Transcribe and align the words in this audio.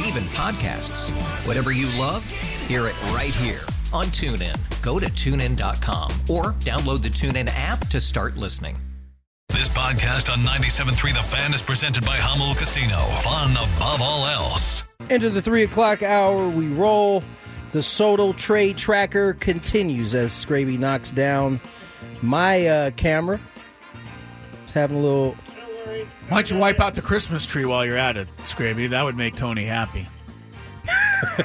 Yes. 0.00 0.08
And 0.08 0.16
even 0.16 0.28
podcasts. 0.34 1.46
Whatever 1.46 1.72
you 1.72 1.86
love, 1.98 2.24
hear 2.66 2.86
it 2.86 3.00
right 3.12 3.34
here 3.34 3.60
on 3.92 4.06
TuneIn. 4.06 4.56
Go 4.82 4.98
to 4.98 5.06
tunein.com 5.06 6.10
or 6.28 6.52
download 6.60 7.02
the 7.02 7.08
TuneIn 7.08 7.50
app 7.54 7.86
to 7.88 8.00
start 8.00 8.36
listening. 8.36 8.78
This 9.48 9.68
podcast 9.68 10.32
on 10.32 10.40
97.3 10.40 11.14
The 11.14 11.22
Fan 11.22 11.52
is 11.52 11.62
presented 11.62 12.04
by 12.04 12.18
Jamul 12.18 12.56
Casino. 12.56 12.98
Fun 13.22 13.52
above 13.52 14.00
all 14.00 14.26
else. 14.26 14.84
Into 15.10 15.28
the 15.28 15.42
three 15.42 15.64
o'clock 15.64 16.02
hour, 16.02 16.48
we 16.48 16.68
roll. 16.68 17.22
The 17.72 17.82
Soto 17.82 18.32
trade 18.32 18.76
tracker 18.76 19.34
continues 19.34 20.14
as 20.14 20.32
Scraby 20.32 20.78
knocks 20.78 21.10
down 21.10 21.60
my 22.22 22.66
uh, 22.66 22.90
camera. 22.92 23.40
It's 24.64 24.72
having 24.72 24.96
a 24.98 25.00
little. 25.00 25.36
Why 25.84 26.06
don't 26.28 26.50
you 26.50 26.56
wipe 26.58 26.80
out 26.80 26.94
the 26.94 27.02
Christmas 27.02 27.46
tree 27.46 27.64
while 27.64 27.84
you're 27.84 27.96
at 27.96 28.16
it, 28.16 28.28
Scraby? 28.38 28.90
That 28.90 29.02
would 29.04 29.16
make 29.16 29.36
Tony 29.36 29.64
happy. 29.64 30.06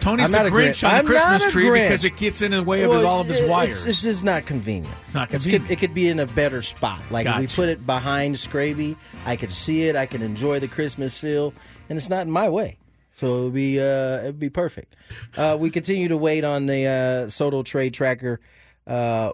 Tony's 0.00 0.30
the 0.30 0.38
Grinch 0.38 0.84
on 0.86 0.90
the 0.90 0.96
I'm 0.98 1.06
Christmas 1.06 1.50
tree 1.50 1.64
Grinch. 1.64 1.82
because 1.84 2.04
it 2.04 2.16
gets 2.16 2.40
in 2.42 2.52
the 2.52 2.62
way 2.62 2.82
of 2.82 2.90
Well, 2.90 3.06
all 3.06 3.20
of 3.20 3.26
his 3.26 3.40
wires. 3.48 3.84
It's 3.86 4.02
just 4.02 4.22
not 4.22 4.46
convenient. 4.46 4.94
It's 5.02 5.14
not 5.14 5.32
It's 5.32 5.44
convenient. 5.44 5.66
could, 5.68 5.72
it 5.72 5.78
could 5.80 5.94
be 5.94 6.08
in 6.08 6.20
a 6.20 6.26
better 6.26 6.62
spot. 6.62 7.00
Like 7.10 7.26
if 7.26 7.36
we 7.38 7.46
put 7.48 7.68
it 7.68 7.84
behind 7.86 8.36
Scraby, 8.36 8.96
I 9.26 9.36
could 9.36 9.50
see 9.50 9.88
it. 9.88 9.96
I 9.96 10.06
can 10.06 10.22
enjoy 10.22 10.60
the 10.60 10.68
Christmas 10.68 11.18
feel, 11.18 11.52
and 11.88 11.96
it's 11.96 12.08
not 12.08 12.22
in 12.26 12.30
my 12.30 12.48
way. 12.48 12.78
So 13.16 13.38
it 13.40 13.44
would 13.44 13.54
be 13.54 13.80
uh, 13.80 13.84
it 14.22 14.26
would 14.26 14.38
be 14.38 14.50
perfect. 14.50 14.94
Uh, 15.36 15.56
we 15.58 15.70
continue 15.70 16.08
to 16.08 16.16
wait 16.16 16.44
on 16.44 16.66
the 16.66 16.86
uh, 17.26 17.30
Soto 17.30 17.62
trade 17.62 17.94
tracker. 17.94 18.40
Uh, 18.86 19.32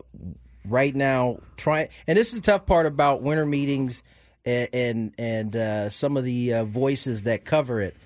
right 0.65 0.95
now, 0.95 1.39
try 1.57 1.89
and 2.07 2.19
this 2.19 2.29
is 2.29 2.41
the 2.41 2.53
tough 2.53 2.67
part 2.67 2.87
about 2.87 3.23
winter 3.23 3.47
meetings 3.47 4.03
and 4.45 4.69
and, 4.73 5.15
and 5.19 5.57
uh, 5.57 5.91
some 5.91 6.17
of 6.17 6.25
the 6.25 6.55
uh, 6.55 6.65
voices 6.65 7.25
that 7.25 7.45
cover 7.45 7.81
it. 7.81 7.97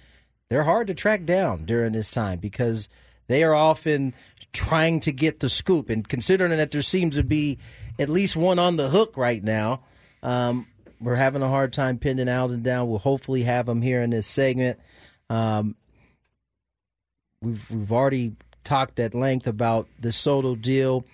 They're 0.50 0.64
hard 0.64 0.88
to 0.88 0.94
track 0.94 1.24
down 1.24 1.64
during 1.64 1.92
this 1.92 2.10
time 2.10 2.38
because 2.38 2.88
they 3.26 3.42
are 3.42 3.54
often 3.54 4.14
trying 4.52 5.00
to 5.00 5.12
get 5.12 5.40
the 5.40 5.48
scoop. 5.48 5.90
And 5.90 6.06
considering 6.06 6.56
that 6.56 6.70
there 6.70 6.82
seems 6.82 7.16
to 7.16 7.24
be 7.24 7.58
at 7.98 8.08
least 8.08 8.36
one 8.36 8.58
on 8.58 8.76
the 8.76 8.88
hook 8.88 9.16
right 9.16 9.42
now, 9.42 9.82
um, 10.22 10.66
we're 11.00 11.16
having 11.16 11.42
a 11.42 11.48
hard 11.48 11.72
time 11.72 11.98
pinning 11.98 12.28
Alden 12.28 12.62
down. 12.62 12.88
We'll 12.88 12.98
hopefully 12.98 13.42
have 13.42 13.68
him 13.68 13.82
here 13.82 14.00
in 14.00 14.10
this 14.10 14.26
segment. 14.26 14.78
Um, 15.28 15.76
we've 17.42 17.70
we've 17.70 17.92
already 17.92 18.34
talked 18.62 18.98
at 18.98 19.14
length 19.14 19.46
about 19.46 19.88
the 19.98 20.12
Soto 20.12 20.54
deal. 20.54 21.04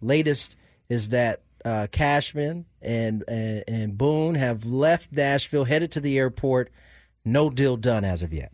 Latest 0.00 0.55
is 0.88 1.08
that 1.08 1.42
uh, 1.64 1.86
Cashman 1.90 2.66
and, 2.80 3.24
and 3.26 3.64
and 3.66 3.98
Boone 3.98 4.36
have 4.36 4.64
left 4.64 5.12
Nashville, 5.12 5.64
headed 5.64 5.90
to 5.92 6.00
the 6.00 6.16
airport. 6.18 6.70
No 7.24 7.50
deal 7.50 7.76
done 7.76 8.04
as 8.04 8.22
of 8.22 8.32
yet. 8.32 8.52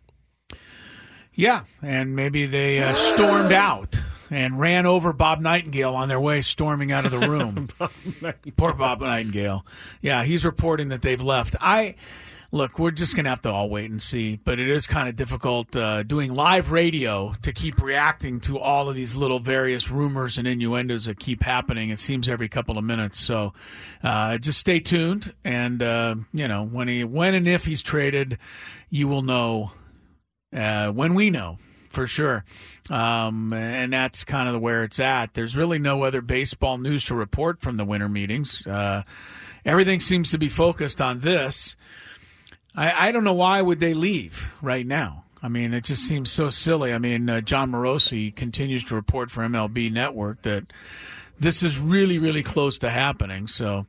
yeah, 1.34 1.64
and 1.82 2.14
maybe 2.16 2.46
they 2.46 2.82
uh, 2.82 2.94
stormed 2.94 3.52
out 3.52 4.00
and 4.30 4.58
ran 4.58 4.86
over 4.86 5.12
Bob 5.12 5.40
Nightingale 5.40 5.94
on 5.94 6.08
their 6.08 6.20
way 6.20 6.40
storming 6.40 6.90
out 6.90 7.04
of 7.04 7.10
the 7.10 7.18
room. 7.28 7.68
Poor 8.56 8.72
Bob 8.72 9.00
Nightingale. 9.02 9.66
Yeah, 10.00 10.24
he's 10.24 10.44
reporting 10.44 10.88
that 10.88 11.02
they've 11.02 11.20
left. 11.20 11.54
I 11.60 11.96
look, 12.52 12.78
we're 12.78 12.90
just 12.90 13.16
gonna 13.16 13.30
have 13.30 13.42
to 13.42 13.50
all 13.50 13.68
wait 13.68 13.90
and 13.90 14.00
see. 14.00 14.36
But 14.36 14.60
it 14.60 14.68
is 14.68 14.86
kind 14.86 15.08
of 15.08 15.16
difficult 15.16 15.74
uh, 15.74 16.04
doing 16.04 16.34
live 16.34 16.70
radio 16.70 17.34
to 17.42 17.52
keep 17.52 17.82
reacting 17.82 18.38
to 18.40 18.58
all 18.58 18.88
of 18.88 18.94
these 18.94 19.16
little 19.16 19.40
various 19.40 19.90
rumors 19.90 20.38
and 20.38 20.46
innuendos 20.46 21.06
that 21.06 21.18
keep 21.18 21.42
happening. 21.42 21.90
It 21.90 21.98
seems 21.98 22.28
every 22.28 22.48
couple 22.48 22.78
of 22.78 22.84
minutes. 22.84 23.18
So 23.18 23.54
uh, 24.04 24.38
just 24.38 24.58
stay 24.58 24.78
tuned, 24.78 25.34
and 25.44 25.82
uh, 25.82 26.14
you 26.32 26.46
know 26.46 26.64
when 26.64 26.86
he 26.86 27.02
when 27.02 27.34
and 27.34 27.48
if 27.48 27.64
he's 27.64 27.82
traded, 27.82 28.38
you 28.90 29.08
will 29.08 29.22
know 29.22 29.72
uh, 30.54 30.90
when 30.90 31.14
we 31.14 31.30
know 31.30 31.58
for 31.88 32.06
sure. 32.06 32.44
Um, 32.90 33.52
and 33.52 33.92
that's 33.92 34.24
kind 34.24 34.48
of 34.48 34.60
where 34.60 34.84
it's 34.84 34.98
at. 34.98 35.34
There's 35.34 35.56
really 35.56 35.78
no 35.78 36.04
other 36.04 36.20
baseball 36.20 36.78
news 36.78 37.04
to 37.06 37.14
report 37.14 37.60
from 37.60 37.76
the 37.76 37.84
winter 37.84 38.08
meetings. 38.08 38.66
Uh, 38.66 39.02
everything 39.64 40.00
seems 40.00 40.30
to 40.30 40.38
be 40.38 40.48
focused 40.48 41.00
on 41.00 41.20
this. 41.20 41.76
I, 42.74 43.08
I 43.08 43.12
don't 43.12 43.24
know 43.24 43.34
why 43.34 43.60
would 43.60 43.80
they 43.80 43.94
leave 43.94 44.52
right 44.62 44.86
now. 44.86 45.24
I 45.42 45.48
mean, 45.48 45.74
it 45.74 45.84
just 45.84 46.02
seems 46.06 46.30
so 46.30 46.50
silly. 46.50 46.92
I 46.92 46.98
mean, 46.98 47.28
uh, 47.28 47.40
Jon 47.40 47.72
Morosi 47.72 48.34
continues 48.34 48.84
to 48.84 48.94
report 48.94 49.30
for 49.30 49.42
MLB 49.42 49.92
Network 49.92 50.42
that 50.42 50.64
this 51.38 51.62
is 51.62 51.78
really, 51.78 52.18
really 52.18 52.44
close 52.44 52.78
to 52.78 52.90
happening. 52.90 53.48
So 53.48 53.86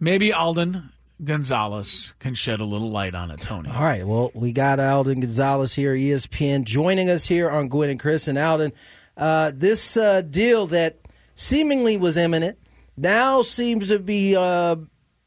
maybe 0.00 0.32
Alden 0.32 0.90
Gonzalez 1.22 2.14
can 2.18 2.34
shed 2.34 2.60
a 2.60 2.64
little 2.64 2.90
light 2.90 3.14
on 3.14 3.30
it, 3.30 3.40
Tony. 3.42 3.70
All 3.70 3.82
right. 3.82 4.06
Well, 4.06 4.30
we 4.34 4.52
got 4.52 4.80
Alden 4.80 5.20
Gonzalez 5.20 5.74
here, 5.74 5.94
ESPN, 5.94 6.64
joining 6.64 7.10
us 7.10 7.26
here 7.26 7.50
on 7.50 7.68
Gwynn 7.68 7.90
and 7.90 8.00
Chris 8.00 8.26
and 8.26 8.38
Alden. 8.38 8.72
Uh, 9.16 9.52
this 9.54 9.96
uh, 9.96 10.22
deal 10.22 10.66
that 10.68 10.98
seemingly 11.34 11.96
was 11.96 12.16
imminent 12.16 12.58
now 12.96 13.42
seems 13.42 13.88
to 13.88 13.98
be 13.98 14.34
uh, 14.34 14.76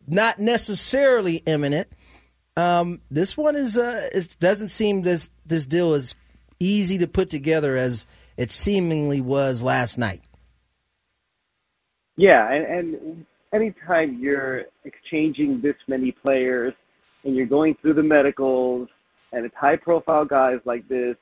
not 0.07 0.39
necessarily 0.39 1.37
imminent. 1.45 1.87
Um, 2.59 3.01
this 3.09 3.37
one 3.37 3.55
is 3.55 3.77
uh, 3.77 4.09
it 4.11 4.35
doesn't 4.39 4.67
seem 4.67 5.03
this 5.03 5.29
this 5.45 5.65
deal 5.65 5.93
is 5.93 6.13
easy 6.59 6.97
to 6.97 7.07
put 7.07 7.29
together 7.29 7.77
as 7.77 8.05
it 8.35 8.49
seemingly 8.49 9.21
was 9.21 9.63
last 9.63 9.97
night. 9.97 10.21
Yeah, 12.17 12.51
and, 12.51 12.95
and 12.95 13.25
anytime 13.53 14.19
you're 14.21 14.63
exchanging 14.83 15.61
this 15.63 15.75
many 15.87 16.11
players 16.11 16.73
and 17.23 17.33
you're 17.33 17.45
going 17.45 17.75
through 17.81 17.93
the 17.93 18.03
medicals 18.03 18.89
and 19.31 19.45
it's 19.45 19.55
high 19.55 19.77
profile 19.77 20.25
guys 20.25 20.57
like 20.65 20.85
this, 20.89 21.15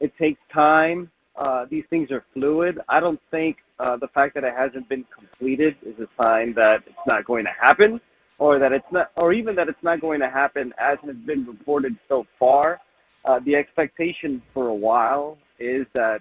it 0.00 0.12
takes 0.20 0.40
time. 0.52 1.10
Uh, 1.36 1.64
these 1.70 1.84
things 1.88 2.10
are 2.10 2.22
fluid. 2.34 2.78
I 2.88 3.00
don't 3.00 3.20
think 3.30 3.56
uh, 3.78 3.96
the 3.96 4.08
fact 4.08 4.34
that 4.34 4.44
it 4.44 4.52
hasn't 4.54 4.88
been 4.90 5.06
completed 5.14 5.76
is 5.86 5.98
a 5.98 6.08
sign 6.22 6.52
that 6.54 6.78
it's 6.86 7.06
not 7.06 7.24
going 7.24 7.44
to 7.44 7.50
happen, 7.58 7.98
or 8.38 8.58
that 8.58 8.72
it's 8.72 8.86
not, 8.92 9.10
or 9.16 9.32
even 9.32 9.54
that 9.56 9.68
it's 9.68 9.82
not 9.82 10.00
going 10.00 10.20
to 10.20 10.28
happen 10.28 10.72
as 10.78 10.98
has 11.04 11.16
been 11.26 11.46
reported 11.46 11.96
so 12.08 12.24
far. 12.38 12.80
Uh, 13.24 13.40
the 13.44 13.54
expectation 13.54 14.42
for 14.54 14.68
a 14.68 14.74
while 14.74 15.36
is 15.58 15.86
that 15.94 16.18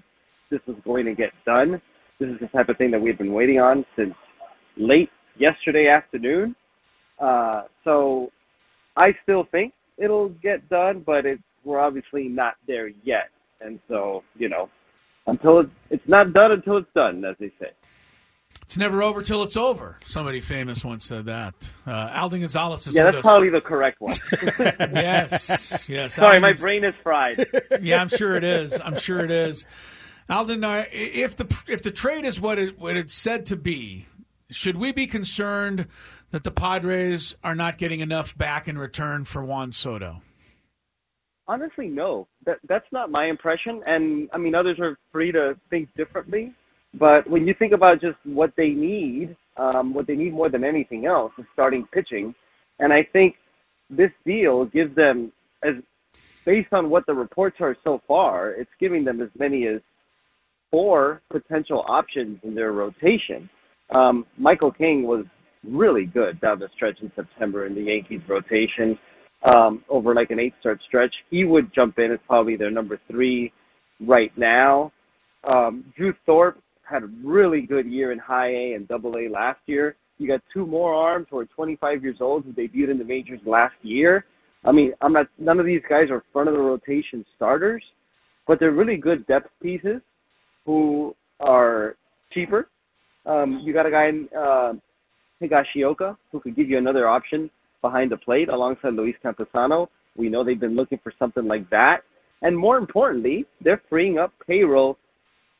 this 0.49 0.61
is 0.67 0.75
going 0.83 1.05
to 1.05 1.13
get 1.13 1.31
done. 1.45 1.81
This 2.19 2.29
is 2.29 2.39
the 2.39 2.47
type 2.47 2.69
of 2.69 2.77
thing 2.77 2.91
that 2.91 3.01
we've 3.01 3.17
been 3.17 3.33
waiting 3.33 3.59
on 3.59 3.85
since 3.95 4.13
late 4.77 5.09
yesterday 5.37 5.87
afternoon. 5.87 6.55
Uh, 7.19 7.63
so 7.83 8.31
I 8.95 9.09
still 9.23 9.47
think 9.51 9.73
it'll 9.97 10.29
get 10.29 10.67
done, 10.69 11.03
but 11.05 11.25
it's, 11.25 11.41
we're 11.63 11.79
obviously 11.79 12.27
not 12.27 12.55
there 12.67 12.89
yet. 13.03 13.29
And 13.61 13.79
so, 13.87 14.23
you 14.35 14.49
know, 14.49 14.69
until 15.27 15.59
it's, 15.59 15.69
it's 15.89 16.07
not 16.07 16.33
done 16.33 16.51
until 16.51 16.77
it's 16.77 16.93
done, 16.95 17.23
as 17.25 17.35
they 17.39 17.51
say. 17.59 17.71
It's 18.65 18.77
never 18.77 19.03
over 19.03 19.21
till 19.21 19.43
it's 19.43 19.55
over. 19.55 19.99
Somebody 20.05 20.41
famous 20.41 20.83
once 20.83 21.05
said 21.05 21.25
that. 21.25 21.53
Uh, 21.85 22.09
Alden 22.15 22.41
Gonzalez 22.41 22.87
is 22.87 22.95
Yeah, 22.95 23.03
that's 23.05 23.17
us. 23.17 23.21
probably 23.23 23.49
the 23.49 23.61
correct 23.61 24.01
one. 24.01 24.13
yes, 24.79 25.87
yes. 25.87 26.13
Sorry, 26.15 26.27
Alden 26.29 26.41
my 26.41 26.49
is- 26.51 26.61
brain 26.61 26.83
is 26.83 26.95
fried. 27.03 27.45
yeah, 27.81 28.01
I'm 28.01 28.07
sure 28.07 28.35
it 28.35 28.43
is. 28.43 28.79
I'm 28.83 28.97
sure 28.97 29.19
it 29.19 29.29
is. 29.31 29.65
Alden, 30.29 30.63
uh, 30.63 30.85
if 30.91 31.35
the 31.35 31.45
if 31.67 31.83
the 31.83 31.91
trade 31.91 32.25
is 32.25 32.41
what 32.41 32.57
it 32.57 32.79
what 32.79 32.97
it's 32.97 33.13
said 33.13 33.45
to 33.47 33.55
be, 33.55 34.07
should 34.49 34.77
we 34.77 34.91
be 34.91 35.05
concerned 35.05 35.87
that 36.31 36.43
the 36.43 36.49
Padres 36.49 37.35
are 37.43 37.53
not 37.53 37.77
getting 37.77 37.99
enough 37.99 38.35
back 38.35 38.67
in 38.67 38.79
return 38.79 39.25
for 39.25 39.45
Juan 39.45 39.71
Soto? 39.71 40.23
Honestly, 41.47 41.87
no. 41.87 42.27
That 42.47 42.57
that's 42.67 42.87
not 42.91 43.11
my 43.11 43.27
impression, 43.27 43.83
and 43.85 44.27
I 44.33 44.39
mean 44.39 44.55
others 44.55 44.79
are 44.79 44.97
free 45.11 45.31
to 45.31 45.55
think 45.69 45.89
differently. 45.95 46.51
But 46.97 47.29
when 47.29 47.45
you 47.47 47.53
think 47.53 47.73
about 47.73 48.01
just 48.01 48.17
what 48.23 48.53
they 48.55 48.69
need, 48.69 49.35
um, 49.57 49.93
what 49.93 50.07
they 50.07 50.15
need 50.15 50.33
more 50.33 50.49
than 50.49 50.63
anything 50.63 51.05
else 51.05 51.31
is 51.37 51.45
starting 51.53 51.85
pitching. 51.91 52.33
And 52.79 52.93
I 52.93 53.03
think 53.03 53.35
this 53.89 54.11
deal 54.25 54.65
gives 54.65 54.95
them, 54.95 55.31
as 55.63 55.75
based 56.45 56.73
on 56.73 56.89
what 56.89 57.05
the 57.05 57.13
reports 57.13 57.57
are 57.59 57.75
so 57.83 58.01
far, 58.07 58.51
it's 58.51 58.71
giving 58.79 59.03
them 59.03 59.21
as 59.21 59.29
many 59.37 59.67
as 59.67 59.81
four 60.71 61.21
potential 61.29 61.83
options 61.87 62.39
in 62.43 62.55
their 62.55 62.71
rotation. 62.71 63.49
Um, 63.89 64.25
Michael 64.37 64.71
King 64.71 65.03
was 65.03 65.25
really 65.63 66.05
good 66.05 66.39
down 66.41 66.59
the 66.59 66.69
stretch 66.75 66.99
in 67.01 67.11
September 67.15 67.65
in 67.65 67.75
the 67.75 67.81
Yankees 67.81 68.21
rotation 68.27 68.97
um, 69.43 69.83
over 69.89 70.13
like 70.13 70.31
an 70.31 70.39
eight 70.39 70.53
start 70.59 70.79
stretch. 70.87 71.13
He 71.29 71.43
would 71.43 71.73
jump 71.73 71.99
in 71.99 72.11
as 72.11 72.19
probably 72.27 72.55
their 72.55 72.71
number 72.71 72.99
three 73.09 73.51
right 73.99 74.35
now. 74.37 74.91
Um, 75.43 75.93
Drew 75.95 76.13
Thorpe 76.25 76.59
had 76.89 77.03
a 77.03 77.09
really 77.23 77.61
good 77.61 77.85
year 77.85 78.11
in 78.11 78.19
high 78.19 78.49
A 78.49 78.73
and 78.73 78.87
double 78.87 79.17
A 79.17 79.27
last 79.29 79.59
year. 79.65 79.95
You 80.17 80.27
got 80.27 80.41
two 80.53 80.65
more 80.65 80.93
arms 80.93 81.27
who 81.29 81.39
are 81.39 81.45
25 81.45 82.03
years 82.03 82.17
old 82.21 82.45
who 82.45 82.53
debuted 82.53 82.91
in 82.91 82.97
the 82.97 83.03
majors 83.03 83.41
last 83.45 83.75
year. 83.81 84.25
I 84.63 84.71
mean, 84.71 84.93
I'm 85.01 85.13
not. 85.13 85.27
None 85.37 85.59
of 85.59 85.65
these 85.65 85.81
guys 85.89 86.09
are 86.09 86.23
front 86.33 86.49
of 86.49 86.55
the 86.55 86.61
rotation 86.61 87.25
starters, 87.35 87.83
but 88.47 88.59
they're 88.59 88.71
really 88.71 88.97
good 88.97 89.27
depth 89.27 89.49
pieces 89.61 90.01
who 90.65 91.15
are 91.39 91.95
cheaper. 92.31 92.69
Um, 93.25 93.61
you 93.63 93.73
got 93.73 93.85
a 93.85 93.91
guy 93.91 94.07
in 94.07 94.29
uh, 94.37 94.73
Higashioka 95.41 96.17
who 96.31 96.39
could 96.39 96.55
give 96.55 96.69
you 96.69 96.77
another 96.77 97.07
option 97.07 97.49
behind 97.81 98.11
the 98.11 98.17
plate 98.17 98.49
alongside 98.49 98.93
Luis 98.93 99.15
Campusano. 99.23 99.87
We 100.15 100.29
know 100.29 100.43
they've 100.43 100.59
been 100.59 100.75
looking 100.75 100.99
for 101.03 101.13
something 101.19 101.45
like 101.45 101.69
that. 101.69 101.97
And 102.41 102.57
more 102.57 102.77
importantly, 102.77 103.45
they're 103.61 103.81
freeing 103.89 104.17
up 104.17 104.33
payroll 104.45 104.97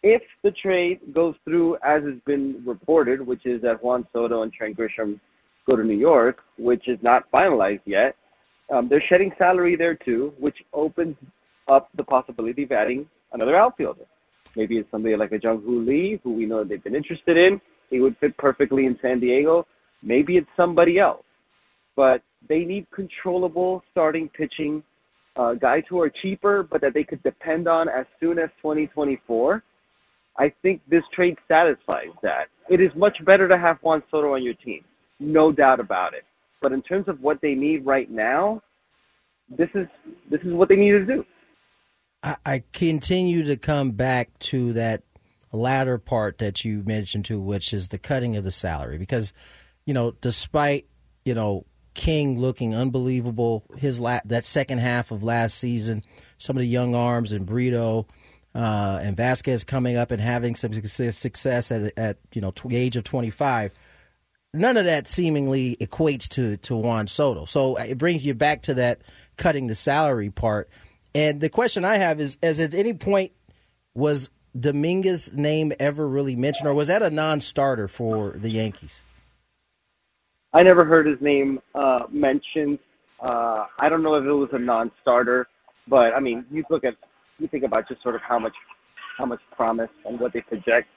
if 0.06 0.22
the 0.44 0.52
trade 0.52 1.00
goes 1.16 1.34
through 1.44 1.78
as 1.84 2.04
has 2.04 2.20
been 2.28 2.62
reported, 2.64 3.26
which 3.26 3.44
is 3.48 3.60
that 3.64 3.84
Juan 3.84 4.06
Soto 4.14 4.44
and 4.44 4.54
Trent 4.54 4.78
Grisham 4.78 5.20
go 5.68 5.76
to 5.76 5.84
New 5.84 5.98
York, 5.98 6.38
which 6.60 6.88
is 6.88 7.00
not 7.02 7.30
finalized 7.32 7.82
yet. 7.86 8.16
Um, 8.72 8.88
they're 8.88 9.04
shedding 9.10 9.32
salary 9.40 9.76
there 9.76 9.96
too, 9.96 10.32
which 10.40 10.58
opens 10.74 11.16
up 11.68 11.90
the 11.98 12.04
possibility 12.04 12.64
of 12.64 12.72
adding 12.72 13.08
another 13.34 13.58
outfielder. 13.58 14.06
Maybe 14.56 14.78
it's 14.78 14.90
somebody 14.92 15.16
like 15.16 15.32
a 15.32 15.40
Jung 15.42 15.64
Hoo 15.64 15.84
Lee, 15.84 16.20
who 16.24 16.34
we 16.34 16.46
know 16.46 16.64
they've 16.64 16.84
been 16.84 16.96
interested 16.96 17.36
in. 17.36 17.60
He 17.90 18.00
would 18.00 18.16
fit 18.20 18.38
perfectly 18.38 18.86
in 18.86 19.00
San 19.02 19.20
Diego. 19.20 19.66
Maybe 20.04 20.38
it's 20.38 20.48
somebody 20.56 21.00
else. 21.00 21.24
But 21.96 22.22
they 22.48 22.60
need 22.60 22.86
controllable 22.92 23.84
starting 23.92 24.30
pitching, 24.30 24.84
uh, 25.36 25.56
guys 25.56 25.82
who 25.90 26.00
are 26.00 26.12
cheaper, 26.22 26.62
but 26.62 26.80
that 26.82 26.94
they 26.94 27.04
could 27.04 27.24
depend 27.24 27.68
on 27.68 27.90
as 27.90 28.06
soon 28.20 28.38
as 28.38 28.50
2024. 28.62 29.64
I 30.38 30.54
think 30.62 30.82
this 30.90 31.04
trade 31.14 31.38
satisfies 31.48 32.14
that. 32.22 32.48
It 32.70 32.82
is 32.82 32.92
much 32.96 33.18
better 33.26 33.48
to 33.48 33.58
have 33.58 33.78
Juan 33.82 34.04
Soto 34.12 34.34
on 34.34 34.44
your 34.44 34.54
team, 34.56 34.84
no 35.20 35.52
doubt 35.52 35.80
about 35.80 36.14
it. 36.14 36.24
But 36.62 36.72
in 36.72 36.82
terms 36.82 37.08
of 37.08 37.22
what 37.22 37.40
they 37.42 37.54
need 37.54 37.86
right 37.86 38.10
now, 38.10 38.62
this 39.50 39.70
is 39.76 39.88
this 40.30 40.42
is 40.42 40.54
what 40.54 40.70
they 40.70 40.76
need 40.76 40.92
to 40.92 41.06
do. 41.06 41.26
I, 42.24 42.36
I 42.46 42.64
continue 42.74 43.44
to 43.44 43.56
come 43.56 43.92
back 43.92 44.38
to 44.40 44.74
that 44.74 45.04
latter 45.52 45.98
part 45.98 46.40
that 46.40 46.66
you 46.66 46.84
mentioned 46.86 47.26
too, 47.26 47.40
which 47.40 47.74
is 47.74 47.90
the 47.90 47.98
cutting 47.98 48.36
of 48.36 48.44
the 48.44 48.52
salary. 48.52 48.98
Because, 48.98 49.32
you 49.86 49.94
know, 49.94 50.12
despite, 50.12 50.88
you 51.24 51.34
know, 51.34 51.66
King 51.94 52.38
looking 52.40 52.76
unbelievable, 52.76 53.64
his 53.78 54.00
la- 54.00 54.20
that 54.26 54.44
second 54.44 54.80
half 54.80 55.12
of 55.12 55.24
last 55.24 55.58
season, 55.58 56.04
some 56.38 56.58
of 56.58 56.62
the 56.62 56.68
young 56.68 56.94
arms 56.94 57.32
and 57.32 57.46
Brito 57.46 58.08
uh, 58.56 59.00
and 59.02 59.18
Vasquez 59.18 59.66
coming 59.66 59.98
up 59.98 60.12
and 60.12 60.22
having 60.22 60.56
some 60.56 60.74
success 60.74 61.72
at, 61.72 61.92
at 61.98 62.18
you 62.34 62.42
know 62.42 62.54
the 62.66 62.76
age 62.76 62.96
of 62.96 63.04
25. 63.04 63.72
None 64.54 64.78
of 64.78 64.86
that 64.86 65.10
seemingly 65.10 65.76
equates 65.82 66.30
to 66.30 66.56
to 66.58 66.76
Juan 66.78 67.08
Soto. 67.08 67.44
So 67.46 67.78
uh, 67.78 67.84
it 67.84 67.98
brings 67.98 68.26
you 68.26 68.34
back 68.34 68.62
to 68.64 68.74
that 68.76 69.02
cutting 69.36 69.68
the 69.68 69.76
salary 69.76 70.30
part. 70.30 70.70
And 71.14 71.42
the 71.42 71.50
question 71.50 71.84
I 71.84 71.98
have 71.98 72.22
is: 72.22 72.38
As 72.42 72.62
at 72.62 72.74
any 72.74 72.94
point 72.94 73.34
was 73.94 74.30
Dominguez's 74.58 75.34
name 75.34 75.74
ever 75.78 76.08
really 76.08 76.38
mentioned, 76.38 76.70
or 76.70 76.74
was 76.74 76.88
that 76.88 77.04
a 77.04 77.10
non-starter 77.10 77.90
for 77.90 78.32
the 78.38 78.50
Yankees? 78.50 79.02
I 80.54 80.64
never 80.64 80.86
heard 80.86 81.06
his 81.06 81.20
name 81.20 81.60
uh, 81.74 82.04
mentioned. 82.10 82.80
Uh, 83.22 83.66
I 83.78 83.90
don't 83.90 84.02
know 84.02 84.16
if 84.16 84.24
it 84.24 84.32
was 84.32 84.50
a 84.54 84.60
non-starter, 84.60 85.48
but 85.90 86.14
I 86.14 86.22
mean, 86.22 86.46
you 86.50 86.64
look 86.70 86.86
at 86.86 86.94
you 87.40 87.48
think 87.48 87.64
about 87.64 87.88
just 87.88 88.02
sort 88.02 88.16
of 88.16 88.22
how 88.22 88.40
much 88.40 88.54
how 89.18 89.26
much 89.26 89.40
promise 89.56 89.90
and 90.06 90.20
what 90.20 90.34
they 90.34 90.42
project 90.42 90.88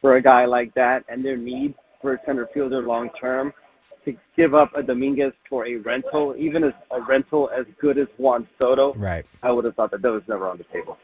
for 0.00 0.16
a 0.16 0.22
guy 0.22 0.44
like 0.44 0.74
that 0.74 1.04
and 1.08 1.24
their 1.24 1.36
need 1.36 1.74
for 2.00 2.14
a 2.14 2.18
center 2.26 2.48
fielder 2.52 2.82
long 2.82 3.08
term 3.18 3.52
to 4.04 4.12
give 4.36 4.54
up 4.54 4.70
a 4.76 4.82
Dominguez 4.82 5.32
for 5.48 5.66
a 5.66 5.76
rental, 5.76 6.34
even 6.36 6.64
as 6.64 6.72
a 6.90 7.00
rental 7.00 7.48
as 7.56 7.64
good 7.80 7.98
as 7.98 8.08
Juan 8.18 8.48
Soto, 8.58 8.94
right? 8.94 9.24
I 9.42 9.52
would 9.52 9.64
have 9.64 9.76
thought 9.76 9.92
that 9.92 10.02
that 10.02 10.10
was 10.10 10.22
never 10.28 10.48
on 10.48 10.58
the 10.58 10.64
table. 10.72 10.98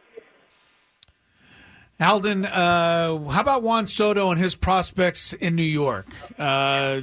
Alden, 2.01 2.47
uh, 2.47 3.19
how 3.29 3.41
about 3.41 3.65
Juan 3.65 3.89
Soto 3.89 4.31
and 4.31 4.41
his 4.41 4.55
prospects 4.55 5.33
in 5.33 5.57
New 5.57 5.65
York? 5.65 6.07
Uh, 6.39 7.01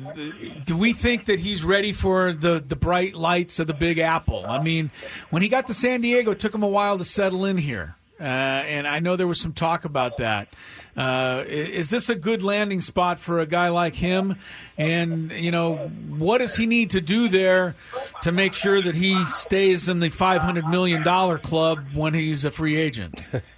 do 0.66 0.78
we 0.78 0.94
think 0.94 1.26
that 1.26 1.42
he's 1.42 1.66
ready 1.66 1.92
for 1.92 2.32
the, 2.32 2.64
the 2.66 2.78
bright 2.78 3.14
lights 3.14 3.60
of 3.60 3.68
the 3.68 3.74
Big 3.74 4.00
Apple? 4.00 4.46
I 4.48 4.64
mean, 4.64 4.92
when 5.32 5.42
he 5.42 5.50
got 5.50 5.68
to 5.68 5.74
San 5.74 6.00
Diego, 6.00 6.32
it 6.32 6.40
took 6.40 6.56
him 6.56 6.64
a 6.64 6.68
while 6.68 6.98
to 6.98 7.04
settle 7.04 7.44
in 7.44 7.58
here. 7.58 7.98
Uh, 8.18 8.24
and 8.24 8.88
I 8.88 9.00
know 9.00 9.18
there 9.18 9.28
was 9.28 9.42
some 9.42 9.52
talk 9.52 9.84
about 9.84 10.16
that. 10.18 10.48
Uh, 10.96 11.44
is 11.46 11.90
this 11.90 12.08
a 12.08 12.16
good 12.16 12.42
landing 12.42 12.80
spot 12.80 13.20
for 13.20 13.40
a 13.40 13.46
guy 13.46 13.68
like 13.68 13.96
him? 13.96 14.38
And, 14.78 15.30
you 15.32 15.52
know, 15.52 15.76
what 15.76 16.38
does 16.38 16.56
he 16.56 16.66
need 16.68 16.92
to 16.92 17.02
do 17.02 17.28
there 17.28 17.76
to 18.22 18.32
make 18.32 18.54
sure 18.54 18.82
that 18.82 18.96
he 18.96 19.26
stays 19.26 19.90
in 19.90 20.00
the 20.00 20.10
$500 20.10 20.70
million 20.70 21.04
club 21.40 21.86
when 21.94 22.14
he's 22.14 22.46
a 22.46 22.52
free 22.52 22.78
agent? 22.78 23.22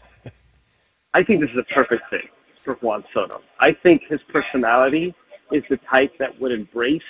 I 1.17 1.23
think 1.23 1.41
this 1.41 1.49
is 1.49 1.57
a 1.57 1.73
perfect 1.73 2.03
thing 2.11 2.29
for 2.63 2.75
Juan 2.75 3.03
Soto. 3.11 3.39
I 3.59 3.69
think 3.81 4.03
his 4.07 4.19
personality 4.31 5.15
is 5.51 5.63
the 5.67 5.77
type 5.89 6.11
that 6.19 6.29
would 6.39 6.51
embrace 6.51 7.01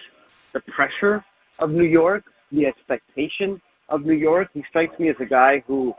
the 0.53 0.61
pressure 0.73 1.25
of 1.59 1.71
New 1.71 1.83
York, 1.83 2.23
the 2.53 2.65
expectation 2.65 3.61
of 3.89 4.03
New 4.05 4.13
York. 4.13 4.47
He 4.53 4.63
strikes 4.69 4.97
me 4.97 5.09
as 5.09 5.17
a 5.19 5.25
guy 5.25 5.61
who 5.67 5.93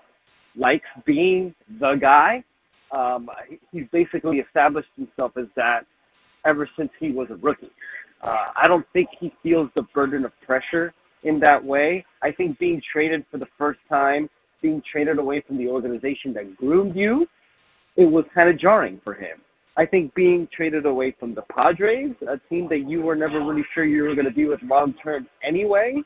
likes 0.57 0.87
being 1.05 1.55
the 1.81 1.97
guy. 2.01 2.43
Um, 2.97 3.29
he's 3.73 3.85
basically 3.93 4.39
established 4.39 4.89
himself 4.97 5.33
as 5.37 5.49
that 5.57 5.81
ever 6.47 6.67
since 6.79 6.89
he 6.99 7.11
was 7.11 7.29
a 7.29 7.37
rookie. 7.37 7.71
Uh, 8.23 8.53
I 8.57 8.67
don't 8.69 8.87
think 8.95 9.11
he 9.21 9.35
feels 9.43 9.69
the 9.75 9.83
burden 9.95 10.25
of 10.25 10.33
pressure 10.47 10.95
in 11.25 11.38
that 11.41 11.62
way. 11.62 12.07
I 12.23 12.33
think 12.33 12.59
being 12.59 12.81
traded 12.91 13.27
for 13.31 13.37
the 13.37 13.49
first 13.59 13.81
time, 13.87 14.31
being 14.62 14.81
traded 14.91 15.19
away 15.19 15.45
from 15.47 15.59
the 15.59 15.69
organization 15.69 16.33
that 16.33 16.57
groomed 16.57 16.97
you, 16.97 17.27
it 17.99 18.11
was 18.11 18.25
kind 18.33 18.49
of 18.49 18.59
jarring 18.59 19.00
for 19.02 19.12
him. 19.12 19.38
I 19.76 19.85
think 19.85 20.14
being 20.14 20.49
traded 20.57 20.87
away 20.87 21.14
from 21.19 21.35
the 21.35 21.43
Padres, 21.55 22.14
a 22.23 22.38
team 22.49 22.69
that 22.71 22.88
you 22.88 23.02
were 23.02 23.17
never 23.17 23.45
really 23.45 23.64
sure 23.75 23.85
you 23.85 24.05
were 24.05 24.14
going 24.14 24.26
to 24.26 24.33
be 24.33 24.47
with 24.47 24.61
long 24.62 24.95
term 25.02 25.26
anyway, 25.47 25.97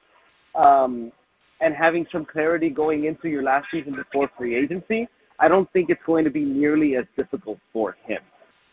um, 0.54 1.12
and 1.60 1.74
having 1.74 2.06
some 2.10 2.24
clarity 2.24 2.70
going 2.70 3.04
into 3.04 3.28
your 3.28 3.42
last 3.42 3.66
season 3.70 3.94
before 3.94 4.28
free 4.36 4.56
agency, 4.56 5.06
I 5.38 5.48
don't 5.48 5.70
think 5.72 5.90
it's 5.90 6.00
going 6.04 6.24
to 6.24 6.30
be 6.30 6.44
nearly 6.44 6.96
as 6.96 7.04
difficult 7.16 7.58
for 7.72 7.96
him. 8.04 8.20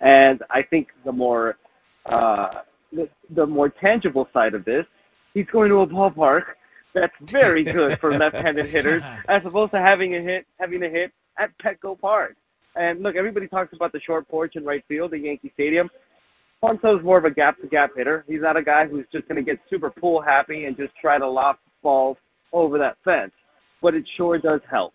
And 0.01 0.41
I 0.49 0.63
think 0.63 0.87
the 1.05 1.11
more 1.11 1.57
uh, 2.05 2.61
the, 2.91 3.09
the 3.35 3.45
more 3.45 3.69
tangible 3.69 4.27
side 4.33 4.53
of 4.53 4.65
this, 4.65 4.85
he's 5.33 5.45
going 5.51 5.69
to 5.69 5.81
a 5.81 5.87
ballpark 5.87 6.43
that's 6.95 7.13
very 7.21 7.63
good 7.63 7.99
for 7.99 8.11
left-handed 8.17 8.65
hitters, 8.65 9.03
as 9.27 9.41
opposed 9.45 9.71
to 9.73 9.79
having 9.79 10.15
a 10.15 10.21
hit 10.21 10.45
having 10.57 10.83
a 10.83 10.89
hit 10.89 11.11
at 11.37 11.51
Petco 11.59 11.99
Park. 11.99 12.35
And 12.79 13.03
look, 13.03 13.17
everybody 13.17 13.45
talks 13.45 13.73
about 13.75 13.91
the 13.91 13.99
short 13.99 14.25
porch 14.29 14.55
in 14.55 14.63
right 14.63 14.83
field 14.87 15.13
at 15.13 15.19
Yankee 15.19 15.51
Stadium. 15.53 15.89
Ponzo's 16.63 17.03
more 17.03 17.17
of 17.17 17.25
a 17.25 17.31
gap-to-gap 17.31 17.91
hitter. 17.95 18.23
He's 18.25 18.39
not 18.41 18.55
a 18.55 18.63
guy 18.63 18.85
who's 18.87 19.05
just 19.11 19.27
going 19.27 19.35
to 19.35 19.43
get 19.43 19.59
super 19.69 19.89
pool 19.89 20.21
happy 20.21 20.63
and 20.63 20.77
just 20.77 20.93
try 21.01 21.17
to 21.19 21.29
loft 21.29 21.59
balls 21.83 22.15
over 22.53 22.77
that 22.77 22.95
fence. 23.03 23.33
But 23.81 23.95
it 23.95 24.05
sure 24.15 24.37
does 24.37 24.61
help. 24.71 24.93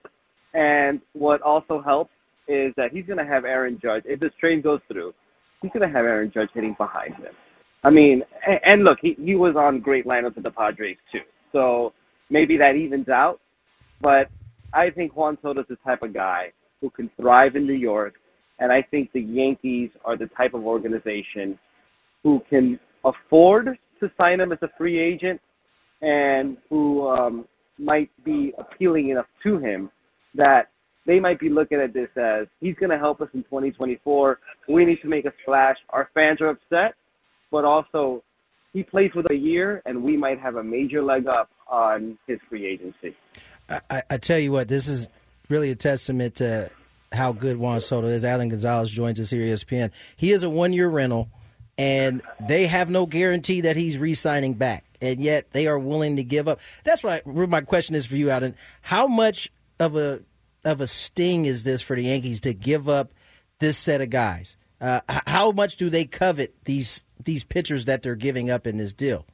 And 0.54 1.02
what 1.12 1.42
also 1.42 1.82
helps 1.82 2.10
is 2.48 2.72
that 2.78 2.88
he's 2.90 3.04
going 3.04 3.18
to 3.18 3.24
have 3.26 3.44
Aaron 3.44 3.78
Judge. 3.82 4.04
If 4.06 4.18
this 4.18 4.32
trade 4.40 4.62
goes 4.62 4.80
through, 4.90 5.12
he's 5.60 5.70
going 5.72 5.86
to 5.86 5.94
have 5.94 6.06
Aaron 6.06 6.30
Judge 6.32 6.48
hitting 6.54 6.74
behind 6.78 7.14
him. 7.16 7.34
I 7.82 7.90
mean, 7.90 8.22
and, 8.64 8.82
look, 8.82 8.96
he, 9.02 9.14
he 9.22 9.34
was 9.34 9.56
on 9.58 9.80
great 9.80 10.06
lineups 10.06 10.36
with 10.36 10.44
the 10.44 10.50
Padres 10.50 10.96
too. 11.12 11.20
So 11.52 11.92
maybe 12.30 12.56
that 12.56 12.76
evens 12.76 13.10
out. 13.10 13.40
But 14.00 14.30
I 14.72 14.88
think 14.88 15.16
Juan 15.16 15.36
Soto's 15.42 15.66
the 15.68 15.76
type 15.84 16.02
of 16.02 16.14
guy 16.14 16.52
who 16.80 16.90
can 16.90 17.10
thrive 17.16 17.56
in 17.56 17.66
New 17.66 17.74
York. 17.74 18.14
And 18.58 18.72
I 18.72 18.82
think 18.82 19.12
the 19.12 19.20
Yankees 19.20 19.90
are 20.04 20.16
the 20.16 20.26
type 20.36 20.54
of 20.54 20.64
organization 20.64 21.58
who 22.22 22.40
can 22.48 22.78
afford 23.04 23.78
to 24.00 24.10
sign 24.16 24.40
him 24.40 24.52
as 24.52 24.58
a 24.62 24.68
free 24.78 24.98
agent 24.98 25.40
and 26.00 26.56
who 26.68 27.08
um, 27.08 27.46
might 27.78 28.10
be 28.24 28.52
appealing 28.58 29.08
enough 29.08 29.26
to 29.42 29.58
him 29.58 29.90
that 30.34 30.68
they 31.06 31.20
might 31.20 31.38
be 31.38 31.48
looking 31.48 31.80
at 31.80 31.92
this 31.92 32.08
as 32.16 32.46
he's 32.60 32.74
going 32.76 32.90
to 32.90 32.98
help 32.98 33.20
us 33.20 33.28
in 33.34 33.42
2024. 33.44 34.38
We 34.68 34.84
need 34.84 35.00
to 35.02 35.08
make 35.08 35.24
a 35.24 35.32
splash. 35.42 35.76
Our 35.90 36.08
fans 36.14 36.40
are 36.40 36.48
upset, 36.48 36.94
but 37.50 37.64
also 37.64 38.22
he 38.72 38.82
plays 38.82 39.10
with 39.14 39.30
a 39.30 39.34
year, 39.34 39.82
and 39.84 40.02
we 40.02 40.16
might 40.16 40.40
have 40.40 40.56
a 40.56 40.64
major 40.64 41.02
leg 41.02 41.26
up 41.26 41.50
on 41.68 42.18
his 42.26 42.38
free 42.48 42.66
agency. 42.66 43.16
I, 43.68 44.02
I 44.10 44.16
tell 44.18 44.38
you 44.38 44.52
what, 44.52 44.68
this 44.68 44.88
is 44.88 45.08
really 45.48 45.70
a 45.70 45.74
testament 45.74 46.36
to 46.36 46.70
how 47.12 47.32
good 47.32 47.56
Juan 47.56 47.80
Soto 47.80 48.06
is. 48.06 48.24
Alden 48.24 48.48
Gonzalez 48.48 48.90
joins 48.90 49.20
us 49.20 49.30
here 49.30 49.42
at 49.42 49.48
ESPN. 49.48 49.90
He 50.16 50.32
is 50.32 50.42
a 50.42 50.50
one 50.50 50.72
year 50.72 50.88
rental, 50.88 51.28
and 51.78 52.22
they 52.40 52.66
have 52.66 52.90
no 52.90 53.06
guarantee 53.06 53.62
that 53.62 53.76
he's 53.76 53.98
re 53.98 54.14
signing 54.14 54.54
back. 54.54 54.84
And 55.00 55.20
yet 55.20 55.50
they 55.52 55.66
are 55.66 55.78
willing 55.78 56.16
to 56.16 56.24
give 56.24 56.48
up. 56.48 56.60
That's 56.82 57.02
why 57.02 57.20
my 57.26 57.60
question 57.60 57.94
is 57.94 58.06
for 58.06 58.16
you, 58.16 58.30
Alan. 58.30 58.54
How 58.80 59.06
much 59.06 59.50
of 59.78 59.96
a 59.96 60.20
of 60.64 60.80
a 60.80 60.86
sting 60.86 61.44
is 61.44 61.64
this 61.64 61.82
for 61.82 61.94
the 61.94 62.04
Yankees 62.04 62.40
to 62.42 62.54
give 62.54 62.88
up 62.88 63.12
this 63.58 63.76
set 63.76 64.00
of 64.00 64.10
guys? 64.10 64.56
Uh, 64.80 65.00
how 65.26 65.52
much 65.52 65.76
do 65.76 65.90
they 65.90 66.04
covet 66.04 66.54
these 66.64 67.04
these 67.22 67.44
pitchers 67.44 67.84
that 67.84 68.02
they're 68.02 68.14
giving 68.14 68.50
up 68.50 68.66
in 68.66 68.78
this 68.78 68.92
deal? 68.92 69.26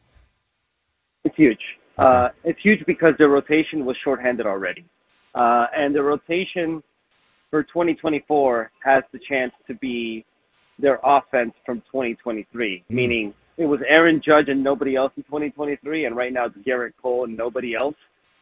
It's 1.25 1.37
huge. 1.37 1.61
Uh, 1.99 2.29
it's 2.45 2.61
huge 2.63 2.85
because 2.87 3.15
their 3.19 3.29
rotation 3.29 3.85
was 3.85 3.97
shorthanded 4.03 4.47
already, 4.47 4.85
uh, 5.35 5.67
and 5.77 5.95
the 5.95 6.03
rotation 6.03 6.83
for 7.51 7.63
2024 7.65 8.71
has 8.85 9.03
the 9.13 9.19
chance 9.29 9.53
to 9.67 9.75
be 9.75 10.25
their 10.79 10.99
offense 11.05 11.53
from 11.67 11.81
2023, 11.93 12.85
mm. 12.91 12.95
meaning 12.95 13.35
it 13.59 13.67
was 13.67 13.81
Aaron 13.89 14.23
Judge 14.25 14.49
and 14.49 14.63
nobody 14.63 14.97
else 14.97 15.13
in 15.17 15.23
2023, 15.25 16.07
and 16.07 16.17
right 16.17 16.33
now 16.33 16.47
it's 16.47 16.57
Gerrit 16.67 16.93
Cole 17.01 17.25
and 17.25 17.37
nobody 17.37 17.75
else 17.75 17.97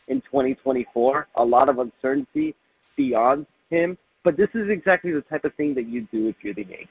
in 0.06 0.20
2024. 0.22 1.28
A 1.36 1.44
lot 1.44 1.68
of 1.68 1.78
uncertainty 1.78 2.54
beyond 2.96 3.46
him, 3.70 3.98
but 4.24 4.36
this 4.36 4.48
is 4.54 4.68
exactly 4.70 5.12
the 5.12 5.22
type 5.22 5.44
of 5.44 5.54
thing 5.54 5.74
that 5.74 5.88
you 5.88 6.06
do 6.12 6.28
if 6.28 6.36
you're 6.42 6.54
the 6.54 6.62
Yankees. 6.62 6.88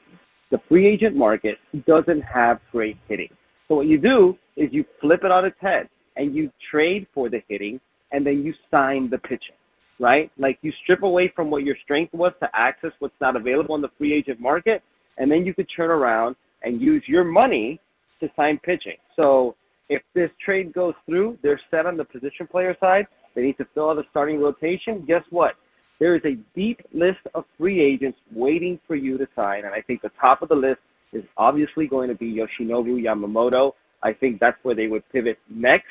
The 0.51 0.59
free 0.69 0.87
agent 0.87 1.15
market 1.15 1.57
doesn't 1.85 2.21
have 2.21 2.59
great 2.71 2.97
hitting. 3.07 3.29
So 3.67 3.75
what 3.75 3.87
you 3.87 3.97
do 3.97 4.37
is 4.55 4.69
you 4.71 4.85
flip 5.01 5.21
it 5.23 5.31
on 5.31 5.45
its 5.45 5.57
head 5.59 5.89
and 6.15 6.33
you 6.33 6.51
trade 6.71 7.05
for 7.13 7.29
the 7.29 7.41
hitting 7.47 7.79
and 8.11 8.25
then 8.25 8.43
you 8.43 8.53
sign 8.71 9.09
the 9.09 9.17
pitching, 9.17 9.55
right? 9.99 10.31
Like 10.37 10.59
you 10.61 10.71
strip 10.83 11.03
away 11.03 11.31
from 11.35 11.49
what 11.49 11.63
your 11.63 11.75
strength 11.83 12.13
was 12.13 12.33
to 12.41 12.49
access 12.53 12.91
what's 12.99 13.15
not 13.19 13.35
available 13.35 13.75
in 13.75 13.81
the 13.81 13.91
free 13.97 14.13
agent 14.13 14.39
market 14.39 14.83
and 15.17 15.31
then 15.31 15.45
you 15.45 15.53
could 15.53 15.67
turn 15.75 15.89
around 15.89 16.35
and 16.63 16.81
use 16.81 17.03
your 17.07 17.23
money 17.23 17.79
to 18.19 18.29
sign 18.35 18.59
pitching. 18.63 18.97
So 19.15 19.55
if 19.89 20.01
this 20.13 20.29
trade 20.43 20.73
goes 20.73 20.93
through, 21.05 21.37
they're 21.43 21.59
set 21.71 21.85
on 21.85 21.97
the 21.97 22.05
position 22.05 22.47
player 22.49 22.75
side. 22.79 23.05
They 23.35 23.41
need 23.43 23.57
to 23.57 23.67
fill 23.73 23.89
out 23.89 23.97
a 23.97 24.03
starting 24.09 24.39
rotation. 24.39 25.05
Guess 25.07 25.23
what? 25.29 25.55
There 25.99 26.15
is 26.15 26.21
a 26.25 26.37
deep 26.55 26.79
list 26.93 27.19
of 27.33 27.45
free 27.57 27.81
agents 27.81 28.17
waiting 28.33 28.79
for 28.87 28.95
you 28.95 29.17
to 29.17 29.27
sign, 29.35 29.65
and 29.65 29.73
I 29.73 29.81
think 29.81 30.01
the 30.01 30.11
top 30.19 30.41
of 30.41 30.49
the 30.49 30.55
list 30.55 30.79
is 31.13 31.23
obviously 31.37 31.87
going 31.87 32.09
to 32.09 32.15
be 32.15 32.35
Yoshinobu 32.35 33.01
Yamamoto. 33.01 33.71
I 34.03 34.13
think 34.13 34.39
that's 34.39 34.57
where 34.61 34.75
they 34.75 34.87
would 34.87 35.03
pivot 35.11 35.39
next. 35.49 35.85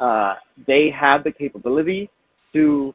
Uh, 0.00 0.34
they 0.66 0.88
have 0.98 1.22
the 1.22 1.30
capability 1.30 2.10
to 2.54 2.94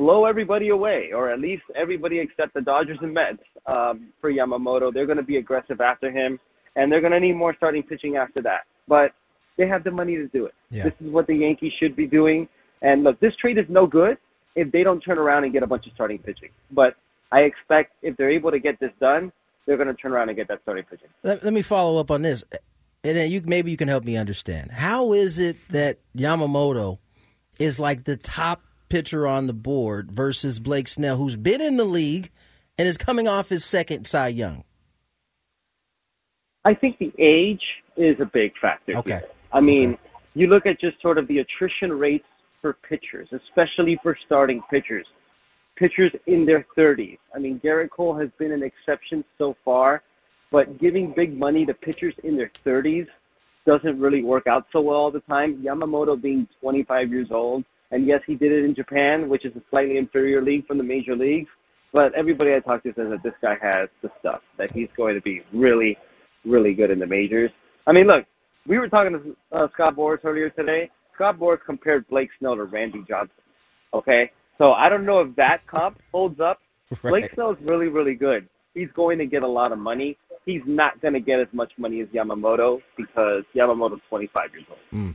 blow 0.00 0.24
everybody 0.24 0.70
away, 0.70 1.10
or 1.14 1.30
at 1.30 1.40
least 1.40 1.62
everybody 1.76 2.20
except 2.20 2.54
the 2.54 2.62
Dodgers 2.62 2.96
and 3.02 3.12
Mets 3.12 3.42
um, 3.66 4.08
for 4.18 4.32
Yamamoto. 4.32 4.90
They're 4.92 5.04
going 5.04 5.18
to 5.18 5.22
be 5.22 5.36
aggressive 5.36 5.82
after 5.82 6.10
him, 6.10 6.40
and 6.74 6.90
they're 6.90 7.02
going 7.02 7.12
to 7.12 7.20
need 7.20 7.34
more 7.34 7.54
starting 7.54 7.82
pitching 7.82 8.16
after 8.16 8.40
that. 8.40 8.62
But 8.88 9.12
they 9.58 9.68
have 9.68 9.84
the 9.84 9.90
money 9.90 10.16
to 10.16 10.26
do 10.28 10.46
it. 10.46 10.54
Yeah. 10.70 10.84
This 10.84 10.94
is 11.04 11.12
what 11.12 11.26
the 11.26 11.34
Yankees 11.34 11.72
should 11.78 11.94
be 11.94 12.06
doing. 12.06 12.48
And 12.80 13.04
look, 13.04 13.20
this 13.20 13.34
trade 13.38 13.58
is 13.58 13.66
no 13.68 13.86
good 13.86 14.16
if 14.56 14.72
they 14.72 14.82
don't 14.82 15.00
turn 15.00 15.18
around 15.18 15.44
and 15.44 15.52
get 15.52 15.62
a 15.62 15.66
bunch 15.66 15.86
of 15.86 15.92
starting 15.92 16.18
pitching. 16.18 16.48
But 16.70 16.96
I 17.30 17.40
expect 17.40 17.92
if 18.00 18.16
they're 18.16 18.30
able 18.30 18.50
to 18.52 18.58
get 18.58 18.80
this 18.80 18.92
done, 19.00 19.30
they're 19.66 19.76
going 19.76 19.94
to 19.94 19.94
turn 19.94 20.12
around 20.12 20.30
and 20.30 20.36
get 20.36 20.48
that 20.48 20.60
starting 20.62 20.84
pitching. 20.84 21.08
Let, 21.22 21.44
let 21.44 21.52
me 21.52 21.60
follow 21.60 22.00
up 22.00 22.10
on 22.10 22.22
this, 22.22 22.42
and 23.04 23.16
then 23.18 23.30
you 23.30 23.42
maybe 23.44 23.70
you 23.70 23.76
can 23.76 23.88
help 23.88 24.04
me 24.04 24.16
understand. 24.16 24.70
How 24.70 25.12
is 25.12 25.38
it 25.38 25.56
that 25.68 25.98
Yamamoto 26.16 26.98
is 27.58 27.78
like 27.78 28.04
the 28.04 28.16
top 28.16 28.62
pitcher 28.90 29.26
on 29.26 29.46
the 29.46 29.54
board 29.54 30.12
versus 30.12 30.60
Blake 30.60 30.88
Snell, 30.88 31.16
who's 31.16 31.36
been 31.36 31.62
in 31.62 31.78
the 31.78 31.84
league 31.86 32.30
and 32.76 32.86
is 32.86 32.98
coming 32.98 33.26
off 33.26 33.48
his 33.48 33.64
second 33.64 34.06
Cy 34.06 34.28
Young? 34.28 34.64
I 36.64 36.74
think 36.74 36.98
the 36.98 37.12
age 37.18 37.62
is 37.96 38.16
a 38.20 38.26
big 38.26 38.52
factor. 38.60 38.96
Okay. 38.96 39.10
Here. 39.10 39.28
I 39.52 39.60
mean, 39.60 39.94
okay. 39.94 40.00
you 40.34 40.46
look 40.48 40.66
at 40.66 40.78
just 40.78 41.00
sort 41.00 41.16
of 41.16 41.26
the 41.28 41.38
attrition 41.38 41.90
rates 41.92 42.26
for 42.60 42.74
pitchers, 42.88 43.28
especially 43.32 43.98
for 44.02 44.16
starting 44.26 44.60
pitchers. 44.70 45.06
Pitchers 45.76 46.12
in 46.26 46.44
their 46.44 46.66
30s. 46.76 47.18
I 47.34 47.38
mean, 47.38 47.60
Gerrit 47.64 47.90
Cole 47.90 48.18
has 48.18 48.28
been 48.38 48.52
an 48.52 48.62
exception 48.62 49.24
so 49.38 49.56
far, 49.64 50.02
but 50.52 50.78
giving 50.78 51.14
big 51.16 51.38
money 51.38 51.64
to 51.64 51.72
pitchers 51.72 52.14
in 52.22 52.36
their 52.36 52.50
30s 52.66 53.06
doesn't 53.66 53.98
really 53.98 54.22
work 54.22 54.46
out 54.46 54.66
so 54.72 54.80
well 54.80 54.96
all 54.96 55.10
the 55.10 55.20
time. 55.20 55.62
Yamamoto 55.64 56.20
being 56.20 56.46
25 56.60 57.10
years 57.10 57.28
old, 57.30 57.64
and 57.90 58.06
yes, 58.06 58.20
he 58.26 58.34
did 58.34 58.52
it 58.52 58.64
in 58.64 58.74
Japan, 58.74 59.28
which 59.28 59.44
is 59.44 59.54
a 59.56 59.62
slightly 59.70 59.96
inferior 59.96 60.42
league 60.42 60.66
from 60.66 60.78
the 60.78 60.84
major 60.84 61.16
leagues. 61.16 61.48
But 61.92 62.14
everybody 62.14 62.54
I 62.54 62.60
talk 62.60 62.82
to 62.84 62.92
says 62.94 63.08
that 63.10 63.22
this 63.24 63.32
guy 63.42 63.56
has 63.60 63.88
the 64.02 64.10
stuff, 64.20 64.42
that 64.58 64.70
he's 64.72 64.88
going 64.96 65.16
to 65.16 65.20
be 65.20 65.42
really, 65.52 65.96
really 66.44 66.72
good 66.72 66.90
in 66.90 67.00
the 67.00 67.06
majors. 67.06 67.50
I 67.86 67.92
mean, 67.92 68.06
look, 68.06 68.26
we 68.66 68.78
were 68.78 68.88
talking 68.88 69.12
to 69.12 69.56
uh, 69.56 69.68
Scott 69.74 69.96
Boras 69.96 70.24
earlier 70.24 70.50
today. 70.50 70.88
Scott 71.14 71.38
Boras 71.38 71.58
compared 71.66 72.06
Blake 72.08 72.30
Snell 72.38 72.56
to 72.56 72.64
Randy 72.64 73.04
Johnson. 73.08 73.34
Okay, 73.92 74.30
so 74.56 74.72
I 74.72 74.88
don't 74.88 75.04
know 75.04 75.20
if 75.20 75.34
that 75.36 75.66
comp 75.66 75.98
holds 76.12 76.40
up. 76.40 76.58
Right. 77.04 77.10
Blake 77.10 77.30
Snell 77.34 77.52
is 77.52 77.58
really, 77.62 77.86
really 77.86 78.16
good. 78.16 78.48
He's 78.74 78.88
going 78.96 79.18
to 79.18 79.26
get 79.26 79.44
a 79.44 79.46
lot 79.46 79.70
of 79.70 79.78
money. 79.78 80.18
He's 80.44 80.62
not 80.66 81.00
going 81.00 81.14
to 81.14 81.20
get 81.20 81.38
as 81.38 81.46
much 81.52 81.70
money 81.78 82.00
as 82.00 82.08
Yamamoto 82.08 82.80
because 82.96 83.44
Yamamoto's 83.54 84.00
25 84.08 84.50
years 84.52 84.64
old. 84.68 84.78
Mm. 84.92 85.14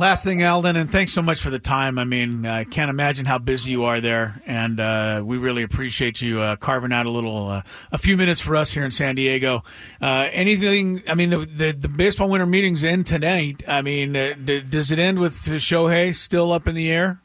Last 0.00 0.22
thing, 0.22 0.44
Alden, 0.44 0.76
and 0.76 0.92
thanks 0.92 1.12
so 1.12 1.22
much 1.22 1.40
for 1.42 1.50
the 1.50 1.58
time. 1.58 1.98
I 1.98 2.04
mean, 2.04 2.46
I 2.46 2.62
can't 2.62 2.88
imagine 2.88 3.26
how 3.26 3.38
busy 3.38 3.72
you 3.72 3.82
are 3.82 4.00
there, 4.00 4.40
and 4.46 4.78
uh, 4.78 5.22
we 5.24 5.38
really 5.38 5.64
appreciate 5.64 6.22
you 6.22 6.40
uh, 6.40 6.54
carving 6.54 6.92
out 6.92 7.06
a 7.06 7.10
little, 7.10 7.48
uh, 7.48 7.62
a 7.90 7.98
few 7.98 8.16
minutes 8.16 8.40
for 8.40 8.54
us 8.54 8.72
here 8.72 8.84
in 8.84 8.92
San 8.92 9.16
Diego. 9.16 9.64
Uh, 10.00 10.28
anything? 10.30 11.02
I 11.08 11.16
mean, 11.16 11.30
the, 11.30 11.38
the, 11.38 11.72
the 11.72 11.88
baseball 11.88 12.28
winter 12.28 12.46
meetings 12.46 12.84
end 12.84 13.08
tonight. 13.08 13.64
I 13.66 13.82
mean, 13.82 14.14
uh, 14.14 14.34
d- 14.44 14.60
does 14.60 14.92
it 14.92 15.00
end 15.00 15.18
with 15.18 15.34
Shohei 15.34 16.14
still 16.14 16.52
up 16.52 16.68
in 16.68 16.76
the 16.76 16.88
air? 16.92 17.20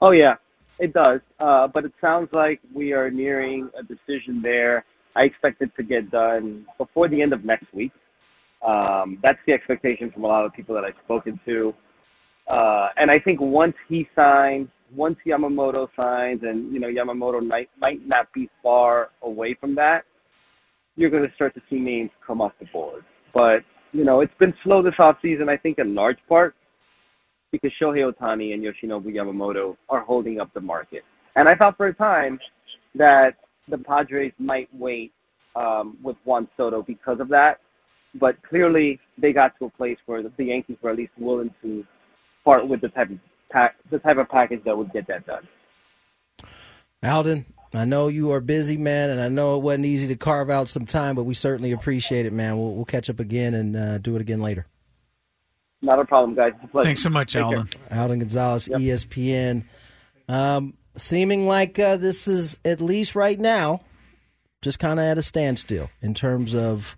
Oh 0.00 0.10
yeah, 0.10 0.34
it 0.80 0.92
does. 0.92 1.20
Uh, 1.38 1.68
but 1.68 1.84
it 1.84 1.92
sounds 2.00 2.30
like 2.32 2.60
we 2.74 2.92
are 2.92 3.08
nearing 3.08 3.70
a 3.78 3.84
decision 3.84 4.42
there. 4.42 4.84
I 5.14 5.22
expect 5.22 5.62
it 5.62 5.70
to 5.76 5.84
get 5.84 6.10
done 6.10 6.66
before 6.76 7.06
the 7.06 7.22
end 7.22 7.32
of 7.32 7.44
next 7.44 7.72
week. 7.72 7.92
Um, 8.66 9.18
that's 9.22 9.38
the 9.46 9.52
expectation 9.52 10.10
from 10.10 10.24
a 10.24 10.26
lot 10.26 10.44
of 10.44 10.52
people 10.52 10.74
that 10.74 10.84
I've 10.84 10.94
spoken 11.04 11.40
to. 11.46 11.74
Uh, 12.48 12.88
and 12.96 13.10
I 13.10 13.18
think 13.18 13.40
once 13.40 13.74
he 13.88 14.08
signs, 14.14 14.68
once 14.94 15.16
Yamamoto 15.26 15.88
signs, 15.96 16.40
and 16.42 16.72
you 16.72 16.80
know 16.80 16.88
Yamamoto 16.88 17.46
might 17.46 17.70
might 17.78 18.06
not 18.06 18.32
be 18.32 18.50
far 18.62 19.10
away 19.22 19.56
from 19.60 19.74
that, 19.76 20.04
you're 20.96 21.10
going 21.10 21.26
to 21.26 21.34
start 21.34 21.54
to 21.54 21.62
see 21.70 21.76
names 21.76 22.10
come 22.26 22.40
off 22.40 22.52
the 22.58 22.66
board. 22.72 23.04
But 23.32 23.60
you 23.92 24.04
know 24.04 24.20
it's 24.20 24.34
been 24.38 24.52
slow 24.64 24.82
this 24.82 24.94
off 24.98 25.16
season. 25.22 25.48
I 25.48 25.56
think 25.56 25.78
in 25.78 25.94
large 25.94 26.18
part 26.28 26.54
because 27.52 27.72
Shohei 27.80 28.10
Ohtani 28.10 28.54
and 28.54 28.62
Yoshinobu 28.62 29.06
Yamamoto 29.06 29.76
are 29.88 30.00
holding 30.00 30.40
up 30.40 30.52
the 30.54 30.60
market. 30.60 31.02
And 31.36 31.48
I 31.48 31.54
thought 31.54 31.76
for 31.76 31.86
a 31.86 31.94
time 31.94 32.38
that 32.94 33.32
the 33.68 33.78
Padres 33.78 34.32
might 34.38 34.68
wait 34.72 35.12
um, 35.56 35.98
with 36.02 36.16
Juan 36.24 36.48
Soto 36.56 36.82
because 36.82 37.20
of 37.20 37.28
that 37.28 37.58
but 38.14 38.36
clearly 38.42 38.98
they 39.18 39.32
got 39.32 39.58
to 39.58 39.66
a 39.66 39.70
place 39.70 39.98
where 40.06 40.22
the, 40.22 40.32
the 40.36 40.44
Yankees 40.44 40.76
were 40.82 40.90
at 40.90 40.96
least 40.96 41.12
willing 41.18 41.54
to 41.62 41.84
part 42.44 42.66
with 42.68 42.80
the 42.80 42.88
type 42.88 43.10
of 43.10 43.18
pack, 43.50 43.76
the 43.90 43.98
type 43.98 44.18
of 44.18 44.28
package 44.28 44.60
that 44.64 44.76
would 44.76 44.92
get 44.92 45.06
that 45.08 45.26
done. 45.26 45.46
Alden, 47.02 47.46
I 47.72 47.84
know 47.84 48.08
you 48.08 48.32
are 48.32 48.40
busy, 48.40 48.76
man, 48.76 49.10
and 49.10 49.20
I 49.20 49.28
know 49.28 49.56
it 49.56 49.62
wasn't 49.62 49.86
easy 49.86 50.08
to 50.08 50.16
carve 50.16 50.50
out 50.50 50.68
some 50.68 50.86
time, 50.86 51.14
but 51.14 51.22
we 51.22 51.34
certainly 51.34 51.72
appreciate 51.72 52.26
it, 52.26 52.32
man. 52.32 52.58
We'll, 52.58 52.74
we'll 52.74 52.84
catch 52.84 53.08
up 53.08 53.20
again 53.20 53.54
and 53.54 53.76
uh, 53.76 53.98
do 53.98 54.16
it 54.16 54.20
again 54.20 54.40
later. 54.40 54.66
Not 55.82 55.98
a 55.98 56.04
problem, 56.04 56.34
guys. 56.34 56.52
A 56.74 56.82
Thanks 56.82 57.02
so 57.02 57.08
much, 57.08 57.32
Take 57.32 57.44
Alden. 57.44 57.68
Care. 57.68 58.00
Alden 58.00 58.18
Gonzalez, 58.18 58.68
yep. 58.68 58.80
ESPN. 58.80 59.64
Um, 60.28 60.74
seeming 60.96 61.46
like 61.46 61.78
uh, 61.78 61.96
this 61.96 62.28
is, 62.28 62.58
at 62.64 62.80
least 62.80 63.14
right 63.14 63.38
now, 63.38 63.80
just 64.60 64.78
kind 64.78 65.00
of 65.00 65.06
at 65.06 65.16
a 65.16 65.22
standstill 65.22 65.88
in 66.02 66.12
terms 66.12 66.54
of 66.54 66.96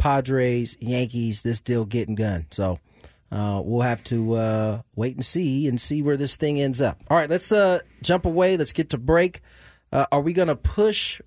Padres, 0.00 0.76
Yankees, 0.80 1.42
this 1.42 1.60
deal 1.60 1.84
getting 1.84 2.14
done. 2.14 2.46
So 2.50 2.80
uh, 3.30 3.60
we'll 3.64 3.82
have 3.82 4.02
to 4.04 4.34
uh, 4.34 4.82
wait 4.96 5.14
and 5.14 5.24
see 5.24 5.68
and 5.68 5.80
see 5.80 6.02
where 6.02 6.16
this 6.16 6.34
thing 6.36 6.60
ends 6.60 6.80
up. 6.80 7.02
All 7.08 7.16
right, 7.16 7.30
let's 7.30 7.52
uh, 7.52 7.80
jump 8.02 8.24
away. 8.24 8.56
Let's 8.56 8.72
get 8.72 8.90
to 8.90 8.98
break. 8.98 9.42
Uh, 9.92 10.06
are 10.10 10.20
we 10.22 10.32
going 10.32 10.48
to 10.48 10.56
push 10.56 11.20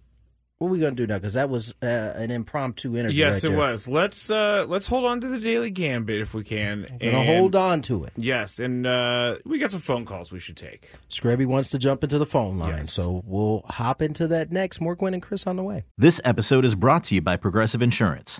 what 0.60 0.70
are 0.70 0.72
we 0.72 0.80
going 0.80 0.96
to 0.96 1.04
do 1.04 1.12
now? 1.12 1.18
Because 1.20 1.34
that 1.34 1.50
was 1.50 1.76
uh, 1.84 1.86
an 1.86 2.32
impromptu 2.32 2.96
interview. 2.96 3.18
Yes, 3.20 3.34
right 3.34 3.44
it 3.44 3.48
there. 3.50 3.58
was. 3.58 3.86
Let's 3.86 4.30
uh 4.30 4.66
let's 4.70 4.88
hold 4.88 5.04
on 5.04 5.20
to 5.20 5.28
the 5.28 5.40
daily 5.40 5.70
gambit 5.70 6.22
if 6.22 6.34
we 6.34 6.46
can. 6.46 6.86
We're 6.90 7.12
going 7.12 7.28
to 7.28 7.34
hold 7.36 7.56
on 7.56 7.82
to 7.82 8.06
it. 8.06 8.14
Yes, 8.16 8.60
and 8.60 8.88
uh 8.88 9.38
we 9.44 9.58
got 9.60 9.72
some 9.72 9.82
phone 9.82 10.06
calls 10.06 10.32
we 10.32 10.40
should 10.40 10.56
take. 10.56 10.90
Scrubby 11.10 11.46
wants 11.46 11.70
to 11.72 11.78
jump 11.78 12.02
into 12.02 12.18
the 12.18 12.26
phone 12.26 12.60
line, 12.60 12.78
Yes. 12.78 12.94
so 12.94 13.22
we'll 13.26 13.64
hop 13.68 14.02
into 14.02 14.26
that 14.28 14.54
next. 14.54 14.80
More 14.80 14.96
Gwynn 14.96 15.14
and 15.14 15.22
Chris 15.24 15.46
on 15.46 15.58
the 15.58 15.64
way. 15.64 15.84
This 15.98 16.22
episode 16.24 16.64
is 16.64 16.76
brought 16.76 17.04
to 17.06 17.16
you 17.16 17.22
by 17.22 17.36
Progressive 17.36 17.82
Insurance. 17.82 18.40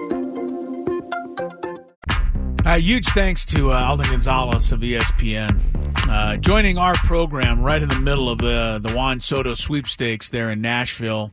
Uh, 2.63 2.75
huge 2.75 3.07
thanks 3.07 3.43
to 3.43 3.71
uh, 3.71 3.75
Alden 3.75 4.11
Gonzalez 4.11 4.71
of 4.71 4.81
ESPN 4.81 5.81
uh, 6.11 6.37
joining 6.37 6.77
our 6.77 6.93
program 6.93 7.61
right 7.61 7.81
in 7.81 7.89
the 7.89 7.99
middle 7.99 8.29
of 8.29 8.41
uh, 8.41 8.77
the 8.79 8.93
Juan 8.93 9.19
Soto 9.19 9.53
sweepstakes 9.53 10.29
there 10.29 10.51
in 10.51 10.61
Nashville. 10.61 11.31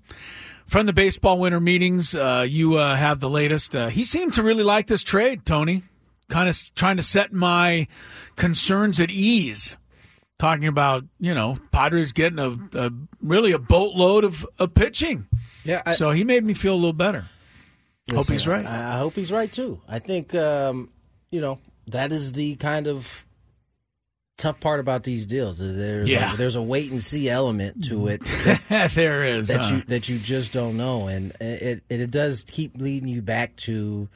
From 0.66 0.86
the 0.86 0.92
baseball 0.92 1.38
winter 1.38 1.60
meetings, 1.60 2.14
uh, 2.14 2.46
you 2.48 2.78
uh, 2.78 2.94
have 2.94 3.20
the 3.20 3.28
latest. 3.28 3.74
Uh, 3.74 3.88
he 3.88 4.04
seemed 4.04 4.34
to 4.34 4.42
really 4.42 4.62
like 4.62 4.86
this 4.86 5.02
trade, 5.02 5.44
Tony. 5.44 5.82
Kind 6.28 6.48
of 6.48 6.56
trying 6.74 6.96
to 6.98 7.02
set 7.02 7.32
my 7.32 7.88
concerns 8.36 9.00
at 9.00 9.10
ease. 9.10 9.76
Talking 10.38 10.66
about, 10.68 11.04
you 11.18 11.34
know, 11.34 11.58
Padres 11.72 12.12
getting 12.12 12.38
a, 12.38 12.56
a 12.74 12.90
really 13.20 13.52
a 13.52 13.58
boatload 13.58 14.24
of, 14.24 14.46
of 14.58 14.74
pitching. 14.74 15.26
Yeah, 15.64 15.82
I, 15.84 15.94
so 15.94 16.10
he 16.10 16.22
made 16.22 16.44
me 16.44 16.54
feel 16.54 16.74
a 16.74 16.76
little 16.76 16.92
better. 16.92 17.24
hope 18.10 18.28
he's 18.28 18.46
right. 18.46 18.64
I, 18.64 18.94
I 18.94 18.98
hope 18.98 19.14
he's 19.14 19.32
right 19.32 19.52
too. 19.52 19.80
I 19.88 19.98
think 19.98 20.34
um, 20.34 20.90
you 21.30 21.40
know 21.40 21.58
that 21.88 22.12
is 22.12 22.32
the 22.32 22.56
kind 22.56 22.86
of 22.86 23.24
tough 24.36 24.60
part 24.60 24.78
about 24.78 25.02
these 25.04 25.26
deals. 25.26 25.60
is 25.60 25.76
There's 25.76 26.10
Yeah. 26.10 26.34
a, 26.34 26.36
there's 26.36 26.54
a 26.56 26.62
wait 26.62 26.90
and 26.92 27.02
see 27.02 27.28
element 27.28 27.84
to 27.86 28.06
it 28.08 28.22
there 28.94 29.24
is. 29.24 29.48
that 29.48 29.64
huh? 29.64 29.76
you 29.76 29.82
that 29.88 30.08
you 30.08 30.18
just 30.18 30.52
don't 30.52 30.76
know, 30.76 31.08
and 31.08 31.32
it, 31.40 31.82
it 31.90 32.00
it 32.00 32.10
does 32.10 32.44
keep 32.48 32.76
leading 32.76 33.08
you 33.08 33.22
back 33.22 33.56
to 33.56 34.08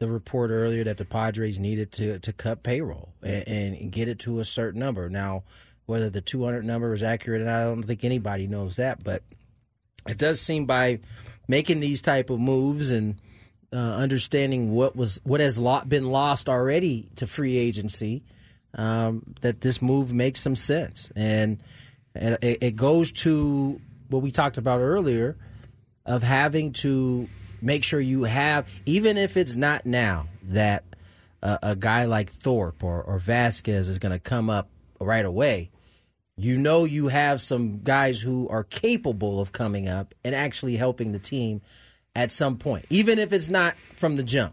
the 0.00 0.08
report 0.10 0.50
earlier 0.50 0.84
that 0.84 0.96
the 0.96 1.04
Padres 1.04 1.58
needed 1.58 1.92
to 1.92 2.18
to 2.20 2.32
cut 2.32 2.62
payroll 2.62 3.10
and, 3.22 3.74
and 3.76 3.92
get 3.92 4.08
it 4.08 4.18
to 4.20 4.40
a 4.40 4.44
certain 4.44 4.80
number. 4.80 5.08
Now, 5.08 5.44
whether 5.86 6.10
the 6.10 6.20
200 6.20 6.64
number 6.64 6.92
is 6.92 7.02
accurate, 7.02 7.40
and 7.42 7.50
I 7.50 7.64
don't 7.64 7.82
think 7.82 8.04
anybody 8.04 8.46
knows 8.46 8.76
that, 8.76 9.02
but 9.04 9.22
it 10.08 10.18
does 10.18 10.40
seem 10.40 10.66
by 10.66 11.00
making 11.48 11.80
these 11.80 12.02
type 12.02 12.30
of 12.30 12.38
moves 12.40 12.90
and 12.90 13.16
uh, 13.72 13.76
understanding 13.76 14.72
what 14.72 14.96
was 14.96 15.20
what 15.24 15.40
has 15.40 15.58
lo- 15.58 15.82
been 15.86 16.10
lost 16.10 16.48
already 16.48 17.08
to 17.16 17.26
free 17.26 17.56
agency 17.56 18.22
um, 18.74 19.34
that 19.40 19.60
this 19.60 19.80
move 19.80 20.12
makes 20.12 20.40
some 20.40 20.56
sense. 20.56 21.10
And, 21.16 21.58
and 22.14 22.38
it, 22.42 22.58
it 22.60 22.76
goes 22.76 23.12
to 23.12 23.80
what 24.08 24.22
we 24.22 24.30
talked 24.30 24.58
about 24.58 24.80
earlier 24.80 25.36
of 26.06 26.22
having 26.22 26.72
to 26.72 27.28
make 27.60 27.84
sure 27.84 28.00
you 28.00 28.24
have 28.24 28.66
even 28.86 29.18
if 29.18 29.36
it's 29.36 29.56
not 29.56 29.84
now 29.84 30.28
that 30.44 30.84
uh, 31.42 31.58
a 31.62 31.76
guy 31.76 32.04
like 32.06 32.30
Thorpe 32.30 32.82
or, 32.82 33.02
or 33.02 33.18
Vasquez 33.18 33.88
is 33.88 33.98
going 33.98 34.12
to 34.12 34.18
come 34.18 34.48
up 34.48 34.68
right 35.00 35.24
away. 35.24 35.70
You 36.36 36.56
know 36.56 36.84
you 36.84 37.08
have 37.08 37.40
some 37.40 37.80
guys 37.82 38.20
who 38.20 38.48
are 38.48 38.64
capable 38.64 39.40
of 39.40 39.52
coming 39.52 39.88
up 39.88 40.14
and 40.24 40.34
actually 40.34 40.76
helping 40.76 41.12
the 41.12 41.18
team 41.18 41.60
at 42.18 42.32
some 42.32 42.56
point, 42.56 42.84
even 42.90 43.16
if 43.16 43.32
it's 43.32 43.48
not 43.48 43.76
from 43.94 44.16
the 44.16 44.24
jump. 44.24 44.52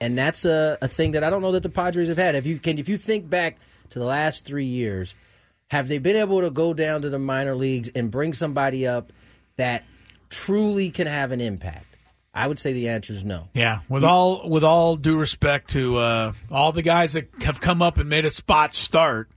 And 0.00 0.18
that's 0.18 0.44
a, 0.44 0.76
a 0.82 0.88
thing 0.88 1.12
that 1.12 1.22
I 1.22 1.30
don't 1.30 1.42
know 1.42 1.52
that 1.52 1.62
the 1.62 1.68
Padres 1.68 2.08
have 2.08 2.18
had. 2.18 2.34
If 2.34 2.44
you 2.44 2.58
can, 2.58 2.76
if 2.76 2.88
you 2.88 2.98
think 2.98 3.30
back 3.30 3.58
to 3.90 4.00
the 4.00 4.04
last 4.04 4.44
three 4.44 4.64
years, 4.64 5.14
have 5.70 5.86
they 5.86 5.98
been 5.98 6.16
able 6.16 6.40
to 6.40 6.50
go 6.50 6.74
down 6.74 7.02
to 7.02 7.10
the 7.10 7.18
minor 7.18 7.54
leagues 7.54 7.88
and 7.94 8.10
bring 8.10 8.32
somebody 8.32 8.84
up 8.84 9.12
that 9.56 9.84
truly 10.28 10.90
can 10.90 11.06
have 11.06 11.30
an 11.30 11.40
impact? 11.40 11.84
I 12.34 12.48
would 12.48 12.58
say 12.58 12.72
the 12.72 12.88
answer 12.88 13.12
is 13.12 13.24
no. 13.24 13.48
Yeah, 13.54 13.80
with 13.88 14.02
all 14.02 14.48
with 14.48 14.64
all 14.64 14.96
due 14.96 15.18
respect 15.18 15.70
to 15.70 15.98
uh, 15.98 16.32
all 16.50 16.72
the 16.72 16.82
guys 16.82 17.12
that 17.12 17.28
have 17.42 17.60
come 17.60 17.80
up 17.80 17.98
and 17.98 18.08
made 18.08 18.24
a 18.24 18.30
spot 18.30 18.74
start, 18.74 19.30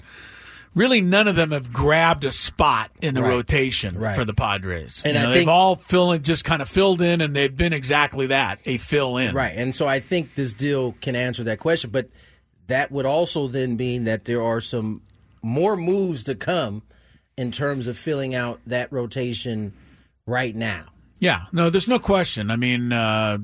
really 0.74 1.02
none 1.02 1.28
of 1.28 1.36
them 1.36 1.52
have 1.52 1.74
grabbed 1.74 2.24
a 2.24 2.32
spot 2.32 2.92
in 3.02 3.14
the 3.14 3.22
Right. 3.22 3.30
rotation 3.30 3.98
Right. 3.98 4.16
for 4.16 4.24
the 4.26 4.34
Padres. 4.34 5.02
And 5.04 5.16
You 5.16 5.20
I 5.20 5.24
know, 5.26 5.32
think- 5.32 5.42
they've 5.42 5.48
all 5.50 5.76
filled 5.76 6.24
just 6.24 6.46
kind 6.46 6.62
of 6.62 6.70
filled 6.70 7.02
in, 7.02 7.20
and 7.22 7.36
they've 7.36 7.56
been 7.56 7.74
exactly 7.74 8.28
that 8.28 8.60
a 8.66 8.78
fill 8.78 9.18
in. 9.18 9.36
Right. 9.36 9.54
And 9.56 9.76
so 9.76 9.88
I 9.88 10.00
think 10.00 10.36
this 10.36 10.54
deal 10.54 10.94
can 11.02 11.16
answer 11.16 11.44
that 11.44 11.60
question. 11.60 11.90
But 11.90 12.10
that 12.68 12.92
would 12.92 13.06
also 13.06 13.48
then 13.48 13.76
mean 13.76 14.06
that 14.06 14.26
there 14.26 14.42
are 14.42 14.62
some 14.62 15.02
more 15.44 15.76
moves 15.76 16.24
to 16.24 16.36
come 16.36 16.84
in 17.38 17.52
terms 17.52 17.88
of 17.88 17.98
filling 17.98 18.34
out 18.36 18.60
that 18.68 18.92
rotation 18.92 19.74
right 20.26 20.56
now. 20.56 20.86
Yeah, 21.20 21.44
no, 21.52 21.70
there's 21.70 21.88
no 21.88 22.00
question. 22.00 22.50
I 22.50 22.56
mean, 22.56 22.94
uh, 22.94 23.40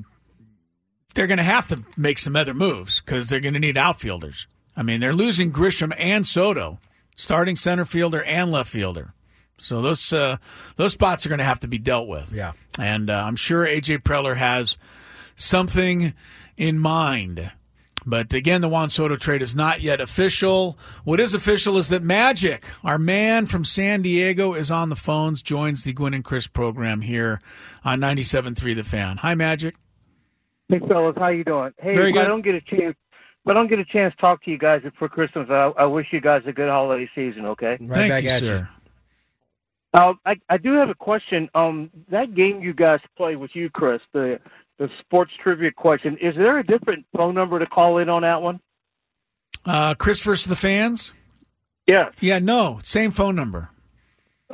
they're 1.14 1.26
going 1.26 1.38
to 1.38 1.42
have 1.44 1.66
to 1.68 1.82
make 1.96 2.18
some 2.18 2.36
other 2.36 2.54
moves 2.54 3.00
because 3.00 3.28
they're 3.28 3.40
going 3.40 3.54
to 3.54 3.60
need 3.60 3.76
outfielders. 3.76 4.46
I 4.76 4.82
mean, 4.82 5.00
they're 5.00 5.12
losing 5.14 5.52
Grisham 5.52 5.92
and 5.98 6.26
Soto, 6.26 6.78
starting 7.18 7.56
center 7.56 7.84
fielder 7.84 8.22
and 8.22 8.52
left 8.52 8.70
fielder. 8.70 9.12
So 9.58 9.82
those 9.82 10.12
uh, 10.12 10.36
those 10.76 10.92
spots 10.92 11.26
are 11.26 11.28
going 11.28 11.40
to 11.40 11.44
have 11.44 11.60
to 11.60 11.68
be 11.68 11.78
dealt 11.78 12.06
with. 12.06 12.32
Yeah. 12.32 12.52
and 12.78 13.10
uh, 13.10 13.24
I'm 13.26 13.34
sure 13.36 13.66
AJ 13.66 14.04
Preller 14.04 14.36
has 14.36 14.78
something 15.34 16.14
in 16.56 16.78
mind. 16.78 17.50
But 18.06 18.32
again, 18.32 18.60
the 18.60 18.68
Juan 18.68 18.88
Soto 18.88 19.16
trade 19.16 19.42
is 19.42 19.54
not 19.56 19.80
yet 19.82 20.00
official. 20.00 20.78
What 21.04 21.18
is 21.18 21.34
official 21.34 21.76
is 21.76 21.88
that 21.88 22.02
Magic, 22.02 22.64
our 22.84 22.96
man 22.98 23.46
from 23.46 23.64
San 23.64 24.00
Diego, 24.00 24.54
is 24.54 24.70
on 24.70 24.88
the 24.88 24.96
phones, 24.96 25.42
joins 25.42 25.82
the 25.82 25.92
Gwynn 25.92 26.14
and 26.14 26.24
Chris 26.24 26.46
program 26.46 27.00
here 27.00 27.40
on 27.84 28.00
97.3 28.00 28.76
The 28.76 28.84
Fan. 28.84 29.16
Hi, 29.18 29.34
Magic. 29.34 29.74
Hey 30.70 30.78
fellas, 30.86 31.16
how 31.18 31.28
you 31.28 31.44
doing? 31.44 31.72
Hey, 31.78 31.94
Very 31.94 32.10
if 32.10 32.16
I 32.16 32.26
don't 32.26 32.44
get 32.44 32.54
a 32.54 32.60
chance, 32.60 32.94
if 32.94 33.07
I 33.48 33.54
don't 33.54 33.68
get 33.68 33.78
a 33.78 33.84
chance 33.84 34.14
to 34.14 34.20
talk 34.20 34.44
to 34.44 34.50
you 34.50 34.58
guys 34.58 34.82
before 34.82 35.08
Christmas, 35.08 35.48
I, 35.50 35.72
I 35.78 35.84
wish 35.86 36.06
you 36.12 36.20
guys 36.20 36.42
a 36.46 36.52
good 36.52 36.68
holiday 36.68 37.08
season. 37.14 37.46
Okay. 37.46 37.76
Right 37.80 37.88
Thank 37.88 38.10
back 38.10 38.22
you, 38.24 38.30
at 38.30 38.42
you. 38.42 38.48
sir. 38.48 38.68
Uh, 39.94 40.12
I 40.26 40.34
I 40.50 40.58
do 40.58 40.74
have 40.74 40.90
a 40.90 40.94
question. 40.94 41.48
Um, 41.54 41.90
that 42.10 42.34
game 42.34 42.60
you 42.60 42.74
guys 42.74 43.00
play 43.16 43.36
with 43.36 43.52
you, 43.54 43.70
Chris, 43.70 44.00
the 44.12 44.38
the 44.78 44.88
sports 45.00 45.32
trivia 45.42 45.72
question. 45.72 46.18
Is 46.20 46.34
there 46.36 46.58
a 46.58 46.64
different 46.64 47.06
phone 47.16 47.34
number 47.34 47.58
to 47.58 47.66
call 47.66 47.98
in 47.98 48.08
on 48.08 48.22
that 48.22 48.42
one? 48.42 48.60
Uh, 49.64 49.94
Chris 49.94 50.20
versus 50.22 50.46
the 50.46 50.56
fans? 50.56 51.12
Yeah. 51.86 52.10
Yeah, 52.20 52.38
no, 52.38 52.78
same 52.82 53.10
phone 53.10 53.34
number. 53.34 53.70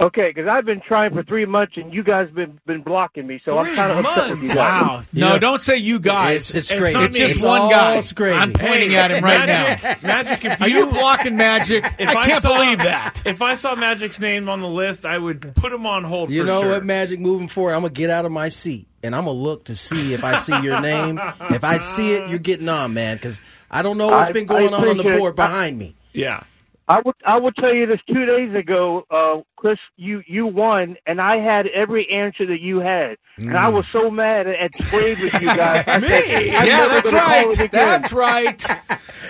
Okay, 0.00 0.32
because 0.34 0.48
I've 0.48 0.64
been 0.64 0.80
trying 0.80 1.12
for 1.14 1.22
three 1.22 1.46
months 1.46 1.74
and 1.76 1.94
you 1.94 2.02
guys 2.02 2.28
been 2.30 2.58
been 2.66 2.82
blocking 2.82 3.28
me, 3.28 3.40
so 3.48 3.58
I'm 3.58 3.76
kind 3.76 3.92
of 3.92 4.04
upset 4.04 4.30
with 4.30 4.42
you 4.42 4.48
guys. 4.48 4.56
Wow. 4.56 5.02
No, 5.12 5.38
don't 5.38 5.62
say 5.62 5.76
you 5.76 6.00
guys. 6.00 6.50
It's- 6.50 6.72
it's 6.72 6.80
Gravy. 6.80 7.04
It's 7.04 7.16
just 7.16 7.34
It's 7.34 7.44
one 7.44 7.60
all 7.62 7.70
guy. 7.70 8.02
Gravy. 8.12 8.36
I'm 8.36 8.52
pointing 8.52 8.90
Hey, 8.90 8.96
at 8.96 9.12
him 9.12 9.22
right 9.22 9.46
Magic, 9.46 9.82
now. 9.84 9.96
Magic, 10.02 10.44
if 10.46 10.62
Are 10.62 10.68
you 10.68 10.86
blocking 10.86 11.36
Magic? 11.36 11.84
If 12.00 12.08
I 12.08 12.26
can't 12.26 12.42
saw- 12.42 12.56
believe 12.56 12.78
that. 12.78 13.22
If 13.24 13.40
I 13.40 13.54
saw 13.54 13.76
Magic's 13.76 14.18
name 14.18 14.48
on 14.48 14.60
the 14.60 14.68
list, 14.68 15.06
I 15.06 15.16
would 15.16 15.54
put 15.54 15.72
him 15.72 15.86
on 15.86 16.02
hold. 16.02 16.28
You 16.30 16.40
for 16.40 16.46
know 16.48 16.60
sure. 16.62 16.70
what, 16.70 16.84
Magic? 16.84 17.20
Moving 17.20 17.46
forward, 17.46 17.74
I'm 17.74 17.82
gonna 17.82 17.92
get 17.92 18.10
out 18.10 18.24
of 18.24 18.32
my 18.32 18.48
seat 18.48 18.88
and 19.04 19.14
I'm 19.14 19.26
gonna 19.26 19.38
look 19.38 19.66
to 19.66 19.76
see 19.76 20.12
if 20.12 20.24
I 20.24 20.34
see 20.38 20.58
your 20.60 20.80
name. 20.80 21.20
If 21.50 21.62
I 21.62 21.78
see 21.78 22.14
it, 22.14 22.28
you're 22.28 22.40
getting 22.40 22.68
on, 22.68 22.94
man, 22.94 23.14
because 23.16 23.40
I 23.70 23.82
don't 23.82 23.96
know 23.96 24.08
what's 24.08 24.30
I- 24.30 24.32
been 24.32 24.46
going 24.46 24.74
I 24.74 24.78
on 24.78 24.88
on 24.88 24.96
the 24.96 25.02
appreciate 25.02 25.18
board 25.20 25.32
it. 25.34 25.36
behind 25.36 25.78
me. 25.78 25.94
Yeah. 26.12 26.42
I 26.86 27.00
would 27.04 27.14
I 27.26 27.38
would 27.38 27.54
tell 27.56 27.74
you 27.74 27.86
this 27.86 28.00
two 28.06 28.26
days 28.26 28.54
ago, 28.54 29.04
uh, 29.10 29.40
Chris. 29.56 29.78
You 29.96 30.22
you 30.26 30.46
won, 30.46 30.96
and 31.06 31.18
I 31.20 31.38
had 31.38 31.66
every 31.68 32.06
answer 32.12 32.44
that 32.46 32.60
you 32.60 32.78
had, 32.80 33.16
and 33.38 33.56
I 33.56 33.70
Mm. 33.70 33.74
was 33.74 33.86
so 33.90 34.10
mad 34.10 34.46
at, 34.46 34.54
at 34.56 34.70
trade 34.90 35.18
with 35.18 35.32
you 35.40 35.48
guys. 35.48 35.84
I 35.86 36.00
said, 36.00 36.28
Me? 36.28 36.46
Yeah, 36.50 36.88
that's 36.88 37.12
right. 37.12 37.70
That's 37.70 38.12
right. 38.12 38.66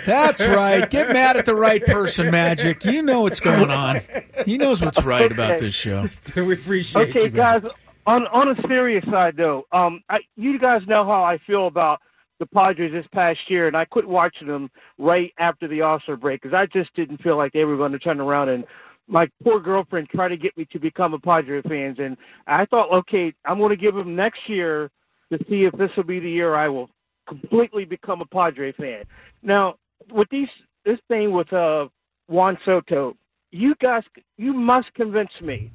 That's 0.05 0.40
right. 0.47 0.90
Get 0.90 1.12
mad 1.12 1.37
at 1.37 1.47
the 1.47 1.55
right 1.55 1.85
person, 1.85 2.31
Magic. 2.33 2.85
You 2.85 3.03
know 3.03 3.21
what's 3.21 3.38
going 3.40 3.71
on. 3.71 4.01
He 4.45 4.59
knows 4.59 4.83
what's 4.83 5.05
right 5.05 5.31
about 5.31 5.61
this 5.61 5.75
show. 5.75 6.09
we 6.37 6.55
appreciate 6.55 7.11
Okay, 7.17 7.29
guys. 7.29 7.62
On 8.07 8.27
on 8.27 8.49
a 8.49 8.69
serious 8.69 9.05
side, 9.11 9.35
though, 9.37 9.62
um, 9.73 10.03
I, 10.11 10.19
you 10.37 10.59
guys 10.59 10.83
know 10.88 11.05
how 11.07 11.23
I 11.25 11.38
feel 11.47 11.67
about 11.69 12.01
the 12.44 12.54
Padres 12.54 12.92
this 12.92 13.07
past 13.12 13.38
year, 13.48 13.66
and 13.68 13.76
I 13.76 13.85
quit 13.85 14.07
watching 14.07 14.48
them 14.48 14.70
right 14.98 15.33
after 15.38 15.68
the 15.68 15.80
All-Star 15.83 16.16
break 16.16 16.42
because 16.42 16.54
I 16.54 16.66
just 16.66 16.94
didn't 16.94 17.22
feel 17.22 17.37
like 17.37 17.52
they 17.52 17.64
were 17.64 17.76
going 17.76 17.92
to 17.92 17.98
turn 17.98 18.20
around 18.20 18.48
and 18.48 18.64
my 19.07 19.26
poor 19.42 19.61
girlfriend 19.61 20.09
tried 20.09 20.28
to 20.28 20.37
get 20.37 20.57
me 20.57 20.66
to 20.72 20.78
become 20.78 21.14
a 21.14 21.18
Padre 21.18 21.61
fans, 21.62 21.98
and 21.98 22.16
I 22.46 22.64
thought, 22.66 22.92
okay, 23.00 23.33
I'm 23.44 23.59
going 23.59 23.70
to 23.70 23.76
give 23.76 23.94
them 23.94 24.16
next 24.16 24.40
year 24.46 24.90
to 25.30 25.38
see 25.48 25.64
if 25.64 25.72
this 25.76 25.90
will 25.96 26.04
be 26.04 26.20
the 26.20 26.30
year 26.30 26.54
I 26.54 26.68
will 26.68 26.88
completely 27.28 27.85
become 27.85 28.20
a 28.20 28.26
Padre 28.26 28.72
fan. 28.72 29.04
Now, 29.42 29.74
with 30.11 30.28
these 30.30 30.48
this 30.85 30.98
thing 31.09 31.33
with 31.33 31.52
uh 31.52 31.87
Juan 32.28 32.59
Soto, 32.64 33.16
you 33.50 33.74
guys, 33.80 34.02
you 34.37 34.52
must 34.52 34.92
convince 34.94 35.30
me 35.42 35.70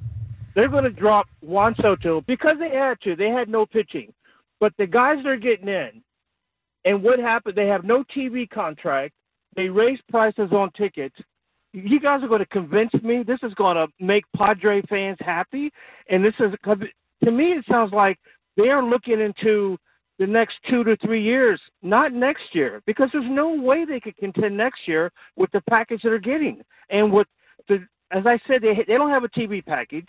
they're 0.54 0.68
going 0.68 0.84
to 0.84 0.90
drop 0.90 1.26
Juan 1.40 1.74
Soto 1.80 2.22
because 2.26 2.56
they 2.58 2.76
had 2.76 3.00
to. 3.02 3.14
They 3.14 3.28
had 3.28 3.48
no 3.48 3.66
pitching, 3.66 4.12
but 4.58 4.72
the 4.78 4.86
guys 4.86 5.18
they're 5.22 5.36
getting 5.36 5.68
in, 5.68 6.02
and 6.84 7.02
what 7.02 7.18
happened? 7.18 7.56
They 7.56 7.66
have 7.66 7.84
no 7.84 8.04
TV 8.16 8.48
contract. 8.48 9.12
They 9.56 9.68
raise 9.68 9.98
prices 10.10 10.50
on 10.52 10.70
tickets. 10.76 11.16
You 11.72 12.00
guys 12.00 12.22
are 12.22 12.28
going 12.28 12.40
to 12.40 12.46
convince 12.46 12.92
me 13.02 13.22
this 13.22 13.38
is 13.42 13.54
going 13.54 13.76
to 13.76 13.86
make 14.04 14.24
Padre 14.36 14.82
fans 14.88 15.18
happy, 15.20 15.70
and 16.08 16.24
this 16.24 16.34
is 16.40 16.52
to 16.64 17.30
me. 17.30 17.52
It 17.52 17.64
sounds 17.70 17.92
like 17.92 18.18
they 18.56 18.68
are 18.70 18.82
looking 18.82 19.20
into 19.20 19.76
the 20.18 20.26
next 20.26 20.54
two 20.68 20.84
to 20.84 20.96
three 20.98 21.22
years, 21.22 21.60
not 21.82 22.12
next 22.12 22.42
year, 22.54 22.82
because 22.86 23.08
there's 23.12 23.24
no 23.28 23.54
way 23.54 23.84
they 23.84 24.00
could 24.00 24.16
contend 24.16 24.56
next 24.56 24.80
year 24.86 25.10
with 25.36 25.50
the 25.52 25.62
package 25.70 26.00
they're 26.02 26.18
getting. 26.18 26.60
And 26.90 27.12
with 27.12 27.26
the, 27.68 27.76
as 28.10 28.26
I 28.26 28.38
said, 28.46 28.62
they 28.62 28.74
they 28.86 28.94
don't 28.94 29.10
have 29.10 29.24
a 29.24 29.28
TV 29.28 29.64
package. 29.64 30.08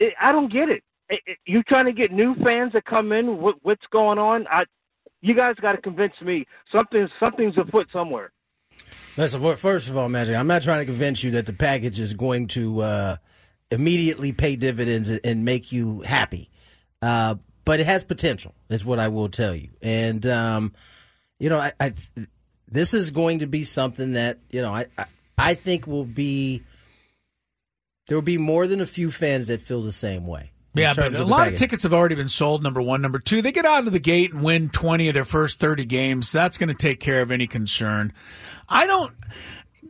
It, 0.00 0.14
I 0.20 0.32
don't 0.32 0.52
get 0.52 0.68
it. 0.68 0.82
It- 1.10 1.20
it- 1.26 1.38
You 1.46 1.62
trying 1.64 1.86
to 1.86 1.92
get 1.92 2.10
new 2.12 2.34
fans 2.44 2.72
to 2.72 2.82
come 2.82 3.12
in? 3.12 3.38
What, 3.38 3.56
what's 3.62 3.86
going 3.92 4.18
on? 4.18 4.46
I, 4.48 4.64
you 5.20 5.34
guys 5.34 5.54
got 5.60 5.72
to 5.72 5.80
convince 5.80 6.14
me 6.22 6.46
something 6.72 7.08
something's 7.20 7.56
afoot 7.58 7.88
somewhere. 7.92 8.32
Listen, 9.16 9.56
first 9.56 9.88
of 9.88 9.96
all, 9.96 10.08
Magic, 10.08 10.36
I'm 10.36 10.46
not 10.46 10.62
trying 10.62 10.78
to 10.78 10.84
convince 10.84 11.24
you 11.24 11.32
that 11.32 11.46
the 11.46 11.52
package 11.52 11.98
is 11.98 12.14
going 12.14 12.46
to 12.48 12.80
uh, 12.82 13.16
immediately 13.70 14.32
pay 14.32 14.54
dividends 14.54 15.10
and- 15.10 15.44
make 15.44 15.72
you 15.72 16.02
happy. 16.02 16.50
Uh, 17.02 17.36
but 17.64 17.80
it 17.80 17.86
has 17.86 18.04
potential, 18.04 18.54
is 18.68 18.84
what 18.84 18.98
I 18.98 19.08
will 19.08 19.28
tell 19.28 19.54
you. 19.54 19.70
And, 19.82 20.24
um, 20.26 20.72
you 21.38 21.50
know, 21.50 21.58
I, 21.58 21.72
I 21.80 21.94
this 22.70 22.94
is 22.94 23.10
going 23.10 23.40
to 23.40 23.46
be 23.46 23.62
something 23.62 24.12
that, 24.12 24.38
you 24.50 24.62
know, 24.62 24.74
I, 24.74 24.86
I, 24.96 25.04
I 25.36 25.54
think 25.54 25.86
will 25.86 26.04
be, 26.04 26.62
there 28.06 28.16
will 28.16 28.22
be 28.22 28.38
more 28.38 28.66
than 28.66 28.80
a 28.80 28.86
few 28.86 29.10
fans 29.10 29.48
that 29.48 29.60
feel 29.60 29.82
the 29.82 29.92
same 29.92 30.26
way. 30.26 30.52
Yeah, 30.80 30.94
but 30.94 31.14
a 31.14 31.24
lot 31.24 31.48
of 31.48 31.54
tickets 31.56 31.82
have 31.82 31.92
already 31.92 32.14
been 32.14 32.28
sold. 32.28 32.62
Number 32.62 32.80
one, 32.82 33.00
number 33.02 33.18
two, 33.18 33.42
they 33.42 33.52
get 33.52 33.64
out 33.66 33.86
of 33.86 33.92
the 33.92 33.98
gate 33.98 34.32
and 34.32 34.42
win 34.42 34.68
twenty 34.70 35.08
of 35.08 35.14
their 35.14 35.24
first 35.24 35.58
thirty 35.60 35.84
games. 35.84 36.30
That's 36.32 36.58
going 36.58 36.68
to 36.68 36.74
take 36.74 37.00
care 37.00 37.20
of 37.22 37.30
any 37.30 37.46
concern. 37.46 38.12
I 38.68 38.86
don't. 38.86 39.12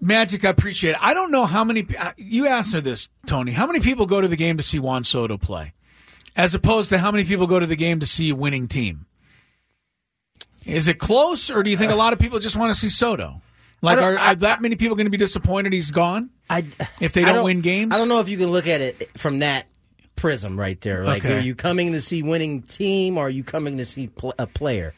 Magic, 0.01 0.45
I 0.45 0.51
appreciate 0.51 0.93
it. 0.93 0.99
I 1.01 1.13
don't 1.15 1.31
know 1.33 1.45
how 1.47 1.65
many. 1.65 1.87
uh, 1.97 2.13
You 2.17 2.47
asked 2.47 2.73
her 2.73 2.81
this, 2.81 3.09
Tony. 3.27 3.51
How 3.53 3.67
many 3.67 3.81
people 3.81 4.07
go 4.07 4.21
to 4.21 4.29
the 4.29 4.37
game 4.37 4.57
to 4.57 4.63
see 4.63 4.79
Juan 4.79 5.03
Soto 5.05 5.37
play, 5.39 5.73
as 6.37 6.55
opposed 6.55 6.91
to 6.91 6.99
how 6.99 7.11
many 7.11 7.25
people 7.25 7.47
go 7.49 7.59
to 7.59 7.67
the 7.67 7.75
game 7.77 7.99
to 8.01 8.07
see 8.07 8.31
a 8.31 8.35
winning 8.37 8.69
team? 8.69 9.07
Is 10.65 10.87
it 10.89 10.99
close, 10.99 11.51
or 11.51 11.63
do 11.63 11.71
you 11.71 11.77
think 11.77 11.93
a 11.93 11.97
lot 11.97 12.13
of 12.13 12.19
people 12.19 12.39
just 12.39 12.57
want 12.57 12.73
to 12.75 12.79
see 12.79 12.89
Soto? 12.89 13.41
Like, 13.81 13.99
are, 13.99 14.15
don't- 14.15 14.21
are 14.21 14.35
that 14.37 14.61
many 14.61 14.77
people 14.77 14.97
going 14.97 15.07
to 15.07 15.11
be 15.11 15.17
disappointed 15.17 15.73
he's 15.73 15.91
gone? 15.91 16.31
I, 16.51 16.65
if 17.01 17.13
they 17.13 17.25
I 17.25 17.33
don't, 17.33 17.45
win 17.45 17.61
games, 17.61 17.95
I 17.95 17.99
don't 17.99 18.09
know 18.09 18.21
if 18.21 18.29
you 18.29 18.37
can 18.39 18.49
look 18.51 18.67
at 18.67 18.81
it 18.81 19.19
from 19.19 19.41
that 19.41 19.67
prism 20.19 20.59
right 20.59 20.81
there. 20.81 21.05
Like, 21.05 21.25
Okay. 21.25 21.37
are 21.37 21.41
you 21.41 21.55
coming 21.55 21.93
to 21.93 22.01
see 22.01 22.23
winning 22.23 22.63
team 22.63 23.17
or 23.17 23.27
are 23.27 23.31
you 23.31 23.45
coming 23.45 23.77
to 23.79 23.85
see 23.85 24.09
pl- 24.09 24.35
a 24.39 24.47
player? 24.47 24.93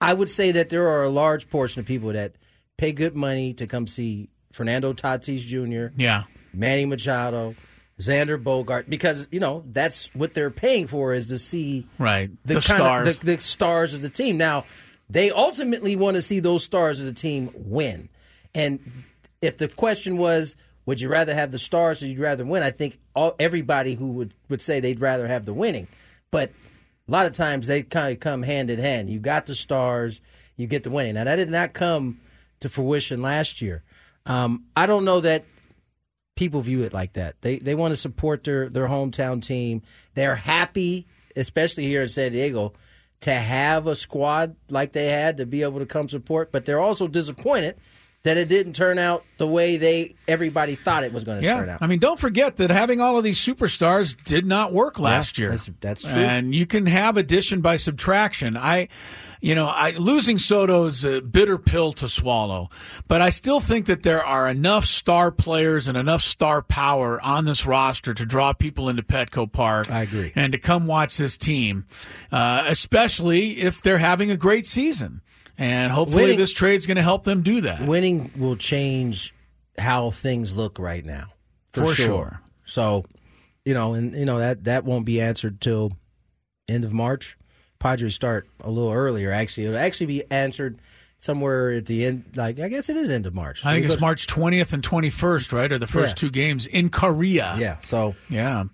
I 0.00 0.12
would 0.14 0.30
say 0.30 0.50
that 0.52 0.70
there 0.70 0.88
are 0.88 1.02
a 1.04 1.08
large 1.10 1.48
portion 1.50 1.80
of 1.80 1.86
people 1.86 2.12
that 2.12 2.32
pay 2.78 2.92
good 2.92 3.14
money 3.14 3.52
to 3.54 3.66
come 3.66 3.86
see 3.86 4.28
Fernando 4.52 4.92
Tatis 4.92 5.40
Jr., 5.46 5.92
Yeah. 5.96 6.24
Manny 6.52 6.86
Machado, 6.86 7.54
Xander 8.00 8.42
Bogaerts, 8.42 8.88
because 8.88 9.28
you 9.30 9.38
know 9.40 9.64
that's 9.70 10.12
what 10.14 10.34
they're 10.34 10.50
paying 10.50 10.86
for 10.86 11.12
is 11.14 11.28
to 11.28 11.38
see 11.38 11.86
Right. 11.98 12.30
the, 12.44 12.54
The 12.54 12.60
kind 12.60 12.78
stars. 12.78 13.08
of 13.08 13.20
the, 13.20 13.36
the 13.36 13.40
stars 13.40 13.94
of 13.94 14.02
the 14.02 14.08
team. 14.08 14.36
Now, 14.36 14.64
they 15.10 15.30
ultimately 15.30 15.94
want 15.94 16.16
to 16.16 16.22
see 16.22 16.40
those 16.40 16.64
stars 16.64 17.00
of 17.00 17.06
the 17.06 17.12
team 17.12 17.50
win. 17.54 18.08
And 18.54 18.80
if 19.42 19.58
the 19.58 19.68
question 19.68 20.16
was, 20.16 20.56
would 20.86 21.00
you 21.00 21.08
rather 21.08 21.34
have 21.34 21.50
the 21.50 21.58
stars 21.58 22.02
or 22.02 22.06
you'd 22.06 22.18
rather 22.18 22.44
win? 22.44 22.62
I 22.62 22.70
think 22.70 22.98
all, 23.14 23.34
everybody 23.38 23.94
who 23.94 24.08
would, 24.12 24.34
would 24.48 24.60
say 24.60 24.80
they'd 24.80 25.00
rather 25.00 25.26
have 25.26 25.44
the 25.44 25.54
winning. 25.54 25.88
But 26.30 26.50
a 27.08 27.10
lot 27.10 27.26
of 27.26 27.32
times 27.32 27.66
they 27.66 27.82
kind 27.82 28.12
of 28.12 28.20
come 28.20 28.42
hand 28.42 28.70
in 28.70 28.78
hand. 28.78 29.10
You 29.10 29.18
got 29.18 29.46
the 29.46 29.54
stars, 29.54 30.20
you 30.56 30.66
get 30.66 30.82
the 30.82 30.90
winning. 30.90 31.14
Now, 31.14 31.24
that 31.24 31.36
did 31.36 31.50
not 31.50 31.72
come 31.72 32.20
to 32.60 32.68
fruition 32.68 33.22
last 33.22 33.62
year. 33.62 33.82
Um, 34.26 34.64
I 34.76 34.86
don't 34.86 35.04
know 35.04 35.20
that 35.20 35.44
people 36.36 36.60
view 36.62 36.82
it 36.82 36.92
like 36.92 37.14
that. 37.14 37.40
They 37.42 37.58
they 37.58 37.74
want 37.74 37.92
to 37.92 37.96
support 37.96 38.44
their 38.44 38.68
their 38.68 38.88
hometown 38.88 39.42
team. 39.42 39.82
They're 40.14 40.36
happy, 40.36 41.06
especially 41.36 41.84
here 41.84 42.02
in 42.02 42.08
San 42.08 42.32
Diego, 42.32 42.72
to 43.20 43.34
have 43.34 43.86
a 43.86 43.94
squad 43.94 44.56
like 44.70 44.92
they 44.92 45.08
had 45.10 45.36
to 45.38 45.46
be 45.46 45.62
able 45.62 45.80
to 45.80 45.86
come 45.86 46.08
support. 46.08 46.52
But 46.52 46.64
they're 46.64 46.80
also 46.80 47.06
disappointed 47.06 47.76
that 48.24 48.36
it 48.38 48.48
didn't 48.48 48.72
turn 48.74 48.98
out 48.98 49.22
the 49.36 49.46
way 49.46 49.76
they 49.76 50.14
everybody 50.26 50.74
thought 50.74 51.04
it 51.04 51.12
was 51.12 51.24
going 51.24 51.40
to 51.42 51.46
turn 51.46 51.66
Yeah, 51.68 51.74
out. 51.74 51.82
I 51.82 51.86
mean, 51.86 51.98
don't 51.98 52.18
forget 52.18 52.56
that 52.56 52.70
having 52.70 52.98
all 53.00 53.18
of 53.18 53.24
these 53.24 53.38
superstars 53.38 54.16
did 54.24 54.46
not 54.46 54.72
work 54.72 54.98
last 54.98 55.38
year. 55.38 55.50
that's- 55.50 55.70
that's 55.80 56.02
true. 56.02 56.12
And 56.22 56.54
you 56.54 56.64
can 56.66 56.86
have 56.86 57.16
addition 57.18 57.60
by 57.60 57.76
subtraction. 57.76 58.56
I, 58.56 58.88
you 59.42 59.54
know, 59.54 59.66
I 59.66 59.90
losing 59.90 60.38
Soto 60.38 60.86
is 60.86 61.04
a 61.04 61.20
bitter 61.20 61.58
pill 61.58 61.92
to 61.94 62.08
swallow, 62.08 62.70
but 63.08 63.20
I 63.20 63.28
still 63.28 63.60
think 63.60 63.86
that 63.86 64.02
there 64.02 64.24
are 64.24 64.48
enough 64.48 64.86
star 64.86 65.30
players 65.30 65.86
and 65.86 65.98
enough 65.98 66.22
star 66.22 66.62
power 66.62 67.20
on 67.20 67.44
this 67.44 67.66
roster 67.66 68.14
to 68.14 68.24
draw 68.24 68.54
people 68.54 68.88
into 68.88 69.02
Petco 69.02 69.50
Park. 69.52 69.90
I 69.90 70.00
agree, 70.02 70.32
and 70.34 70.52
to 70.52 70.58
come 70.58 70.86
watch 70.86 71.18
this 71.18 71.36
team, 71.36 71.84
uh, 72.32 72.64
especially 72.68 73.60
if 73.60 73.82
they're 73.82 73.98
having 73.98 74.30
a 74.30 74.36
great 74.38 74.66
season. 74.66 75.20
And 75.58 75.92
hopefully, 75.92 76.22
Winning- 76.24 76.38
this 76.38 76.52
trade's 76.52 76.86
going 76.86 76.96
to 76.96 77.02
help 77.02 77.24
them 77.24 77.42
do 77.42 77.60
that. 77.62 77.82
Winning 77.86 78.30
will 78.36 78.56
change 78.56 79.32
how 79.78 80.10
things 80.10 80.56
look 80.56 80.78
right 80.78 81.04
now, 81.04 81.32
for, 81.72 81.86
For 81.86 81.94
sure. 81.94 82.06
sure. 82.06 82.40
So, 82.64 83.04
you 83.64 83.74
know, 83.74 83.94
and 83.94 84.14
you 84.14 84.24
know 84.24 84.38
that 84.38 84.64
that 84.64 84.84
won't 84.84 85.04
be 85.04 85.20
answered 85.20 85.60
till 85.60 85.92
end 86.68 86.84
of 86.84 86.92
March. 86.92 87.36
Padres 87.78 88.14
start 88.14 88.48
a 88.60 88.70
little 88.70 88.92
earlier. 88.92 89.30
Actually, 89.30 89.66
it'll 89.66 89.78
actually 89.78 90.06
be 90.06 90.24
answered 90.30 90.80
somewhere 91.18 91.72
at 91.72 91.86
the 91.86 92.04
end. 92.04 92.24
Like 92.34 92.58
I 92.58 92.68
guess 92.68 92.88
it 92.88 92.96
is 92.96 93.10
end 93.10 93.26
of 93.26 93.34
March. 93.34 93.64
I 93.64 93.74
think 93.80 93.90
it's 93.92 94.00
March 94.00 94.26
20th 94.26 94.72
and 94.72 94.82
21st, 94.82 95.52
right? 95.52 95.70
Are 95.70 95.78
the 95.78 95.86
first 95.86 96.12
Yeah. 96.12 96.28
two 96.28 96.30
games 96.30 96.66
in 96.66 96.88
Korea. 96.90 97.54
Yeah. 97.58 97.76
So 97.84 98.14
yeah. 98.28 98.64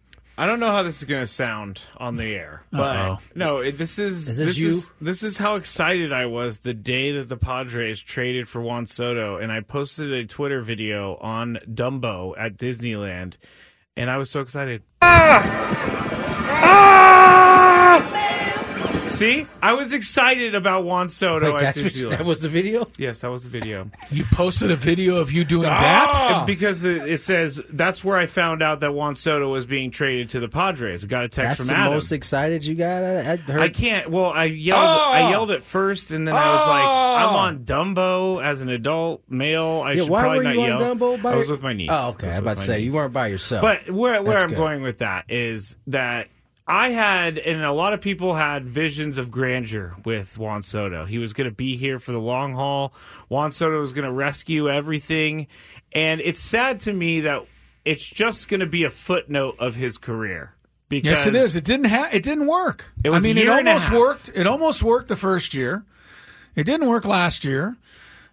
I 0.41 0.47
don't 0.47 0.59
know 0.59 0.71
how 0.71 0.83
this 0.83 0.97
is 1.03 1.05
going 1.05 1.21
to 1.21 1.27
sound 1.27 1.81
on 1.99 2.17
the 2.17 2.25
air, 2.35 2.63
but 2.71 2.97
Uh-oh. 2.97 3.19
no, 3.35 3.59
it, 3.59 3.77
this 3.77 3.99
is 3.99 4.27
Is 4.27 4.39
this 4.39 4.57
you? 4.59 4.69
is 4.69 4.91
this 4.99 5.23
is 5.23 5.37
how 5.37 5.57
excited 5.57 6.15
I 6.15 6.25
was 6.25 6.61
the 6.61 6.73
day 6.73 7.13
that 7.19 7.29
the 7.29 7.37
Padres 7.37 8.01
traded 8.01 8.49
for 8.49 8.63
Juan 8.63 8.87
Soto, 8.87 9.37
and 9.37 9.53
I 9.53 9.61
posted 9.61 10.11
a 10.11 10.25
Twitter 10.25 10.63
video 10.63 11.17
on 11.17 11.59
Dumbo 11.71 12.33
at 12.39 12.57
Disneyland, 12.57 13.35
and 13.99 14.09
I 14.09 14.17
was 14.17 14.31
so 14.31 14.41
excited. 14.41 14.83
Ah! 15.03 15.43
Ah! 16.63 17.50
See, 19.21 19.47
I 19.63 19.75
was 19.75 19.93
excited 19.93 20.55
about 20.55 20.85
Juan 20.85 21.11
Soto. 21.11 21.45
Wait, 21.53 21.55
at 21.57 21.61
that's 21.61 21.83
what, 21.83 21.93
Disneyland. 21.93 22.09
that 22.11 22.25
was 22.25 22.41
the 22.41 22.49
video. 22.49 22.89
Yes, 22.97 23.21
that 23.21 23.31
was 23.31 23.43
the 23.43 23.51
video. 23.51 23.91
You 24.11 24.25
posted 24.33 24.71
a 24.71 24.77
video 24.77 25.17
of 25.19 25.31
you 25.31 25.45
doing 25.45 25.65
that? 25.69 26.11
Ah! 26.15 26.45
Because 26.47 26.85
it, 26.85 27.07
it 27.07 27.23
says 27.23 27.61
that's 27.69 28.03
where 28.03 28.17
I 28.17 28.25
found 28.25 28.63
out 28.63 28.81
that 28.81 28.95
Juan 28.95 29.15
Soto 29.17 29.53
was 29.53 29.67
being 29.67 29.91
traded 29.91 30.31
to 30.31 30.41
the 30.41 30.49
Padres. 30.49 31.05
I 31.05 31.07
got 31.07 31.25
a 31.25 31.29
text 31.29 31.49
That's 31.49 31.57
from 31.59 31.67
the 31.67 31.77
Adam. 31.77 31.93
most 31.93 32.13
excited 32.13 32.67
you 32.67 32.75
got. 32.77 33.03
I, 33.05 33.33
I 33.33 33.37
heard. 33.37 33.61
I 33.61 33.69
can't. 33.69 34.11
Well, 34.11 34.31
I 34.31 34.45
yelled. 34.45 34.83
Oh! 34.89 35.11
I 35.13 35.29
yelled 35.29 35.51
at 35.51 35.65
first, 35.65 36.13
and 36.13 36.27
then 36.27 36.35
I 36.35 36.51
was 36.53 36.67
like, 36.67 36.83
"I'm 36.83 37.35
Oh! 37.35 37.39
on 37.39 37.65
Dumbo 37.65 38.43
as 38.43 38.63
an 38.63 38.71
adult 38.71 39.23
male. 39.29 39.83
I 39.85 39.93
Yeah, 39.93 40.03
should 40.05 40.09
why 40.09 40.21
probably 40.23 40.39
were 40.39 40.45
not 40.45 40.55
you 40.55 40.61
on 40.63 40.67
yell." 40.79 40.79
Dumbo 40.97 41.21
by 41.23 41.33
I 41.33 41.37
was 41.37 41.47
your- 41.47 41.57
with 41.57 41.63
my 41.63 41.75
niece. 41.75 41.91
Oh, 41.93 42.11
okay. 42.11 42.29
I 42.29 42.31
was 42.31 42.37
I 42.39 42.39
was 42.39 42.39
with 42.39 42.39
about 42.39 42.53
to 42.55 42.61
my 42.61 42.65
say 42.65 42.77
niece. 42.79 42.87
you 42.87 42.93
weren't 42.95 43.13
by 43.13 43.27
yourself. 43.27 43.61
But 43.61 43.91
where 43.91 44.23
where 44.23 44.33
That's 44.37 44.45
I'm 44.45 44.49
good. 44.49 44.57
going 44.57 44.83
with 44.83 44.99
that 44.99 45.27
is 45.29 45.77
that 45.89 46.29
I 46.71 46.91
had, 46.91 47.37
and 47.39 47.63
a 47.65 47.73
lot 47.73 47.93
of 47.95 48.01
people 48.01 48.35
had 48.37 48.65
visions 48.65 49.19
of 49.19 49.31
grandeur 49.31 49.95
with 50.05 50.39
Juan 50.39 50.63
Soto. 50.63 51.05
He 51.05 51.19
was 51.19 51.33
going 51.33 51.51
to 51.51 51.55
be 51.55 51.77
here 51.77 51.99
for 51.99 52.13
the 52.13 52.21
long 52.21 52.55
haul. 52.55 52.93
Juan 53.29 53.51
Soto 53.51 53.81
was 53.81 53.93
going 53.93 54.05
to 54.05 54.13
rescue 54.13 54.71
everything, 54.71 55.49
and 55.93 56.21
it's 56.21 56.41
sad 56.41 56.81
to 56.81 56.93
me 56.93 57.23
that 57.23 57.45
it's 57.85 58.07
just 58.09 58.49
going 58.49 58.61
to 58.61 58.67
be 58.67 58.85
a 58.85 58.91
footnote 58.91 59.57
of 59.59 59.75
his 59.75 59.99
career. 59.99 60.55
Because 60.89 61.19
Yes, 61.19 61.27
it 61.27 61.35
is. 61.37 61.57
It 61.57 61.65
didn't 61.65 61.87
ha- 61.87 62.09
It 62.13 62.23
didn't 62.23 62.47
work. 62.47 62.93
It 63.05 63.11
was 63.11 63.25
I 63.25 63.29
mean, 63.29 63.37
a 63.39 63.41
it 63.41 63.45
year 63.45 63.59
and 63.59 63.69
a 63.69 63.73
almost 63.73 63.89
half. 63.89 63.99
worked. 63.99 64.31
It 64.35 64.47
almost 64.47 64.83
worked 64.83 65.09
the 65.09 65.17
first 65.17 65.55
year. 65.55 65.85
It 66.57 66.65
didn't 66.65 66.89
work 66.89 67.05
last 67.05 67.45
year. 67.45 67.77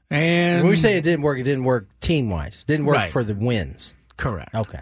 And 0.09 0.63
when 0.63 0.69
we 0.71 0.75
say 0.77 0.97
it 0.97 1.03
didn't 1.03 1.21
work, 1.21 1.37
it 1.39 1.43
didn't 1.43 1.65
work 1.65 1.87
team 1.99 2.29
wise. 2.29 2.63
Didn't 2.65 2.85
work 2.85 2.95
Right. 2.95 3.11
for 3.11 3.23
the 3.23 3.35
wins. 3.35 3.93
Correct. 4.15 4.53
Okay. 4.55 4.79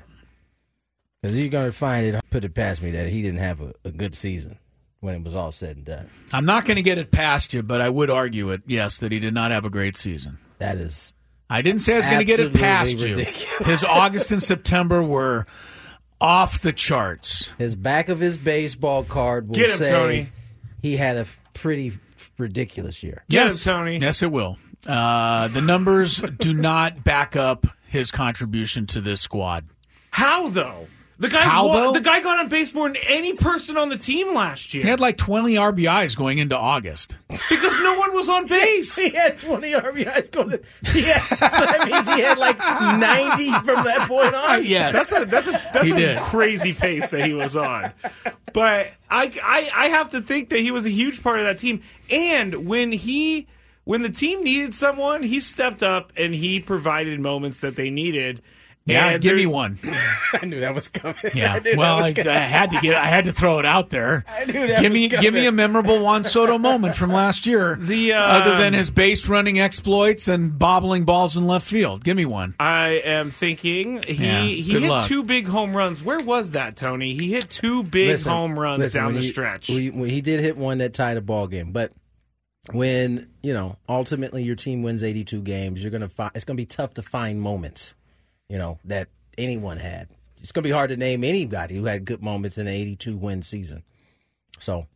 Because 1.25 1.39
you're 1.39 1.49
going 1.49 1.65
to 1.71 1.77
find 1.77 2.05
it, 2.05 2.21
put 2.29 2.43
it 2.45 2.53
past 2.53 2.81
me 2.81 2.91
that 2.91 3.07
he 3.07 3.21
didn't 3.21 3.39
have 3.39 3.61
a, 3.61 3.73
a 3.83 3.91
good 3.91 4.15
season 4.15 4.57
when 4.99 5.15
it 5.15 5.23
was 5.23 5.35
all 5.35 5.51
said 5.51 5.77
and 5.77 5.85
done. 5.85 6.09
I'm 6.33 6.45
not 6.45 6.65
going 6.65 6.75
to 6.75 6.81
get 6.81 6.97
it 6.97 7.11
past 7.11 7.53
you, 7.53 7.63
but 7.63 7.81
I 7.81 7.89
would 7.89 8.09
argue 8.09 8.51
it. 8.51 8.61
Yes, 8.67 8.99
that 8.99 9.11
he 9.11 9.19
did 9.19 9.33
not 9.33 9.51
have 9.51 9.65
a 9.65 9.69
great 9.69 9.97
season. 9.97 10.37
That 10.59 10.77
is. 10.77 11.13
I 11.49 11.61
didn't 11.61 11.81
say 11.81 11.93
I 11.93 11.95
was 11.97 12.07
going 12.07 12.19
to 12.19 12.25
get 12.25 12.39
it 12.39 12.53
past 12.53 12.93
Absolutely 12.93 13.23
you. 13.25 13.65
His 13.65 13.83
August 13.83 14.31
and 14.31 14.41
September 14.41 15.03
were 15.03 15.45
off 16.19 16.61
the 16.61 16.73
charts. 16.73 17.51
His 17.57 17.75
back 17.75 18.09
of 18.09 18.19
his 18.19 18.37
baseball 18.37 19.03
card 19.03 19.47
will 19.47 19.55
Get 19.55 19.71
him, 19.71 19.77
say 19.77 19.91
Tony. 19.91 20.29
he 20.81 20.97
had 20.97 21.17
a 21.17 21.27
pretty 21.53 21.93
ridiculous 22.37 23.03
year. 23.03 23.23
yes, 23.27 23.63
Tony. 23.63 23.97
Yes, 23.97 24.23
it 24.23 24.31
will. 24.31 24.57
Uh, 24.87 25.47
the 25.49 25.61
numbers 25.61 26.21
do 26.39 26.53
not 26.53 27.03
back 27.03 27.35
up 27.35 27.65
his 27.87 28.11
contribution 28.11 28.85
to 28.87 29.01
this 29.01 29.21
squad. 29.21 29.65
How 30.11 30.49
though? 30.49 30.87
The 31.17 31.29
guy 31.29 31.41
How, 31.43 31.67
won- 31.67 31.93
the 31.93 32.01
guy 32.01 32.19
got 32.21 32.39
on 32.39 32.49
base 32.49 32.73
more 32.73 32.87
than 32.89 32.97
any 33.07 33.33
person 33.33 33.77
on 33.77 33.87
the 33.89 33.97
team 33.97 34.33
last 34.33 34.73
year 34.73 34.83
He 34.83 34.89
had 34.89 34.99
like 34.99 35.15
20 35.17 35.53
RBIs 35.55 36.17
going 36.17 36.39
into 36.39 36.57
August. 36.57 37.17
because 37.29 37.77
no 37.79 37.97
one 37.97 38.13
was 38.13 38.27
on 38.27 38.47
base. 38.47 38.95
He 38.97 39.09
had 39.11 39.37
20 39.37 39.71
RBIs 39.71 40.29
going 40.31 40.49
to. 40.49 40.61
Yeah, 40.93 41.21
so 41.21 41.35
that 41.65 41.87
means 41.89 42.07
he 42.07 42.19
had 42.21 42.37
like 42.37 42.57
90 42.59 43.51
from 43.65 43.85
that 43.85 44.07
point 44.07 44.35
on. 44.35 44.65
Yes. 44.65 44.91
That's 44.93 45.11
a 45.11 45.25
that's 45.25 45.47
a 45.47 45.51
that's 45.51 45.85
He 45.85 45.91
a 45.91 45.95
did. 45.95 46.19
crazy 46.19 46.73
pace 46.73 47.09
that 47.11 47.25
he 47.25 47.33
was 47.33 47.55
on. 47.55 47.91
But 48.53 48.91
I, 49.09 49.31
I 49.43 49.69
I 49.73 49.87
have 49.89 50.09
to 50.09 50.21
think 50.21 50.49
that 50.49 50.59
he 50.59 50.71
was 50.71 50.85
a 50.85 50.89
huge 50.89 51.21
part 51.23 51.39
of 51.39 51.45
that 51.45 51.59
team. 51.59 51.81
And 52.09 52.65
when 52.67 52.91
he 52.91 53.47
when 53.83 54.01
the 54.01 54.09
team 54.09 54.41
needed 54.43 54.73
someone, 54.75 55.23
he 55.23 55.39
stepped 55.39 55.83
up 55.83 56.11
and 56.17 56.33
he 56.33 56.59
provided 56.59 57.19
moments 57.19 57.59
that 57.61 57.75
they 57.75 57.89
needed. 57.89 58.41
Yeah, 58.87 59.07
And 59.09 59.21
give 59.21 59.29
there- 59.31 59.35
me 59.37 59.45
one. 59.47 59.79
I 60.41 60.45
knew 60.45 60.59
that 60.59 60.75
was 60.75 60.89
coming. 60.89 61.15
Yeah. 61.33 61.53
I 61.55 61.59
knew 61.59 61.75
Well, 61.75 61.97
I, 61.97 62.01
was 62.03 62.11
coming. 62.13 62.27
I 62.31 62.39
had 62.39 62.69
to 62.69 62.79
get. 62.81 62.93
I 62.95 63.05
had 63.07 63.23
to 63.25 63.33
throw 63.33 63.57
it 63.57 63.65
out 63.65 63.89
there. 63.89 64.23
I 64.27 64.45
knew 64.45 64.67
that 64.67 64.81
give 64.81 64.91
was 64.91 65.01
me, 65.01 65.09
coming. 65.09 65.21
give 65.23 65.33
me 65.33 65.45
a 65.47 65.51
memorable 65.51 66.03
Juan 66.03 66.23
Soto 66.23 66.59
moment 66.59 66.95
from 66.95 67.11
last 67.11 67.47
year. 67.47 67.77
The, 67.81 68.13
uh, 68.13 68.21
other 68.21 68.57
than 68.57 68.73
his 68.73 68.91
base 68.91 69.27
running 69.27 69.59
exploits 69.59 70.27
and 70.27 70.59
bobbling 70.59 71.03
balls 71.03 71.35
in 71.35 71.47
left 71.47 71.67
field. 71.67 72.03
Give 72.03 72.15
me 72.15 72.25
one. 72.25 72.53
I 72.59 72.89
am 73.03 73.31
thinking 73.31 74.03
he 74.07 74.13
Yeah, 74.23 74.41
he 74.43 74.61
hit 74.61 74.81
luck. 74.83 75.07
two 75.07 75.23
big 75.23 75.47
home 75.47 75.75
runs. 75.75 76.03
Where 76.03 76.19
was 76.19 76.51
that, 76.51 76.75
Tony? 76.75 77.15
He 77.15 77.31
hit 77.31 77.49
two 77.49 77.81
big 77.81 78.07
Listen, 78.09 78.31
home 78.33 78.59
runs 78.59 78.81
listen, 78.81 79.03
down 79.03 79.13
the 79.15 79.21
he- 79.21 79.29
stretch. 79.31 79.67
when- 79.69 79.97
when 79.99 80.09
he 80.11 80.21
did 80.21 80.41
hit 80.41 80.57
one 80.57 80.77
that 80.77 80.93
tied 80.93 81.17
a 81.17 81.21
ball 81.21 81.47
game, 81.47 81.71
but 81.71 81.91
when 82.71 83.27
you 83.41 83.53
know 83.53 83.77
ultimately 83.89 84.43
your 84.43 84.55
team 84.55 84.83
wins 84.83 85.03
82 85.03 85.41
games, 85.41 85.81
you're 85.83 85.91
gonna 85.91 86.09
find 86.09 86.31
it's 86.35 86.45
gonna 86.45 86.57
be 86.57 86.65
tough 86.65 86.93
to 86.95 87.01
find 87.01 87.39
moments, 87.41 87.95
you 88.49 88.57
know 88.57 88.79
that 88.85 89.07
anyone 89.37 89.77
had. 89.77 90.07
It's 90.41 90.51
gonna 90.51 90.63
be 90.63 90.71
hard 90.71 90.89
to 90.89 90.97
name 90.97 91.23
anybody 91.23 91.75
who 91.75 91.85
had 91.85 92.05
good 92.05 92.21
moments 92.21 92.57
in 92.57 92.67
an 92.67 92.73
82 92.73 93.17
win 93.17 93.41
season. 93.41 93.83
So, 94.59 94.87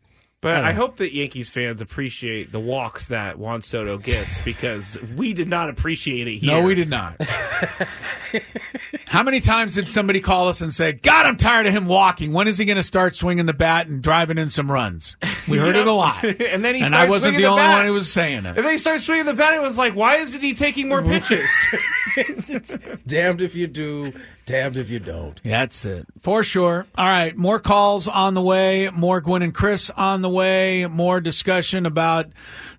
But 0.41 0.53
don't 0.53 0.65
I, 0.65 0.73
hope 0.73 0.97
that 0.97 1.13
Yankees 1.13 1.49
fans 1.49 1.81
appreciate 1.81 2.51
the 2.51 2.59
walks 2.59 3.07
that 3.07 3.39
Juan 3.39 3.62
Soto 3.62 3.97
gets 3.97 4.38
because 4.39 4.97
we 5.15 5.33
did 5.33 5.47
not 5.47 5.69
appreciate 5.69 6.27
it 6.27 6.38
here. 6.38 6.55
No, 6.55 6.62
we 6.62 6.75
did 6.75 6.89
not. 6.89 7.15
How 9.10 9.24
many 9.24 9.39
times 9.39 9.76
did 9.76 9.89
somebody 9.92 10.20
call 10.20 10.48
us 10.50 10.62
and 10.62 10.74
say, 10.74 10.94
"God, 10.94 11.26
I'm 11.26 11.38
tired 11.38 11.65
of 11.68 11.74
him 11.74 11.86
walking. 11.86 12.32
When 12.34 12.48
is 12.48 12.58
he 12.58 12.65
going 12.65 12.78
to 12.78 12.84
start 12.84 13.15
swinging 13.15 13.46
the 13.46 13.54
bat 13.54 13.88
and 13.88 14.02
driving 14.02 14.38
in 14.38 14.50
some 14.50 14.72
runs?" 14.72 15.15
We 15.48 15.58
heard 15.58 15.76
Yeah. 15.76 15.82
it 15.82 15.88
a 15.88 15.92
lot, 15.94 16.24
and 16.39 16.63
then 16.63 16.76
he 16.76 16.82
and 16.82 16.89
started 16.89 17.08
I 17.08 17.10
wasn't 17.10 17.32
swinging 17.36 17.42
the 17.42 17.48
only 17.48 17.62
bat. 17.63 17.78
one 17.78 17.86
who 17.86 17.94
was 17.94 18.12
saying 18.12 18.46
it. 18.46 18.56
And 18.58 18.58
then 18.58 18.70
he 18.72 18.78
started 18.78 19.02
swinging 19.02 19.26
the 19.26 19.34
bat. 19.34 19.54
and 19.54 19.62
It 19.62 19.65
was 19.65 19.78
like, 19.78 19.96
why 19.96 20.18
isn't 20.18 20.42
he 20.42 20.54
taking 20.54 20.88
more 20.89 21.02
pitches? 21.04 21.50
damned 23.06 23.42
if 23.42 23.56
you 23.56 23.68
do, 23.68 24.13
damned 24.46 24.78
if 24.78 24.89
you 24.89 25.00
don't. 25.00 25.42
That's 25.44 25.86
it. 25.86 26.06
For 26.22 26.44
sure. 26.44 26.86
All 26.98 27.06
right. 27.08 27.36
More 27.36 27.60
calls 27.60 28.08
on 28.08 28.34
the 28.34 28.42
way. 28.42 28.89
More 28.89 29.22
Gwynn 29.22 29.42
and 29.42 29.54
Chris 29.54 29.89
on 29.92 30.22
the 30.22 30.30
way. 30.30 30.86
More 30.88 31.20
discussion 31.22 31.86
about 31.86 32.28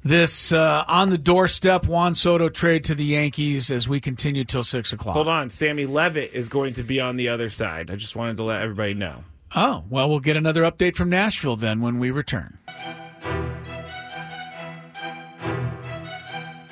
this 0.03 0.53
uh, 0.53 0.85
on 0.89 1.11
the 1.11 1.19
doorstep 1.19 1.87
Juan 1.87 2.15
Soto 2.15 2.49
trade 2.49 2.85
to 2.85 2.95
the 2.95 3.05
Yankees 3.05 3.71
as 3.71 3.89
we 3.89 4.01
continue 4.01 4.45
till 4.45 4.65
6 4.65 4.93
o'clock. 4.93 5.15
Hold 5.15 5.29
on, 5.29 5.51
Sammy 5.51 5.87
Levitt 5.87 6.33
is 6.33 6.49
going 6.49 6.75
to 6.75 6.83
be 6.83 7.01
on 7.01 7.17
the 7.17 7.29
other 7.29 7.51
side. 7.51 7.91
I 7.91 7.97
just 7.97 8.17
wanted 8.17 8.37
to 8.39 8.45
let 8.45 8.63
everybody 8.63 8.95
know. 8.95 9.25
Oh, 9.55 9.85
well, 9.91 10.09
we'll 10.09 10.21
get 10.21 10.37
another 10.37 10.63
update 10.63 10.95
from 10.95 11.11
Nashville 11.11 11.57
then 11.57 11.81
when 11.81 11.99
we 11.99 12.11
return. 12.11 12.59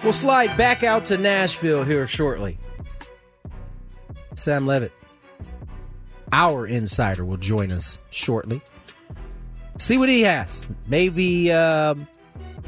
We'll 0.04 0.12
slide 0.12 0.56
back 0.56 0.84
out 0.84 1.04
to 1.06 1.18
Nashville 1.18 1.82
here 1.82 2.06
shortly. 2.06 2.56
Sam 4.36 4.64
Levitt, 4.64 4.92
our 6.32 6.66
insider, 6.66 7.24
will 7.24 7.36
join 7.36 7.72
us 7.72 7.98
shortly. 8.10 8.62
See 9.78 9.98
what 9.98 10.08
he 10.08 10.22
has. 10.22 10.64
Maybe 10.86 11.52
um, 11.52 12.06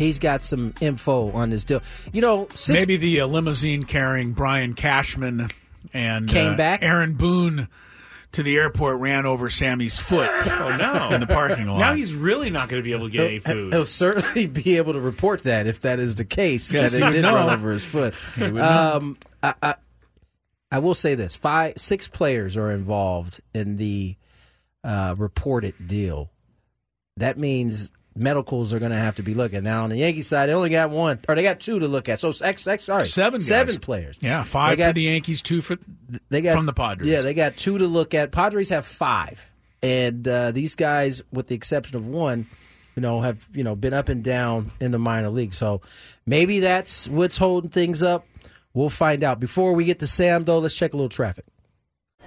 he's 0.01 0.19
got 0.19 0.43
some 0.43 0.75
info 0.81 1.31
on 1.33 1.51
this 1.51 1.63
deal. 1.65 1.83
You 2.13 2.21
know, 2.21 2.49
since 2.55 2.81
Maybe 2.81 2.97
the 2.97 3.21
uh, 3.21 3.27
limousine 3.27 3.85
carrying 3.85 4.33
Brian 4.33 4.75
Cashman 4.75 5.49
and 5.95 6.29
Came 6.29 6.55
uh, 6.55 6.57
back? 6.57 6.83
Aaron 6.83 7.15
Boone 7.15 7.69
to 8.33 8.43
the 8.45 8.57
airport 8.57 8.99
ran 9.01 9.27
over 9.27 9.51
Sammy's 9.51 9.99
foot 9.99 10.31
Oh 10.47 10.77
no! 10.77 11.09
in 11.15 11.21
the 11.21 11.27
parking 11.27 11.67
lot. 11.69 11.79
Now 11.79 11.95
he's 11.95 12.15
really 12.15 12.49
not 12.51 12.69
going 12.69 12.81
to 12.81 12.85
be 12.85 12.93
able 12.93 13.07
to 13.09 13.13
get 13.13 13.27
any 13.27 13.33
he'll, 13.39 13.43
food. 13.43 13.73
he'll 13.73 13.85
certainly 13.85 14.47
be 14.47 14.77
able 14.77 14.93
to 14.93 15.01
report 15.01 15.43
that 15.45 15.67
if 15.67 15.81
that 15.81 15.99
is 15.99 16.15
the 16.17 16.25
case 16.25 16.73
Yes, 16.73 16.93
that 16.93 16.99
he 17.01 17.05
it 17.09 17.11
did 17.13 17.23
know. 17.23 17.35
run 17.35 17.51
over 17.51 17.73
his 17.73 17.85
foot. 17.85 18.15
He 18.37 18.43
would 18.43 18.55
know. 18.55 18.97
Um, 18.97 19.19
I, 19.43 19.55
I, 19.63 19.75
I 20.71 20.79
will 20.79 20.95
say 20.95 21.17
this: 21.17 21.35
five, 21.35 21.75
six 21.79 22.07
players 22.07 22.57
are 22.57 22.71
involved 22.71 23.41
in 23.53 23.77
the 23.79 24.17
uh, 24.85 25.15
reported 25.19 25.75
deal. 25.89 26.31
That 27.17 27.37
means 27.37 27.91
medicals 28.17 28.73
are 28.75 28.79
going 28.79 28.91
to 28.93 28.99
have 28.99 29.17
to 29.17 29.23
be 29.23 29.35
looking. 29.35 29.63
Now 29.65 29.85
on 29.85 29.91
the 29.91 29.97
Yankee 29.97 30.23
side, 30.23 30.49
they 30.49 30.53
only 30.55 30.71
got 30.71 30.91
one, 30.91 31.21
or 31.29 31.35
they 31.35 31.43
got 31.43 31.61
two 31.61 31.79
to 31.79 31.89
look 31.89 32.09
at. 32.09 32.19
So 32.21 32.33
X, 32.43 32.67
X, 32.67 32.85
sorry, 32.85 33.07
Seven 33.07 33.39
guys. 33.39 33.47
seven 33.47 33.79
players. 33.81 34.19
yeah, 34.21 34.43
five 34.43 34.79
got- 34.79 34.89
for 34.89 34.93
the 34.95 35.03
Yankees, 35.03 35.43
two 35.43 35.61
for 35.63 35.77
They 36.29 36.41
got 36.41 36.57
from 36.57 36.67
the 36.67 36.73
Padres. 36.73 37.09
Yeah, 37.09 37.23
they 37.23 37.35
got 37.35 37.57
two 37.57 37.79
to 37.79 37.87
look 37.87 38.15
at. 38.15 38.33
Padres 38.33 38.69
have 38.71 38.85
five, 38.87 39.41
and 39.83 40.27
uh, 40.27 40.51
these 40.51 40.75
guys, 40.75 41.23
with 41.33 41.47
the 41.47 41.55
exception 41.55 41.97
of 41.97 42.07
one, 42.07 42.47
you 42.97 43.03
know, 43.03 43.21
have 43.21 43.39
you 43.55 43.63
know 43.65 43.77
been 43.77 43.95
up 43.95 44.09
and 44.09 44.23
down 44.25 44.73
in 44.81 44.91
the 44.91 44.99
minor 44.99 45.31
league. 45.31 45.55
So 45.55 45.81
maybe 46.27 46.61
that's 46.61 47.07
what's 47.09 47.37
holding 47.37 47.71
things 47.71 48.03
up. 48.03 48.27
We'll 48.75 48.91
find 48.91 49.23
out. 49.25 49.41
Before 49.41 49.73
we 49.75 49.85
get 49.85 49.99
to 50.01 50.07
Sam, 50.07 50.45
though, 50.45 50.59
let's 50.59 50.75
check 50.75 50.93
a 50.93 50.97
little 50.97 51.09
traffic. 51.09 51.45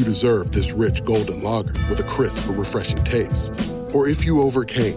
you 0.00 0.06
deserve 0.06 0.50
this 0.50 0.72
rich 0.72 1.04
golden 1.04 1.42
lager 1.42 1.74
with 1.90 2.00
a 2.00 2.02
crisp 2.04 2.46
but 2.46 2.56
refreshing 2.56 3.04
taste. 3.04 3.52
Or 3.94 4.08
if 4.08 4.24
you 4.24 4.40
overcame, 4.40 4.96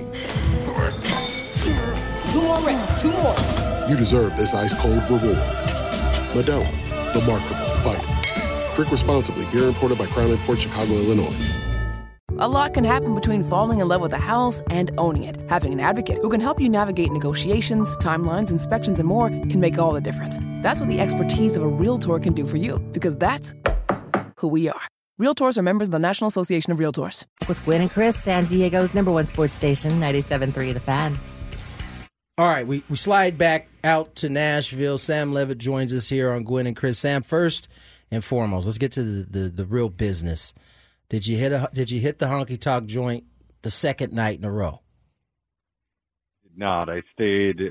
Two 2.32 2.42
more 2.42 2.62
reps, 2.62 3.02
two 3.02 3.12
more. 3.12 3.36
you 3.89 3.98
deserve 3.98 4.36
this 4.38 4.54
ice 4.54 4.74
cold 4.74 5.04
reward. 5.10 5.36
Modelo, 6.34 6.66
the 7.13 7.22
Markable 7.28 7.68
Fighter. 7.84 8.76
Drink 8.76 8.92
responsibly. 8.92 9.46
Beer 9.48 9.68
imported 9.68 9.98
by 9.98 10.08
Crown 10.08 10.36
Port 10.39 10.62
Chicago, 10.62 10.94
Illinois. 10.94 11.36
A 12.39 12.48
lot 12.48 12.74
can 12.74 12.84
happen 12.86 13.13
between 13.13 13.44
falling 13.44 13.82
in 13.82 13.88
love 13.89 14.02
with 14.02 14.13
a 14.13 14.18
house 14.18 14.62
and 14.72 14.89
owning 14.98 15.24
it. 15.24 15.38
Having 15.50 15.74
an 15.74 15.80
advocate 15.82 16.18
who 16.20 16.30
can 16.30 16.39
help 16.42 16.60
you 16.62 16.70
navigate 16.70 17.12
negotiations, 17.12 17.96
timelines, 17.98 18.50
inspections, 18.52 19.00
and 19.00 19.08
more 19.08 19.30
can 19.30 19.60
make 19.60 19.78
all 19.78 19.92
the 19.92 20.02
difference. 20.02 20.39
That's 20.62 20.80
what 20.80 20.89
the 20.89 21.00
expertise 21.02 21.58
of 21.58 21.62
a 21.63 21.68
Realtor 21.68 22.20
can 22.20 22.34
do 22.34 22.48
for 22.48 22.58
you, 22.58 22.80
because 22.94 23.18
that's 23.18 23.54
who 24.44 24.50
we 24.50 24.70
are. 24.70 24.88
Realtors 25.20 25.58
are 25.58 25.62
members 25.62 25.88
of 25.88 25.94
the 25.94 26.00
National 26.00 26.28
Association 26.28 26.72
of 26.74 26.80
Realtors. 26.80 27.26
With 27.48 27.64
Gwynn 27.64 27.82
and 27.82 27.90
Chris, 27.90 28.22
San 28.22 28.46
Diego's 28.46 28.94
number 28.94 29.12
one 29.12 29.26
sports 29.26 29.56
station, 29.56 29.94
97.3 29.94 30.74
The 30.74 30.80
Fan. 30.80 31.18
All 32.38 32.48
right, 32.48 32.68
we, 32.68 32.84
we 32.90 32.98
slide 32.98 33.38
back 33.38 33.70
out 33.84 34.16
to 34.18 34.30
Nashville. 34.30 34.98
Sam 34.98 35.32
Levitt 35.34 35.60
joins 35.60 35.94
us 35.94 36.10
here 36.10 36.32
on 36.34 36.44
Gwynn 36.44 36.68
and 36.68 36.76
Chris. 36.76 37.00
Sam, 37.00 37.24
first 37.24 37.68
and 38.12 38.24
foremost, 38.24 38.66
let's 38.66 38.78
get 38.78 38.92
to 38.94 39.04
the, 39.04 39.40
the, 39.40 39.50
the 39.50 39.66
real 39.66 39.88
business. 39.88 40.54
Did 41.10 41.28
you 41.28 41.38
hit 41.38 41.52
a 41.52 41.70
did 41.72 41.92
you 41.92 42.00
hit 42.00 42.18
the 42.18 42.26
honky 42.26 42.60
tonk 42.60 42.88
joint 42.88 43.26
the 43.62 43.70
second 43.70 44.14
night 44.14 44.40
in 44.40 44.46
a 44.46 44.52
row? 44.52 44.82
Did 46.42 46.58
not. 46.58 46.90
I 46.90 47.04
stayed 47.14 47.62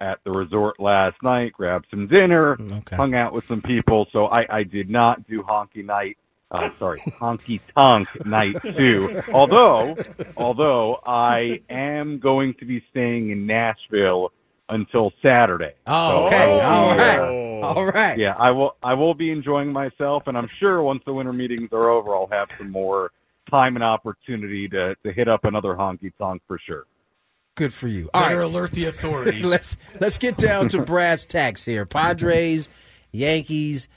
at 0.00 0.18
the 0.24 0.30
resort 0.30 0.78
last 0.78 1.16
night, 1.22 1.52
grabbed 1.52 1.86
some 1.90 2.06
dinner, 2.06 2.56
mm, 2.56 2.94
hung 2.94 3.14
out 3.14 3.32
with 3.32 3.44
some 3.46 3.60
people. 3.60 4.06
So 4.12 4.26
I, 4.26 4.42
I 4.48 4.62
did 4.62 4.88
not 4.88 5.26
do 5.26 5.42
honky 5.42 5.84
night. 5.84 6.16
Uh, 6.52 6.70
sorry, 6.78 7.00
honky 7.18 7.60
tonk 7.76 8.08
night 8.26 8.56
two. 8.62 9.22
Although, 9.32 9.96
although 10.36 11.00
I 11.06 11.60
am 11.70 12.18
going 12.18 12.52
to 12.60 12.66
be 12.66 12.84
staying 12.90 13.30
in 13.30 13.46
Nashville 13.46 14.32
until 14.68 15.12
Saturday. 15.22 15.72
Oh, 15.86 16.08
So 16.08 16.26
okay. 16.26 16.44
Be, 16.46 16.60
All 16.60 16.96
right. 16.96 17.18
uh, 17.18 17.66
All 17.66 17.86
right. 17.86 18.18
Yeah, 18.18 18.34
I 18.38 18.50
will. 18.50 18.76
I 18.82 18.92
will 18.94 19.14
be 19.14 19.30
enjoying 19.30 19.72
myself, 19.72 20.24
and 20.26 20.36
I'm 20.36 20.48
sure 20.60 20.82
once 20.82 21.02
the 21.06 21.12
winter 21.14 21.32
meetings 21.32 21.70
are 21.72 21.88
over, 21.88 22.14
I'll 22.14 22.28
have 22.30 22.48
some 22.58 22.70
more 22.70 23.12
time 23.50 23.74
and 23.76 23.82
opportunity 23.84 24.68
to 24.68 24.94
to 25.04 25.12
hit 25.12 25.28
up 25.28 25.44
another 25.46 25.74
honky 25.74 26.12
tonk 26.18 26.42
for 26.46 26.58
sure. 26.58 26.84
Good 27.54 27.72
for 27.74 27.88
you. 27.88 28.08
All 28.14 28.22
Better 28.22 28.38
right. 28.38 28.44
alert 28.44 28.72
the 28.72 28.84
authorities. 28.92 29.44
let's 29.44 29.76
let's 30.00 30.18
get 30.18 30.36
down 30.36 30.68
to 30.68 30.82
brass 30.82 31.24
tacks 31.24 31.64
here. 31.64 31.86
Padres, 31.86 32.68
Yankees 33.10 33.88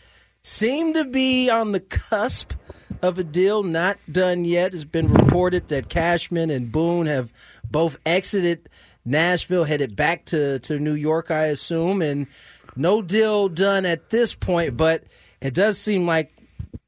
seem 0.46 0.94
to 0.94 1.04
be 1.04 1.50
on 1.50 1.72
the 1.72 1.80
cusp 1.80 2.54
of 3.02 3.18
a 3.18 3.24
deal 3.24 3.64
not 3.64 3.98
done 4.12 4.46
yet. 4.46 4.76
It's 4.76 4.84
been 4.84 5.12
reported 5.12 5.70
that 5.70 5.90
Cashman 5.90 6.52
and 6.52 6.72
Boone 6.72 7.08
have 7.08 7.34
both 7.70 7.98
exited 8.06 8.70
Nashville, 9.04 9.64
headed 9.64 9.96
back 9.96 10.26
to, 10.26 10.60
to 10.60 10.78
New 10.78 10.94
York, 10.94 11.32
I 11.32 11.46
assume, 11.46 12.04
and 12.04 12.28
no 12.76 13.02
deal 13.02 13.50
done 13.50 13.88
at 13.88 14.12
this 14.12 14.36
point, 14.36 14.78
but 14.78 15.04
it 15.42 15.56
does 15.56 15.80
seem 15.80 16.06
like 16.06 16.32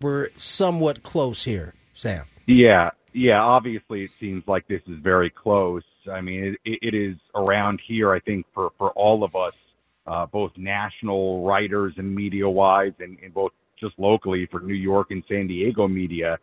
we're 0.02 0.30
somewhat 0.38 1.02
close 1.02 1.44
here, 1.44 1.74
Sam. 1.96 2.26
Yeah, 2.46 2.92
yeah. 3.14 3.40
Obviously, 3.40 4.04
it 4.04 4.12
seems 4.20 4.44
like 4.48 4.68
this 4.68 4.82
is 4.88 5.00
very 5.00 5.32
close. 5.32 5.84
I 6.12 6.22
mean, 6.22 6.56
it, 6.64 6.80
it 6.82 6.96
is 6.96 7.16
around 7.34 7.82
here. 7.88 8.14
I 8.14 8.20
think 8.20 8.46
for 8.54 8.72
for 8.78 8.92
all 8.92 9.24
of 9.24 9.36
us, 9.36 9.54
uh, 10.08 10.26
both 10.26 10.52
national 10.58 11.46
writers 11.46 11.94
and 11.98 12.14
media 12.14 12.50
wise, 12.50 12.94
and, 13.00 13.18
and 13.24 13.34
both 13.34 13.52
just 13.80 13.94
locally 13.98 14.48
for 14.50 14.60
New 14.62 14.74
York 14.74 15.08
and 15.12 15.24
San 15.28 15.48
Diego 15.48 15.88
media, 15.88 16.38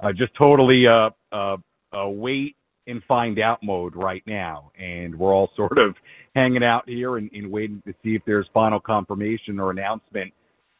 uh, 0.00 0.12
just 0.12 0.32
totally 0.36 0.84
uh, 0.86 1.10
uh, 1.32 1.56
uh, 1.92 2.08
wait 2.08 2.56
and 2.86 3.02
find 3.04 3.38
out 3.38 3.62
mode 3.62 3.94
right 3.94 4.22
now. 4.26 4.72
And 4.78 5.16
we're 5.16 5.34
all 5.34 5.50
sort 5.56 5.78
of 5.78 5.94
hanging 6.34 6.64
out 6.64 6.88
here 6.88 7.16
and, 7.18 7.30
and 7.32 7.50
waiting 7.50 7.82
to 7.86 7.92
see 8.02 8.14
if 8.14 8.22
there's 8.26 8.46
final 8.52 8.80
confirmation 8.80 9.60
or 9.60 9.70
announcement 9.70 10.32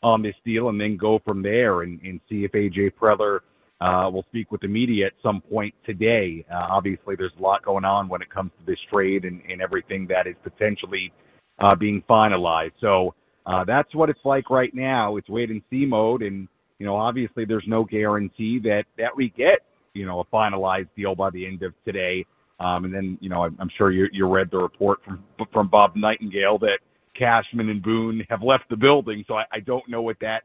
on 0.03 0.23
this 0.23 0.35
deal, 0.47 0.71
and 0.71 0.81
then 0.81 0.97
go 0.97 1.21
from 1.25 1.43
there 1.43 1.83
and, 1.83 2.01
and 2.01 2.21
see 2.29 2.45
if 2.45 2.53
AJ 2.53 2.93
Preller 2.99 3.41
uh, 3.83 4.11
will 4.11 4.25
speak 4.31 4.51
with 4.51 4.63
the 4.63 4.69
media 4.69 5.07
at 5.07 5.13
some 5.23 5.43
point 5.43 5.75
today. 5.85 6.45
Uh, 6.51 6.69
obviously, 6.71 7.17
there's 7.17 7.33
a 7.39 7.43
lot 7.43 7.63
going 7.63 7.85
on 7.85 8.09
when 8.09 8.23
it 8.23 8.31
comes 8.31 8.51
to 8.59 8.65
this 8.65 8.79
trade 8.91 9.27
and, 9.27 9.43
and 9.51 9.61
everything 9.61 10.07
that 10.07 10.27
is 10.27 10.35
potentially 10.43 11.13
uh, 11.13 11.30
being 11.79 12.03
finalized. 12.09 12.73
So 12.81 13.15
uh, 13.47 13.65
that's 13.65 13.95
what 13.95 14.11
it's 14.11 14.25
like 14.25 14.51
right 14.51 14.75
now. 14.75 15.17
It's 15.17 15.29
wait 15.29 15.51
and 15.51 15.63
see 15.71 15.87
mode, 15.87 16.23
and 16.23 16.49
you 16.79 16.87
know, 16.87 16.97
obviously, 16.97 17.45
there's 17.45 17.65
no 17.67 17.85
guarantee 17.85 18.59
that 18.61 18.85
that 18.99 19.15
we 19.15 19.31
get 19.37 19.61
you 19.95 20.07
know 20.07 20.21
a 20.21 20.25
finalized 20.27 20.89
deal 20.97 21.15
by 21.15 21.31
the 21.31 21.47
end 21.47 21.63
of 21.63 21.73
today. 21.85 22.25
Um, 22.59 22.85
and 22.85 22.95
then 22.95 23.19
you 23.21 23.29
know, 23.29 23.45
I'm, 23.45 23.57
I'm 23.59 23.71
sure 23.77 23.91
you 23.91 24.07
you 24.13 24.27
read 24.27 24.51
the 24.51 24.59
report 24.59 25.01
from 25.05 25.25
from 25.53 25.69
Bob 25.69 25.97
Nightingale 25.97 26.59
that 26.59 26.79
Cashman 27.19 27.69
and 27.69 27.83
Boone 27.83 28.25
have 28.29 28.43
left 28.43 28.65
the 28.71 28.77
building. 28.77 29.25
So 29.27 29.35
I, 29.35 29.45
I 29.53 29.61
don't 29.61 29.89
know 29.89 30.03
what 30.03 30.17
that 30.21 30.43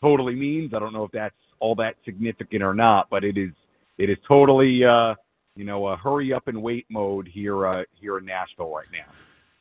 totally 0.00 0.34
means. 0.34 0.74
I 0.74 0.78
don't 0.78 0.92
know 0.92 1.04
if 1.04 1.12
that's 1.12 1.34
all 1.60 1.74
that 1.76 1.94
significant 2.04 2.62
or 2.62 2.74
not, 2.74 3.08
but 3.10 3.24
it 3.24 3.38
is 3.38 3.50
it 3.98 4.10
is 4.10 4.18
totally 4.26 4.84
uh, 4.84 5.14
you 5.54 5.64
know 5.64 5.86
a 5.88 5.96
hurry 5.96 6.32
up 6.32 6.48
and 6.48 6.60
wait 6.60 6.86
mode 6.90 7.28
here 7.32 7.66
uh, 7.66 7.82
here 8.00 8.18
in 8.18 8.24
Nashville 8.24 8.74
right 8.74 8.88
now. 8.92 9.12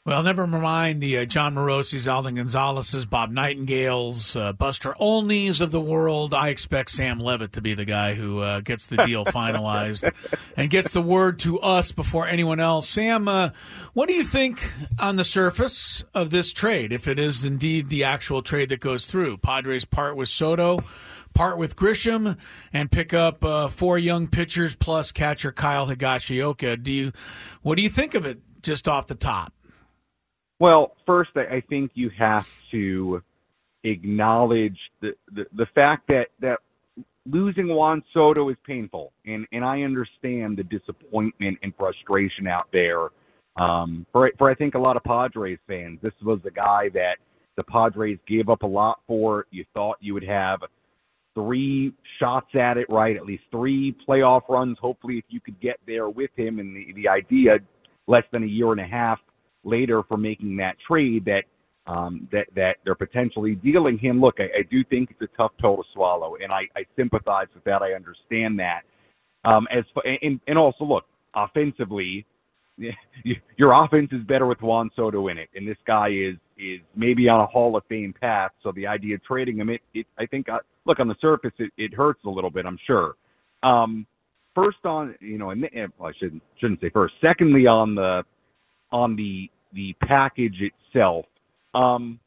Well, 0.04 0.24
never 0.24 0.48
mind 0.48 1.00
the 1.00 1.20
uh, 1.20 1.26
Jon 1.26 1.54
Morosi's, 1.54 2.08
Alden 2.08 2.34
Gonzalez's, 2.34 3.06
Bob 3.06 3.30
Nightingale's, 3.30 4.36
uh, 4.36 4.52
Buster 4.52 4.96
Olney's 4.98 5.62
of 5.62 5.70
the 5.70 5.80
world. 5.80 6.34
I 6.34 6.48
expect 6.48 6.90
Sam 6.90 7.20
Levitt 7.20 7.54
to 7.54 7.62
be 7.62 7.76
the 7.76 7.86
guy 7.86 8.16
who 8.16 8.40
uh, 8.40 8.62
gets 8.62 8.88
the 8.88 8.98
deal 8.98 9.26
finalized 9.26 10.12
and 10.58 10.72
gets 10.72 10.92
the 10.92 11.04
word 11.04 11.38
to 11.42 11.60
us 11.60 11.92
before 11.92 12.26
anyone 12.26 12.60
else. 12.60 12.90
Sam, 12.90 13.28
uh, 13.28 13.52
what 13.94 14.10
do 14.10 14.16
you 14.16 14.24
think 14.24 14.74
on 14.98 15.18
the 15.18 15.24
surface 15.24 16.04
of 16.16 16.32
this 16.32 16.52
trade, 16.52 16.92
if 16.92 17.08
it 17.08 17.20
is 17.20 17.46
indeed 17.46 17.90
the 17.90 18.04
actual 18.06 18.42
trade 18.42 18.70
that 18.70 18.80
goes 18.80 19.06
through? 19.06 19.38
Padres 19.38 19.86
part 19.86 20.16
with 20.16 20.30
Soto, 20.30 20.80
part 21.36 21.60
with 21.60 21.76
Grisham, 21.76 22.40
and 22.74 22.92
pick 22.92 23.14
up 23.14 23.46
uh, 23.46 23.68
four 23.68 24.00
young 24.00 24.28
pitchers 24.28 24.74
plus 24.74 25.12
catcher 25.12 25.52
Kyle 25.52 25.86
Higashioka. 25.86 26.82
Do 26.82 26.92
you, 26.92 27.12
what 27.62 27.76
do 27.76 27.84
you 27.84 27.90
think 27.90 28.16
of 28.16 28.26
it 28.26 28.40
just 28.64 28.88
off 28.88 29.06
the 29.06 29.14
top? 29.14 29.54
Well, 30.62 30.96
first, 31.08 31.32
I 31.36 31.56
I 31.56 31.62
think 31.70 31.90
you 31.96 32.12
have 32.20 32.48
to 32.70 33.24
acknowledge 33.84 34.78
the, 35.02 35.14
the, 35.34 35.46
the 35.56 35.66
fact 35.74 36.08
that, 36.10 36.28
that 36.40 36.60
losing 37.26 37.68
Juan 37.68 38.04
Soto 38.14 38.48
is 38.50 38.58
painful. 38.64 39.12
And, 39.26 39.48
and 39.52 39.66
I 39.66 39.82
understand 39.82 40.58
the 40.58 40.64
disappointment 40.64 41.58
and 41.64 41.74
frustration 41.76 42.46
out 42.46 42.68
there. 42.72 43.08
Um, 43.60 44.06
for, 44.12 44.30
for 44.38 44.52
I 44.52 44.54
think 44.54 44.76
a 44.76 44.78
lot 44.78 44.98
of 44.98 45.04
Padres 45.04 45.58
fans, 45.68 45.98
this 46.04 46.14
was 46.22 46.40
a 46.46 46.52
guy 46.52 46.90
that 46.94 47.16
the 47.58 47.64
Padres 47.64 48.20
gave 48.28 48.48
up 48.48 48.62
a 48.62 48.68
lot 48.68 49.00
for. 49.08 49.48
You 49.50 49.66
thought 49.74 49.98
you 50.00 50.14
would 50.14 50.28
have 50.28 50.60
three 51.34 51.92
shots 52.20 52.54
at 52.54 52.78
it, 52.78 52.86
right? 52.88 53.18
At 53.18 53.26
least 53.26 53.46
three 53.50 53.96
playoff 54.08 54.42
runs. 54.48 54.78
Hopefully, 54.80 55.18
if 55.18 55.26
you 55.30 55.40
could 55.42 55.60
get 55.60 55.80
there 55.88 56.08
with 56.08 56.30
him, 56.36 56.60
and 56.60 56.76
the, 56.76 56.94
the 56.94 57.08
idea 57.08 57.58
less 58.06 58.26
than 58.32 58.44
a 58.44 58.48
year 58.48 58.72
and 58.72 58.80
a 58.80 58.86
half 58.86 59.18
later 59.64 60.04
for 60.08 60.18
making 60.18 60.58
that 60.58 60.76
trade 60.88 61.26
that 61.26 61.44
um, 61.88 62.28
that 62.32 62.48
that 62.56 62.78
they're 62.86 62.96
potentially 62.96 63.56
dealing 63.56 63.98
him. 63.98 64.22
Look, 64.22 64.36
I, 64.40 64.60
I 64.60 64.64
do 64.70 64.84
think 64.84 65.12
it's 65.12 65.22
a 65.22 65.38
tough 65.38 65.52
pill 65.60 65.78
to 65.78 65.84
swallow, 65.94 66.36
and 66.42 66.52
I, 66.52 66.62
I 66.76 66.86
sympathize 66.96 67.48
with 67.54 67.64
that. 67.64 67.82
I 67.82 67.94
understand 67.94 68.60
that. 68.60 68.82
Um, 69.44 69.68
as 69.76 69.84
for, 69.94 70.04
and 70.06 70.40
and 70.48 70.58
also 70.58 70.84
look 70.84 71.06
offensively, 71.36 72.26
your 73.58 73.84
offense 73.84 74.10
is 74.12 74.24
better 74.28 74.46
with 74.46 74.62
Juan 74.62 74.90
Soto 74.96 75.28
in 75.28 75.38
it, 75.38 75.50
and 75.56 75.68
this 75.68 75.78
guy 75.86 76.10
is 76.10 76.36
is 76.58 76.80
maybe 76.96 77.28
on 77.28 77.42
a 77.42 77.46
Hall 77.48 77.76
of 77.76 77.84
Fame 77.90 78.14
path. 78.20 78.52
So 78.62 78.72
the 78.76 78.86
idea 78.86 79.16
of 79.16 79.24
trading 79.24 79.58
him, 79.58 79.70
it, 79.70 79.82
it 79.94 80.06
I 80.20 80.28
think, 80.28 80.48
uh, 80.48 80.60
look 80.86 81.00
on 81.00 81.08
the 81.08 81.16
surface, 81.20 81.54
it, 81.58 81.72
it 81.78 81.94
hurts 81.94 82.20
a 82.26 82.30
little 82.30 82.52
bit. 82.52 82.66
I'm 82.68 82.78
sure. 82.86 83.16
Um, 83.64 84.06
first 84.54 84.78
on, 84.86 85.16
you 85.20 85.38
know, 85.38 85.50
and 85.50 85.66
well, 85.98 86.10
I 86.10 86.12
shouldn't 86.20 86.44
shouldn't 86.60 86.82
say 86.82 86.90
first. 86.90 87.16
Secondly, 87.22 87.68
on 87.68 87.96
the 87.96 88.24
on 88.92 89.16
the 89.16 89.50
the 89.74 89.96
package 90.06 90.58
itself. 90.60 91.26
Um, 91.74 92.20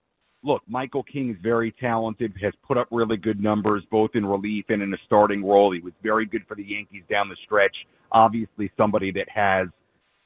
look, 0.43 0.63
Michael 0.67 1.03
King 1.03 1.31
is 1.31 1.37
very 1.43 1.73
talented, 1.73 2.33
has 2.43 2.53
put 2.67 2.79
up 2.79 2.89
really 2.91 3.17
good 3.17 3.41
numbers 3.41 3.83
both 3.91 4.11
in 4.15 4.25
relief 4.25 4.67
and 4.69 4.83
in 4.83 4.93
a 4.95 4.97
starting 5.07 5.45
role. 5.45 5.73
He 5.73 5.81
was 5.81 5.93
very 6.03 6.27
good 6.27 6.43
for 6.49 6.55
the 6.55 6.65
Yankees 6.65 7.03
down 7.11 7.29
the 7.29 7.37
stretch. 7.45 7.75
Obviously, 8.13 8.71
somebody 8.77 9.11
that 9.13 9.29
has 9.29 9.69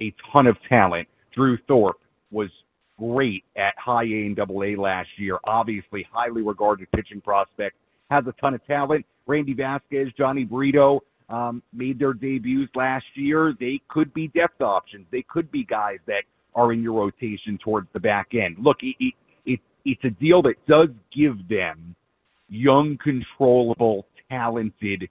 a 0.00 0.14
ton 0.32 0.46
of 0.46 0.56
talent. 0.70 1.08
Drew 1.34 1.58
Thorpe 1.66 2.00
was 2.30 2.50
great 2.98 3.44
at 3.56 3.74
high 3.78 4.04
A 4.04 4.26
and 4.26 4.36
double 4.36 4.62
A 4.64 4.76
last 4.76 5.08
year. 5.16 5.38
Obviously, 5.44 6.06
highly 6.12 6.42
regarded 6.42 6.88
pitching 6.92 7.20
prospect. 7.20 7.76
Has 8.10 8.24
a 8.26 8.32
ton 8.40 8.54
of 8.54 8.66
talent. 8.66 9.04
Randy 9.26 9.54
Vasquez, 9.54 10.08
Jhony 10.18 10.48
Brito 10.48 11.02
um, 11.28 11.62
made 11.72 11.98
their 11.98 12.12
debuts 12.12 12.74
last 12.74 13.04
year. 13.14 13.54
They 13.58 13.80
could 13.88 14.12
be 14.14 14.28
depth 14.28 14.60
options. 14.60 15.06
They 15.10 15.24
could 15.28 15.50
be 15.50 15.64
guys 15.64 15.98
that 16.06 16.22
are 16.54 16.72
in 16.72 16.82
your 16.82 17.00
rotation 17.00 17.58
towards 17.62 17.88
the 17.92 18.00
back 18.00 18.28
end. 18.32 18.56
Look, 18.60 18.78
it, 18.82 18.96
it, 18.98 19.14
it, 19.44 19.60
it's 19.84 20.04
a 20.04 20.10
deal 20.10 20.42
that 20.42 20.54
does 20.66 20.88
give 21.14 21.36
them 21.48 21.94
young, 22.48 22.98
controllable, 23.02 24.06
talented 24.30 25.08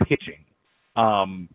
pitching. 0.00 0.44
Um, 0.96 1.48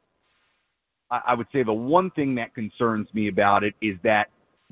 I, 1.11 1.21
I 1.27 1.33
would 1.35 1.47
say 1.51 1.63
the 1.63 1.73
one 1.73 2.11
thing 2.11 2.35
that 2.35 2.55
concerns 2.55 3.07
me 3.13 3.27
about 3.27 3.63
it 3.63 3.73
is 3.81 3.95
that 4.03 4.25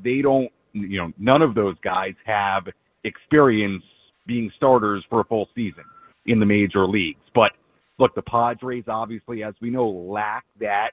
they 0.04 0.22
don't, 0.22 0.50
you 0.74 0.98
know, 0.98 1.12
none 1.20 1.42
of 1.42 1.54
those 1.54 1.76
guys 1.84 2.14
have 2.26 2.64
experience 3.04 3.84
being 4.26 4.52
starters 4.56 5.04
for 5.10 5.22
a 5.22 5.24
full 5.26 5.48
season 5.54 5.84
in 6.26 6.40
the 6.40 6.46
major 6.46 6.88
leagues. 6.88 7.20
But 7.36 7.52
look, 8.00 8.16
the 8.16 8.22
Padres 8.22 8.86
obviously, 8.88 9.44
as 9.44 9.54
we 9.62 9.70
know, 9.70 9.88
lack 9.88 10.46
that 10.60 10.92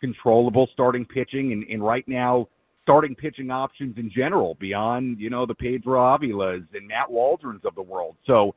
controllable 0.00 0.68
starting 0.72 1.04
pitching, 1.04 1.52
and, 1.52 1.64
and 1.64 1.84
right 1.84 2.06
now, 2.08 2.48
starting 2.82 3.14
pitching 3.14 3.50
options 3.50 3.96
in 3.98 4.10
general 4.14 4.56
beyond 4.58 5.20
you 5.20 5.30
know 5.30 5.46
the 5.46 5.54
Pedro 5.54 6.00
Avilas 6.00 6.66
and 6.74 6.88
Matt 6.88 7.08
Waldrons 7.10 7.64
of 7.64 7.74
the 7.74 7.82
world. 7.82 8.16
So, 8.26 8.54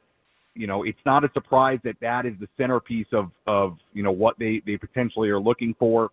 you 0.56 0.68
know, 0.68 0.84
it's 0.84 1.00
not 1.06 1.24
a 1.24 1.30
surprise 1.34 1.80
that 1.84 1.96
that 2.02 2.26
is 2.26 2.34
the 2.40 2.48
centerpiece 2.58 3.08
of 3.12 3.32
of 3.48 3.78
you 3.94 4.04
know 4.04 4.12
what 4.12 4.40
they 4.40 4.62
they 4.66 4.78
potentially 4.78 5.30
are 5.30 5.40
looking 5.40 5.76
for. 5.78 6.10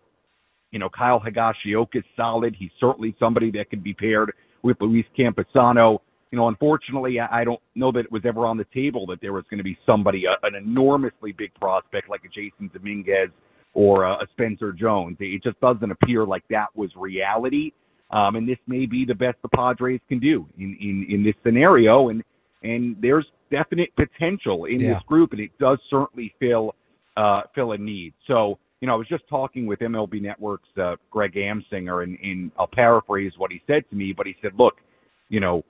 You 0.71 0.79
know, 0.79 0.89
Kyle 0.89 1.19
Higashioka 1.19 1.97
is 1.97 2.03
solid. 2.15 2.55
He's 2.57 2.71
certainly 2.79 3.15
somebody 3.19 3.51
that 3.51 3.69
could 3.69 3.83
be 3.83 3.93
paired 3.93 4.33
with 4.63 4.77
Luis 4.79 5.05
Campusano 5.17 5.99
you 6.31 6.37
know, 6.37 6.47
unfortunately, 6.47 7.19
I 7.19 7.43
don't 7.43 7.59
know 7.75 7.91
that 7.91 7.99
it 8.05 8.11
was 8.11 8.21
ever 8.25 8.45
on 8.45 8.57
the 8.57 8.65
table 8.73 9.05
that 9.07 9.19
there 9.21 9.33
was 9.33 9.43
going 9.49 9.57
to 9.57 9.63
be 9.65 9.77
somebody, 9.85 10.23
a, 10.25 10.37
an 10.47 10.55
enormously 10.55 11.33
big 11.33 11.53
prospect 11.55 12.09
like 12.09 12.21
a 12.23 12.29
Jasson 12.29 12.71
Dominguez 12.71 13.29
or 13.73 14.05
a, 14.05 14.13
a 14.13 14.27
Spencer 14.31 14.71
Jones. 14.71 15.17
It 15.19 15.43
just 15.43 15.59
doesn't 15.59 15.91
appear 15.91 16.25
like 16.25 16.43
that 16.49 16.67
was 16.73 16.89
reality. 16.95 17.71
Um, 18.11 18.37
and 18.37 18.47
this 18.47 18.57
may 18.65 18.85
be 18.85 19.05
the 19.05 19.13
best 19.13 19.37
the 19.41 19.49
Padres 19.49 19.99
can 20.07 20.19
do 20.19 20.45
in, 20.57 20.77
in, 20.81 21.05
in 21.09 21.23
this 21.23 21.35
scenario. 21.43 22.09
And, 22.09 22.23
and 22.63 22.95
there's 23.01 23.25
definite 23.49 23.89
potential 23.95 24.65
in 24.65 24.79
Yeah. 24.79 24.93
this 24.93 25.03
group, 25.07 25.31
and 25.31 25.41
it 25.41 25.51
does 25.59 25.79
certainly 25.89 26.33
fill, 26.39 26.75
uh, 27.17 27.41
fill 27.53 27.73
a 27.73 27.77
need. 27.77 28.13
So, 28.27 28.57
you 28.79 28.87
know, 28.87 28.93
I 28.93 28.97
was 28.97 29.07
just 29.07 29.27
talking 29.29 29.65
with 29.65 29.79
MLB 29.79 30.21
Network's 30.21 30.69
uh, 30.81 30.95
Greg 31.09 31.33
Amsinger, 31.33 32.03
and, 32.03 32.17
and 32.23 32.51
I'll 32.57 32.67
paraphrase 32.67 33.33
what 33.37 33.51
he 33.51 33.61
said 33.67 33.83
to 33.89 33.95
me, 33.95 34.13
but 34.15 34.25
he 34.27 34.35
said, 34.41 34.51
look, 34.57 34.75
you 35.29 35.39
know, 35.39 35.63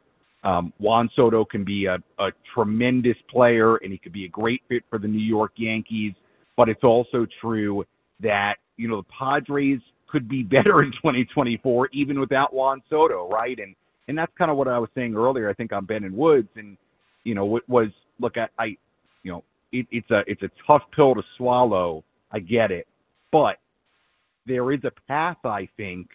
um, 0.44 0.74
Juan 0.80 1.10
Soto 1.16 1.46
can 1.46 1.64
be 1.64 1.86
a, 1.86 1.98
a 2.22 2.30
tremendous 2.54 3.18
player 3.30 3.78
and 3.78 3.92
he 3.92 3.98
could 3.98 4.14
be 4.14 4.26
a 4.26 4.30
great 4.30 4.62
fit 4.68 4.84
for 4.90 4.98
the 4.98 5.08
New 5.08 5.24
York 5.24 5.54
Yankees. 5.56 6.14
But 6.58 6.70
it's 6.70 6.84
also 6.84 7.28
true 7.40 7.84
that, 8.22 8.56
you 8.78 8.88
know, 8.88 8.98
the 8.98 9.08
Padres 9.18 9.80
could 10.08 10.28
be 10.28 10.44
better 10.44 10.82
in 10.84 10.92
2024 10.94 11.90
even 11.94 12.20
without 12.20 12.54
Juan 12.54 12.82
Soto, 12.90 13.30
right? 13.30 13.58
And, 13.60 13.76
and 14.08 14.18
that's 14.18 14.32
kind 14.38 14.50
of 14.50 14.58
what 14.58 14.68
I 14.68 14.80
was 14.80 14.90
saying 14.96 15.16
earlier, 15.16 15.50
I 15.50 15.54
think 15.54 15.72
on 15.72 15.86
Ben 15.86 16.04
and 16.04 16.16
Woods. 16.16 16.50
And, 16.56 16.76
you 17.24 17.36
know, 17.36 17.58
it 17.58 17.64
was, 17.70 17.90
look, 18.20 18.34
I, 18.38 18.48
I 18.62 18.66
you 19.24 19.32
know, 19.32 19.44
it, 19.72 19.86
it's 19.92 20.10
a, 20.10 20.22
it's 20.26 20.42
a 20.42 20.50
tough 20.66 20.82
pill 20.96 21.14
to 21.14 21.22
swallow. 21.38 22.04
I 22.32 22.40
get 22.40 22.72
it. 22.72 22.88
But 23.32 23.58
there 24.48 24.72
is 24.72 24.80
a 24.84 24.92
path, 25.08 25.38
I 25.46 25.70
think, 25.78 26.08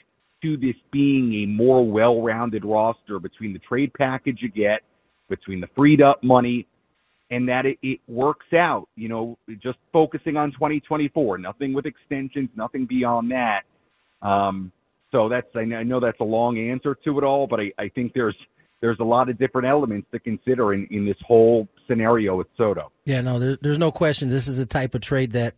to 0.47 0.57
this 0.57 0.77
being 0.93 1.43
a 1.43 1.47
more 1.47 1.85
well-rounded 1.87 2.65
roster 2.65 3.19
between 3.19 3.53
the 3.53 3.59
trade 3.61 3.93
package 3.95 4.39
you 4.41 4.49
get, 4.49 4.83
between 5.29 5.61
the 5.61 5.69
freed 5.75 6.01
up 6.01 6.23
money, 6.23 6.67
and 7.31 7.49
that 7.49 7.67
it, 7.67 7.79
it 7.83 8.01
works 8.07 8.47
out. 8.53 8.89
You 8.95 9.09
know, 9.09 9.39
just 9.63 9.79
focusing 9.93 10.37
on 10.37 10.53
2024, 10.53 11.39
nothing 11.39 11.73
with 11.73 11.87
extensions, 11.87 12.49
nothing 12.55 12.87
beyond 12.87 13.33
that. 13.33 13.63
Um, 14.23 14.73
so 15.13 15.29
that's 15.29 15.47
I 15.55 15.65
know 15.65 16.01
that's 16.01 16.21
a 16.21 16.25
long 16.25 16.59
answer 16.59 16.97
to 17.05 17.19
it 17.19 17.25
all, 17.25 17.47
but 17.47 17.61
I, 17.61 17.73
I 17.79 17.89
think 17.89 18.13
there's 18.15 18.37
there's 18.81 18.99
a 19.01 19.05
lot 19.05 19.29
of 19.29 19.39
different 19.39 19.67
elements 19.67 20.07
to 20.13 20.19
consider 20.19 20.75
in, 20.75 20.87
in 20.91 21.07
this 21.07 21.17
whole 21.27 21.67
scenario 21.89 22.37
with 22.37 22.47
Soto. 22.57 22.93
Yeah, 23.05 23.21
no, 23.23 23.39
there, 23.39 23.59
there's 23.61 23.79
no 23.79 23.91
question. 23.91 24.29
This 24.29 24.49
is 24.49 24.59
a 24.59 24.67
type 24.67 24.95
of 24.95 25.01
trade 25.01 25.33
that 25.33 25.55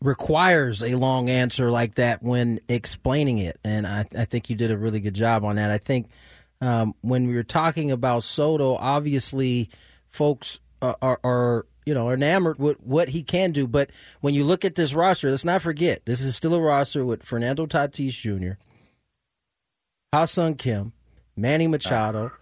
requires 0.00 0.82
a 0.82 0.96
long 0.96 1.30
answer 1.30 1.70
like 1.70 1.94
that 1.94 2.22
when 2.22 2.60
explaining 2.68 3.38
it, 3.38 3.58
and 3.64 3.86
I, 3.86 4.06
I 4.16 4.24
think 4.24 4.50
you 4.50 4.56
did 4.56 4.70
a 4.70 4.78
really 4.78 5.00
good 5.00 5.14
job 5.14 5.44
on 5.44 5.56
that. 5.56 5.70
I 5.70 5.78
think 5.78 6.08
um, 6.60 6.94
when 7.00 7.26
we 7.26 7.34
were 7.34 7.42
talking 7.42 7.90
about 7.90 8.24
Soto, 8.24 8.76
obviously, 8.76 9.70
folks 10.10 10.60
are, 10.82 10.96
are, 11.00 11.20
are 11.24 11.66
you 11.86 11.94
know 11.94 12.10
enamored 12.10 12.58
with 12.58 12.80
what 12.80 13.08
he 13.08 13.22
can 13.22 13.52
do, 13.52 13.66
but 13.66 13.90
when 14.20 14.34
you 14.34 14.44
look 14.44 14.64
at 14.64 14.74
this 14.74 14.94
roster, 14.94 15.30
let's 15.30 15.44
not 15.44 15.62
forget 15.62 16.04
this 16.06 16.20
is 16.20 16.36
still 16.36 16.54
a 16.54 16.60
roster 16.60 17.04
with 17.04 17.22
Fernando 17.22 17.66
Tatis 17.66 18.12
Jr., 18.12 18.58
Ha-Sung 20.12 20.54
Kim, 20.54 20.92
Manny 21.36 21.66
Machado, 21.66 22.32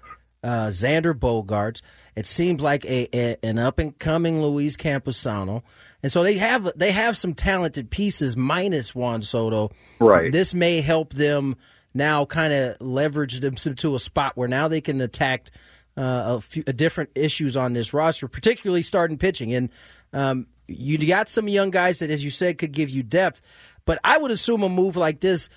uh, 0.43 0.69
Xander 0.69 1.15
Bogaerts. 1.15 1.81
It 2.15 2.27
seems 2.27 2.61
like 2.61 2.85
a, 2.85 3.09
a 3.17 3.37
an 3.43 3.59
up 3.59 3.79
and 3.79 3.99
coming 3.99 4.43
Luis 4.43 4.77
Campusano, 4.77 5.63
and 6.03 6.13
so 6.13 6.23
they 6.23 6.37
have 6.39 6.71
they 6.77 6.93
have 6.93 7.17
some 7.17 7.35
talented 7.35 7.91
pieces 7.91 8.37
minus 8.37 8.95
Juan 8.95 9.23
Soto. 9.23 9.71
Right. 10.01 10.31
This 10.31 10.53
may 10.53 10.81
help 10.81 11.15
them 11.15 11.57
now, 11.95 12.25
kind 12.25 12.53
of 12.53 12.81
leverage 12.81 13.41
them 13.41 13.55
to 13.55 13.95
a 13.95 13.99
spot 13.99 14.37
where 14.37 14.49
now 14.49 14.69
they 14.69 14.81
can 14.81 15.01
attack 15.01 15.51
uh, 15.97 16.37
a 16.37 16.41
few 16.41 16.65
a 16.67 16.73
different 16.73 17.11
issues 17.15 17.57
on 17.57 17.73
this 17.75 17.93
roster, 17.93 18.29
particularly 18.29 18.83
starting 18.83 19.19
pitching. 19.19 19.55
And 19.55 19.71
um, 20.13 20.47
you 20.69 20.99
got 21.07 21.29
some 21.29 21.49
young 21.49 21.71
guys 21.71 21.99
that, 21.99 22.11
as 22.11 22.25
you 22.25 22.31
said, 22.31 22.59
could 22.59 22.73
give 22.73 22.91
you 22.91 23.03
depth. 23.03 23.41
But 23.85 23.99
I 24.05 24.19
would 24.19 24.31
assume 24.31 24.63
a 24.63 24.69
move 24.69 24.97
like 24.97 25.21
this 25.21 25.49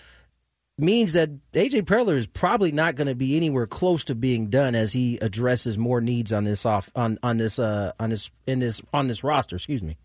means 0.78 1.14
that 1.14 1.30
AJ 1.54 1.84
Preller 1.84 2.18
is 2.18 2.28
probably 2.28 2.72
not 2.72 2.96
going 2.96 3.08
to 3.08 3.16
be 3.16 3.38
anywhere 3.38 3.68
close 3.68 4.04
to 4.06 4.16
being 4.16 4.50
done 4.50 4.76
as 4.76 4.94
he 4.94 5.18
addresses 5.18 5.78
more 5.78 6.02
needs 6.02 6.34
on 6.34 6.44
this 6.44 6.66
off 6.66 6.90
on 6.96 7.18
on 7.24 7.38
this 7.38 7.60
uh 7.60 7.94
on 8.00 8.10
this 8.10 8.30
in 8.46 8.60
this 8.60 8.82
on 8.94 9.08
this 9.08 9.24
roster. 9.24 9.56
Excuse 9.56 9.82
me. 9.82 9.98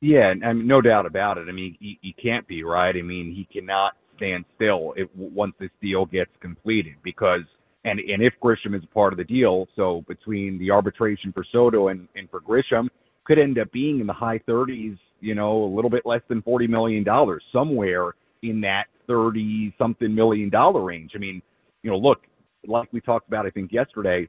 Yeah, 0.00 0.32
I 0.44 0.52
mean, 0.52 0.66
no 0.66 0.80
doubt 0.80 1.06
about 1.06 1.38
it. 1.38 1.46
I 1.48 1.52
mean, 1.52 1.76
he, 1.80 1.98
he 2.00 2.12
can't 2.12 2.46
be 2.46 2.62
right. 2.62 2.94
I 2.94 3.02
mean, 3.02 3.34
he 3.34 3.48
cannot 3.52 3.94
stand 4.16 4.44
still 4.54 4.94
if, 4.96 5.08
once 5.16 5.54
this 5.58 5.70
deal 5.82 6.06
gets 6.06 6.30
completed 6.40 6.94
because, 7.02 7.40
and 7.84 7.98
and 7.98 8.22
if 8.22 8.32
Grisham 8.42 8.76
is 8.76 8.84
a 8.84 8.94
part 8.94 9.12
of 9.12 9.16
the 9.16 9.24
deal, 9.24 9.66
so 9.76 10.04
between 10.08 10.58
the 10.58 10.70
arbitration 10.70 11.32
for 11.32 11.44
Soto 11.52 11.88
and 11.88 12.08
and 12.14 12.30
for 12.30 12.40
Grisham, 12.40 12.88
could 13.24 13.38
end 13.38 13.58
up 13.58 13.70
being 13.72 14.00
in 14.00 14.06
the 14.06 14.12
high 14.12 14.38
30s. 14.48 14.96
You 15.20 15.34
know, 15.34 15.64
a 15.64 15.74
little 15.74 15.90
bit 15.90 16.06
less 16.06 16.22
than 16.28 16.42
40 16.42 16.68
million 16.68 17.02
dollars, 17.02 17.42
somewhere 17.52 18.12
in 18.42 18.60
that 18.60 18.84
30 19.08 19.74
something 19.78 20.14
million 20.14 20.48
dollar 20.50 20.82
range. 20.82 21.12
I 21.14 21.18
mean, 21.18 21.42
you 21.82 21.90
know, 21.90 21.96
look, 21.96 22.18
like 22.66 22.92
we 22.92 23.00
talked 23.00 23.28
about, 23.28 23.46
I 23.46 23.50
think 23.50 23.72
yesterday, 23.72 24.28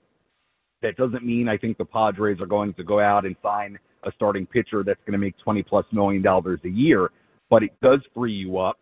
that 0.81 0.95
doesn't 0.95 1.25
mean 1.25 1.47
I 1.47 1.57
think 1.57 1.77
the 1.77 1.85
Padres 1.85 2.39
are 2.39 2.47
going 2.47 2.73
to 2.75 2.83
go 2.83 2.99
out 2.99 3.25
and 3.25 3.35
sign 3.43 3.77
a 4.03 4.11
starting 4.15 4.45
pitcher 4.45 4.83
that's 4.83 4.99
going 5.05 5.13
to 5.13 5.17
make 5.17 5.37
20 5.43 5.61
plus 5.63 5.85
million 5.91 6.21
dollars 6.21 6.59
a 6.63 6.69
year, 6.69 7.09
but 7.49 7.63
it 7.63 7.71
does 7.81 7.99
free 8.15 8.33
you 8.33 8.57
up 8.57 8.79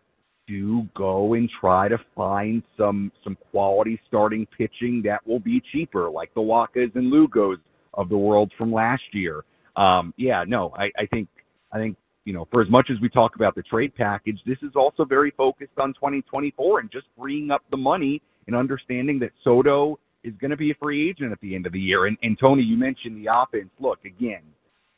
to 0.48 0.84
go 0.96 1.34
and 1.34 1.50
try 1.60 1.88
to 1.88 1.98
find 2.16 2.62
some 2.76 3.12
some 3.22 3.36
quality 3.50 4.00
starting 4.06 4.46
pitching 4.56 5.02
that 5.04 5.26
will 5.26 5.40
be 5.40 5.60
cheaper, 5.72 6.08
like 6.08 6.32
the 6.34 6.40
Wachas 6.40 6.94
and 6.94 7.12
Lugos 7.12 7.58
of 7.94 8.08
the 8.08 8.16
world 8.16 8.50
from 8.56 8.72
last 8.72 9.02
year. 9.12 9.44
Um, 9.76 10.14
yeah, 10.16 10.44
no, 10.46 10.72
I, 10.76 10.84
I 10.98 11.06
think 11.10 11.28
I 11.72 11.78
think 11.78 11.96
you 12.28 12.34
know 12.34 12.46
for 12.52 12.60
as 12.60 12.68
much 12.68 12.90
as 12.90 13.00
we 13.00 13.08
talk 13.08 13.36
about 13.36 13.54
the 13.54 13.62
trade 13.62 13.94
package, 13.96 14.38
this 14.44 14.58
is 14.60 14.72
also 14.76 15.06
very 15.06 15.30
focused 15.30 15.78
on 15.78 15.94
2024 15.94 16.80
and 16.80 16.90
just 16.92 17.06
freeing 17.18 17.50
up 17.50 17.62
the 17.70 17.76
money 17.76 18.20
and 18.46 18.54
understanding 18.54 19.18
that 19.20 19.30
Soto 19.42 19.98
is 20.24 20.34
going 20.38 20.50
to 20.50 20.56
be 20.58 20.70
a 20.70 20.74
free 20.74 21.08
agent 21.08 21.32
at 21.32 21.40
the 21.40 21.54
end 21.54 21.64
of 21.64 21.72
the 21.72 21.80
year. 21.80 22.04
And, 22.04 22.18
and 22.22 22.38
Tony, 22.38 22.62
you 22.62 22.76
mentioned 22.76 23.16
the 23.16 23.30
offense. 23.32 23.70
Look, 23.80 24.04
again, 24.04 24.42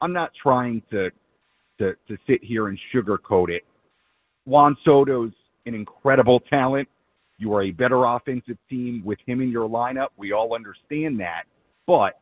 I'm 0.01 0.13
not 0.13 0.33
trying 0.43 0.83
to 0.91 1.11
to 1.79 1.93
to 2.09 2.17
sit 2.27 2.43
here 2.43 2.67
and 2.67 2.77
sugarcoat 2.93 3.49
it. 3.49 3.63
Juan 4.45 4.77
Soto's 4.85 5.31
an 5.67 5.75
incredible 5.75 6.41
talent. 6.51 6.89
You 7.39 7.55
are 7.55 7.63
a 7.63 7.71
better 7.71 8.07
offensive 8.07 8.59
team 8.69 9.03
with 9.05 9.21
him 9.25 9.41
in 9.41 9.51
your 9.51 9.69
lineup. 9.69 10.09
We 10.17 10.33
all 10.33 10.53
understand 10.53 11.21
that. 11.21 11.45
But 11.87 12.19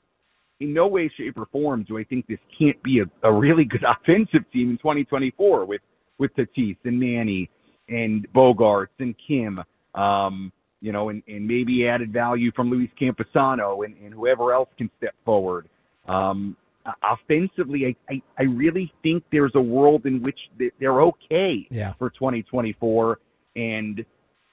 in 0.61 0.73
no 0.75 0.87
way, 0.87 1.11
shape, 1.17 1.39
or 1.39 1.47
form 1.47 1.85
do 1.89 1.99
I 1.99 2.05
think 2.05 2.27
this 2.27 2.39
can't 2.59 2.81
be 2.83 3.01
a, 3.01 3.29
a 3.29 3.33
really 3.33 3.65
good 3.65 3.85
offensive 3.89 4.51
team 4.53 4.71
in 4.71 4.79
2024 4.79 5.65
with 5.65 5.81
with 6.19 6.31
Tatis 6.37 6.77
and 6.85 6.99
Manny 6.99 7.49
and 7.89 8.27
Bogaerts 8.35 8.89
and 8.99 9.15
Kim. 9.27 9.61
Um, 9.95 10.53
you 10.81 10.93
know, 10.93 11.09
and, 11.09 11.23
and 11.27 11.47
maybe 11.47 11.89
added 11.89 12.13
value 12.13 12.53
from 12.55 12.71
Luis 12.71 12.91
Campusano 13.01 13.85
and, 13.85 13.97
and 13.97 14.15
whoever 14.15 14.53
else 14.53 14.69
can 14.79 14.89
step 14.99 15.15
forward. 15.25 15.69
Um, 16.07 16.57
offensively, 17.03 17.97
I, 18.09 18.13
I, 18.15 18.23
I 18.39 18.43
really 18.45 18.93
think 19.03 19.25
there's 19.33 19.53
a 19.57 19.61
world 19.61 20.07
in 20.07 20.23
which 20.23 20.39
they- 20.59 20.71
they're 20.79 21.03
okay 21.03 21.67
Yeah. 21.71 21.95
for 21.99 22.11
2024. 22.11 23.19
And, 23.57 24.05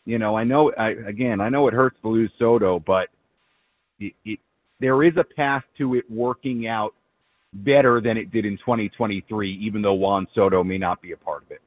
you 0.06 0.18
know, 0.18 0.36
I 0.36 0.44
know, 0.44 0.72
I, 0.78 0.90
again, 1.08 1.40
I 1.42 1.50
know 1.50 1.68
it 1.68 1.74
hurts 1.76 1.98
to 2.02 2.10
lose 2.10 2.32
Soto, 2.40 2.80
but 2.80 3.10
it, 4.00 4.14
it, 4.26 4.40
there 4.80 5.04
is 5.04 5.14
a 5.18 5.24
path 5.24 5.64
to 5.78 5.96
it 5.96 6.04
working 6.10 6.68
out 6.68 6.94
better 7.54 8.02
than 8.02 8.18
it 8.18 8.32
did 8.32 8.46
in 8.46 8.58
2023, 8.58 9.52
even 9.62 9.82
though 9.82 9.94
Juan 9.94 10.28
Soto 10.36 10.64
may 10.64 10.78
not 10.78 11.02
be 11.02 11.12
a 11.14 11.18
part 11.18 11.44
of 11.44 11.52
it. 11.52 11.62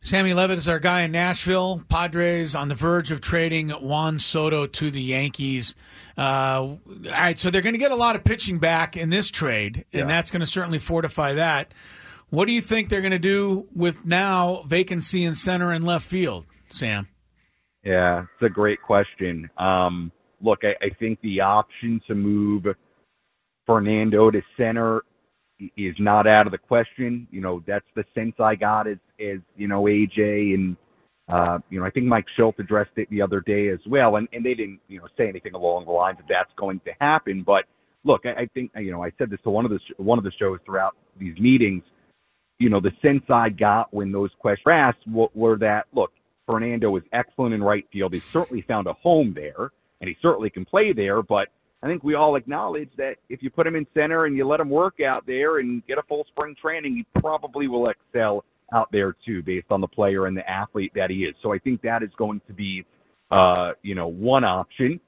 Sammy 0.00 0.34
Levitt 0.34 0.58
is 0.58 0.68
our 0.68 0.78
guy 0.78 1.00
in 1.02 1.12
Nashville. 1.12 1.82
Padres 1.88 2.54
on 2.54 2.68
the 2.68 2.74
verge 2.74 3.10
of 3.10 3.22
trading 3.22 3.70
Juan 3.70 4.18
Soto 4.18 4.66
to 4.66 4.90
the 4.90 5.00
Yankees. 5.00 5.74
Uh, 6.16 6.20
all 6.22 6.80
right, 7.06 7.38
so 7.38 7.48
they're 7.50 7.62
going 7.62 7.72
to 7.74 7.78
get 7.78 7.90
a 7.90 7.94
lot 7.96 8.14
of 8.14 8.22
pitching 8.22 8.58
back 8.58 8.98
in 8.98 9.08
this 9.08 9.30
trade, 9.30 9.86
and 9.94 10.00
Yeah. 10.00 10.06
that's 10.06 10.30
going 10.30 10.40
to 10.40 10.46
certainly 10.46 10.78
fortify 10.78 11.32
that. 11.34 11.72
What 12.28 12.46
do 12.46 12.52
you 12.52 12.60
think 12.60 12.88
they're 12.90 13.00
going 13.00 13.12
to 13.12 13.18
do 13.18 13.66
with 13.74 14.04
now 14.04 14.64
vacancy 14.66 15.24
in 15.24 15.34
center 15.34 15.72
and 15.72 15.84
left 15.86 16.04
field, 16.06 16.46
Sam? 16.68 17.08
Yeah, 17.82 18.22
it's 18.34 18.42
a 18.42 18.48
great 18.50 18.82
question. 18.82 19.48
Um, 19.56 20.12
look, 20.44 20.60
I, 20.62 20.74
I 20.84 20.90
think 21.00 21.20
the 21.22 21.40
option 21.40 22.00
to 22.06 22.14
move 22.14 22.66
Fernando 23.66 24.30
to 24.30 24.42
center 24.56 25.02
is 25.76 25.94
not 25.98 26.26
out 26.26 26.46
of 26.46 26.52
the 26.52 26.58
question. 26.58 27.26
You 27.30 27.40
know, 27.40 27.62
that's 27.66 27.86
the 27.96 28.04
sense 28.14 28.34
I 28.38 28.54
got 28.54 28.86
as, 28.86 28.98
as 29.20 29.38
you 29.56 29.68
know, 29.68 29.84
AJ 29.84 30.54
and, 30.54 30.76
uh, 31.28 31.58
you 31.70 31.80
know, 31.80 31.86
I 31.86 31.90
think 31.90 32.06
Mike 32.06 32.26
Shildt 32.38 32.58
addressed 32.58 32.90
it 32.96 33.08
the 33.10 33.22
other 33.22 33.40
day 33.40 33.68
as 33.68 33.78
well. 33.86 34.16
And, 34.16 34.28
and 34.32 34.44
they 34.44 34.54
didn't, 34.54 34.80
you 34.88 35.00
know, 35.00 35.06
say 35.16 35.28
anything 35.28 35.54
along 35.54 35.86
the 35.86 35.92
lines 35.92 36.18
of 36.20 36.26
that's 36.28 36.50
going 36.58 36.80
to 36.80 36.90
happen. 37.00 37.42
But 37.42 37.64
look, 38.04 38.22
I, 38.26 38.42
I 38.42 38.46
think, 38.52 38.72
you 38.76 38.90
know, 38.92 39.02
I 39.02 39.10
said 39.16 39.30
this 39.30 39.40
to 39.44 39.50
one 39.50 39.64
of 39.64 39.70
the, 39.70 39.78
sh- 39.78 39.94
one 39.96 40.18
of 40.18 40.24
the 40.24 40.32
shows 40.38 40.58
throughout 40.66 40.96
these 41.18 41.38
meetings. 41.38 41.82
You 42.58 42.68
know, 42.68 42.80
the 42.80 42.92
sense 43.02 43.22
I 43.30 43.48
got 43.48 43.92
when 43.92 44.12
those 44.12 44.30
questions 44.38 44.64
were 44.66 44.72
asked 44.72 45.08
were, 45.08 45.28
were 45.34 45.56
that, 45.58 45.86
look, 45.94 46.12
Fernando 46.46 46.94
is 46.96 47.02
excellent 47.12 47.54
in 47.54 47.62
right 47.62 47.86
field. 47.92 48.12
He 48.12 48.20
certainly 48.20 48.62
found 48.62 48.86
a 48.86 48.92
home 48.94 49.32
there, 49.34 49.70
and 50.04 50.10
he 50.10 50.16
certainly 50.20 50.50
can 50.50 50.66
play 50.66 50.92
there. 50.92 51.22
But 51.22 51.48
I 51.82 51.86
think 51.86 52.04
we 52.04 52.14
all 52.14 52.36
acknowledge 52.36 52.90
that 52.98 53.14
if 53.30 53.42
you 53.42 53.48
put 53.48 53.66
him 53.66 53.74
in 53.74 53.86
center 53.94 54.26
and 54.26 54.36
you 54.36 54.46
let 54.46 54.60
him 54.60 54.68
work 54.68 54.96
out 55.00 55.26
there 55.26 55.60
and 55.60 55.84
get 55.86 55.96
a 55.96 56.02
full 56.02 56.26
spring 56.28 56.54
training, 56.60 56.94
he 56.94 57.20
probably 57.20 57.68
will 57.68 57.88
excel 57.88 58.44
out 58.74 58.88
there 58.92 59.16
too, 59.24 59.42
based 59.42 59.68
on 59.70 59.80
the 59.80 59.86
player 59.86 60.26
and 60.26 60.36
the 60.36 60.48
athlete 60.48 60.92
that 60.94 61.08
he 61.08 61.20
is. 61.20 61.34
So 61.42 61.54
I 61.54 61.58
think 61.58 61.80
that 61.82 62.02
is 62.02 62.10
going 62.18 62.42
to 62.46 62.52
be, 62.52 62.84
uh, 63.30 63.72
you 63.82 63.94
know, 63.94 64.08
one 64.08 64.44
option. 64.44 65.00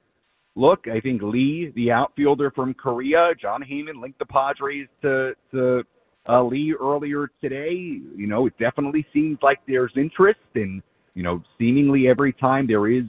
Look, 0.55 0.85
I 0.91 0.99
think 0.99 1.21
Lee, 1.21 1.71
the 1.75 1.91
outfielder 1.91 2.49
from 2.49 2.73
Korea, 2.73 3.33
Jon 3.39 3.61
Heyman 3.61 4.01
linked 4.01 4.17
the 4.17 4.25
Padres 4.25 4.87
to 5.03 5.33
to 5.51 5.83
uh, 6.27 6.43
Lee 6.43 6.73
earlier 6.79 7.29
today. 7.39 7.99
You 8.15 8.25
know, 8.25 8.47
it 8.47 8.53
definitely 8.59 9.05
seems 9.13 9.37
like 9.43 9.59
there's 9.67 9.91
interest, 9.95 10.39
and 10.55 10.81
you 11.13 11.21
know, 11.21 11.43
seemingly 11.59 12.07
every 12.07 12.33
time 12.33 12.65
there 12.65 12.87
is, 12.87 13.03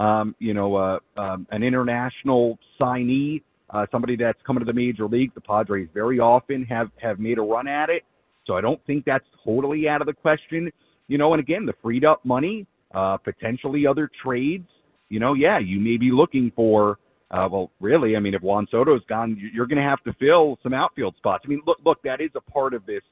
um, 0.00 0.34
you 0.38 0.54
know, 0.54 0.74
uh, 0.76 0.98
um, 1.18 1.46
an 1.50 1.62
international 1.62 2.58
signee, 2.80 3.42
uh, 3.68 3.86
somebody 3.92 4.16
that's 4.16 4.38
coming 4.46 4.60
to 4.60 4.64
the 4.64 4.72
major 4.72 5.06
league, 5.06 5.32
the 5.34 5.40
Padres 5.40 5.88
very 5.94 6.18
often 6.18 6.64
have 6.64 6.88
have 7.00 7.20
made 7.20 7.38
a 7.38 7.42
run 7.42 7.68
at 7.68 7.90
it. 7.90 8.02
So 8.46 8.56
I 8.56 8.62
don't 8.62 8.84
think 8.86 9.04
that's 9.04 9.26
totally 9.44 9.88
out 9.88 10.00
of 10.00 10.06
the 10.06 10.14
question. 10.14 10.72
You 11.08 11.18
know, 11.18 11.34
and 11.34 11.40
again, 11.40 11.66
the 11.66 11.74
freed 11.82 12.04
up 12.04 12.24
money, 12.24 12.66
uh, 12.94 13.18
potentially 13.18 13.86
other 13.86 14.10
trades. 14.24 14.66
You 15.10 15.20
know, 15.20 15.34
yeah, 15.34 15.58
you 15.58 15.78
may 15.78 15.98
be 15.98 16.10
looking 16.10 16.50
for. 16.56 16.98
Uh, 17.30 17.48
well, 17.52 17.70
really, 17.78 18.16
I 18.16 18.20
mean, 18.20 18.34
if 18.34 18.42
Juan 18.42 18.66
Soto's 18.72 19.02
gone, 19.08 19.36
you- 19.38 19.50
you're 19.54 19.66
going 19.66 19.76
to 19.76 19.88
have 19.88 20.02
to 20.02 20.12
fill 20.14 20.58
some 20.64 20.74
outfield 20.74 21.14
spots. 21.16 21.44
I 21.46 21.48
mean, 21.48 21.62
look, 21.64 21.78
look, 21.84 22.02
that 22.02 22.20
is 22.20 22.30
a 22.34 22.40
part 22.40 22.74
of 22.74 22.84
this 22.86 23.02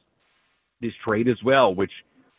this 0.80 0.93
trade 1.05 1.28
as 1.28 1.41
well. 1.45 1.74
Which, 1.74 1.93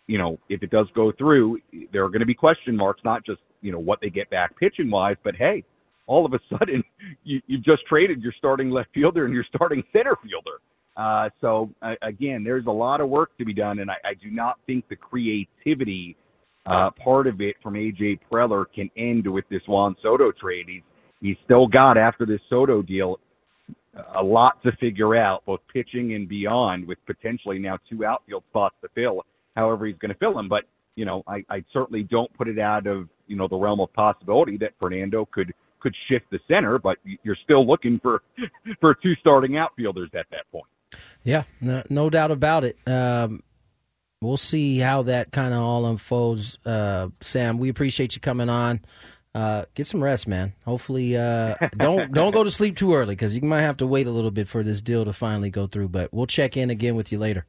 you 0.07 0.17
know, 0.17 0.39
if 0.49 0.63
it 0.63 0.71
does 0.71 0.87
go 0.95 1.11
through, 1.11 1.59
there 1.93 2.03
are 2.03 2.09
going 2.09 2.19
to 2.21 2.25
be 2.25 2.33
question 2.33 2.75
marks, 2.75 3.01
not 3.05 3.25
just 3.25 3.39
you 3.61 3.71
know 3.71 3.79
what 3.79 3.99
they 4.01 4.09
get 4.09 4.29
back 4.29 4.57
pitching 4.57 4.89
wise, 4.89 5.17
but 5.23 5.35
hey, 5.35 5.63
all 6.07 6.25
of 6.25 6.33
a 6.33 6.39
sudden 6.57 6.83
you 7.23 7.41
you 7.47 7.57
just 7.57 7.85
traded 7.87 8.21
your 8.21 8.33
starting 8.37 8.69
left 8.69 8.89
fielder 8.93 9.25
and 9.25 9.33
your 9.33 9.45
starting 9.53 9.83
center 9.93 10.15
fielder. 10.23 10.59
Uh, 10.97 11.29
so 11.39 11.69
uh, 11.81 11.93
again, 12.01 12.43
there's 12.43 12.65
a 12.65 12.71
lot 12.71 12.99
of 12.99 13.09
work 13.09 13.37
to 13.37 13.45
be 13.45 13.53
done, 13.53 13.79
and 13.79 13.89
I, 13.89 13.95
I 14.03 14.13
do 14.15 14.29
not 14.29 14.59
think 14.65 14.87
the 14.89 14.97
creativity 14.97 16.17
uh, 16.65 16.89
part 17.03 17.25
of 17.25 17.39
it 17.41 17.55
from 17.63 17.75
AJ 17.75 18.19
Preller 18.29 18.65
can 18.73 18.89
end 18.97 19.25
with 19.25 19.45
this 19.49 19.61
Juan 19.67 19.95
Soto 20.01 20.31
trade. 20.31 20.65
He's 20.67 20.81
he's 21.21 21.37
still 21.45 21.67
got 21.67 21.97
after 21.97 22.25
this 22.25 22.41
Soto 22.49 22.81
deal 22.81 23.19
a 24.15 24.23
lot 24.23 24.61
to 24.63 24.71
figure 24.73 25.15
out, 25.15 25.45
both 25.45 25.61
pitching 25.73 26.13
and 26.13 26.27
beyond, 26.27 26.87
with 26.87 26.97
potentially 27.05 27.59
now 27.59 27.77
two 27.89 28.05
outfield 28.05 28.43
spots 28.49 28.75
to 28.81 28.89
fill. 28.93 29.25
However, 29.55 29.85
he's 29.85 29.97
going 29.97 30.13
to 30.13 30.17
fill 30.17 30.33
them, 30.33 30.47
but 30.47 30.63
you 30.95 31.05
know, 31.05 31.23
I, 31.27 31.43
I 31.49 31.63
certainly 31.71 32.03
don't 32.03 32.31
put 32.33 32.47
it 32.47 32.59
out 32.59 32.85
of 32.85 33.07
you 33.29 33.35
know 33.35 33.47
the 33.47 33.55
realm 33.55 33.79
of 33.79 33.93
possibility 33.93 34.57
that 34.57 34.71
Fernando 34.79 35.27
could 35.31 35.53
could 35.79 35.95
shift 36.09 36.25
the 36.31 36.39
center, 36.47 36.77
but 36.77 36.97
you're 37.23 37.37
still 37.43 37.65
looking 37.65 37.99
for 38.01 38.21
for 38.81 38.95
two 38.95 39.15
starting 39.15 39.57
outfielders 39.57 40.09
at 40.13 40.25
that 40.31 40.51
point. 40.51 40.65
Yeah, 41.23 41.43
no, 41.61 41.83
no 41.89 42.09
doubt 42.09 42.31
about 42.31 42.63
it. 42.63 42.77
Um, 42.87 43.43
we'll 44.21 44.37
see 44.37 44.79
how 44.79 45.03
that 45.03 45.31
kind 45.31 45.53
of 45.53 45.61
all 45.61 45.85
unfolds. 45.85 46.57
Uh, 46.65 47.09
Sam, 47.21 47.57
we 47.57 47.69
appreciate 47.69 48.15
you 48.15 48.21
coming 48.21 48.49
on. 48.49 48.81
Uh, 49.35 49.65
get 49.75 49.85
some 49.85 50.03
rest, 50.03 50.27
man. 50.27 50.53
Hopefully, 50.65 51.15
uh, 51.15 51.55
don't 51.77 52.11
don't 52.13 52.33
go 52.33 52.43
to 52.43 52.51
sleep 52.51 52.75
too 52.75 52.93
early 52.93 53.15
because 53.15 53.35
you 53.35 53.41
might 53.43 53.61
have 53.61 53.77
to 53.77 53.87
wait 53.87 54.07
a 54.07 54.11
little 54.11 54.31
bit 54.31 54.47
for 54.47 54.63
this 54.63 54.81
deal 54.81 55.05
to 55.05 55.13
finally 55.13 55.49
go 55.49 55.67
through. 55.67 55.89
But 55.89 56.13
we'll 56.13 56.27
check 56.27 56.57
in 56.57 56.69
again 56.69 56.95
with 56.95 57.11
you 57.11 57.19
later. 57.19 57.45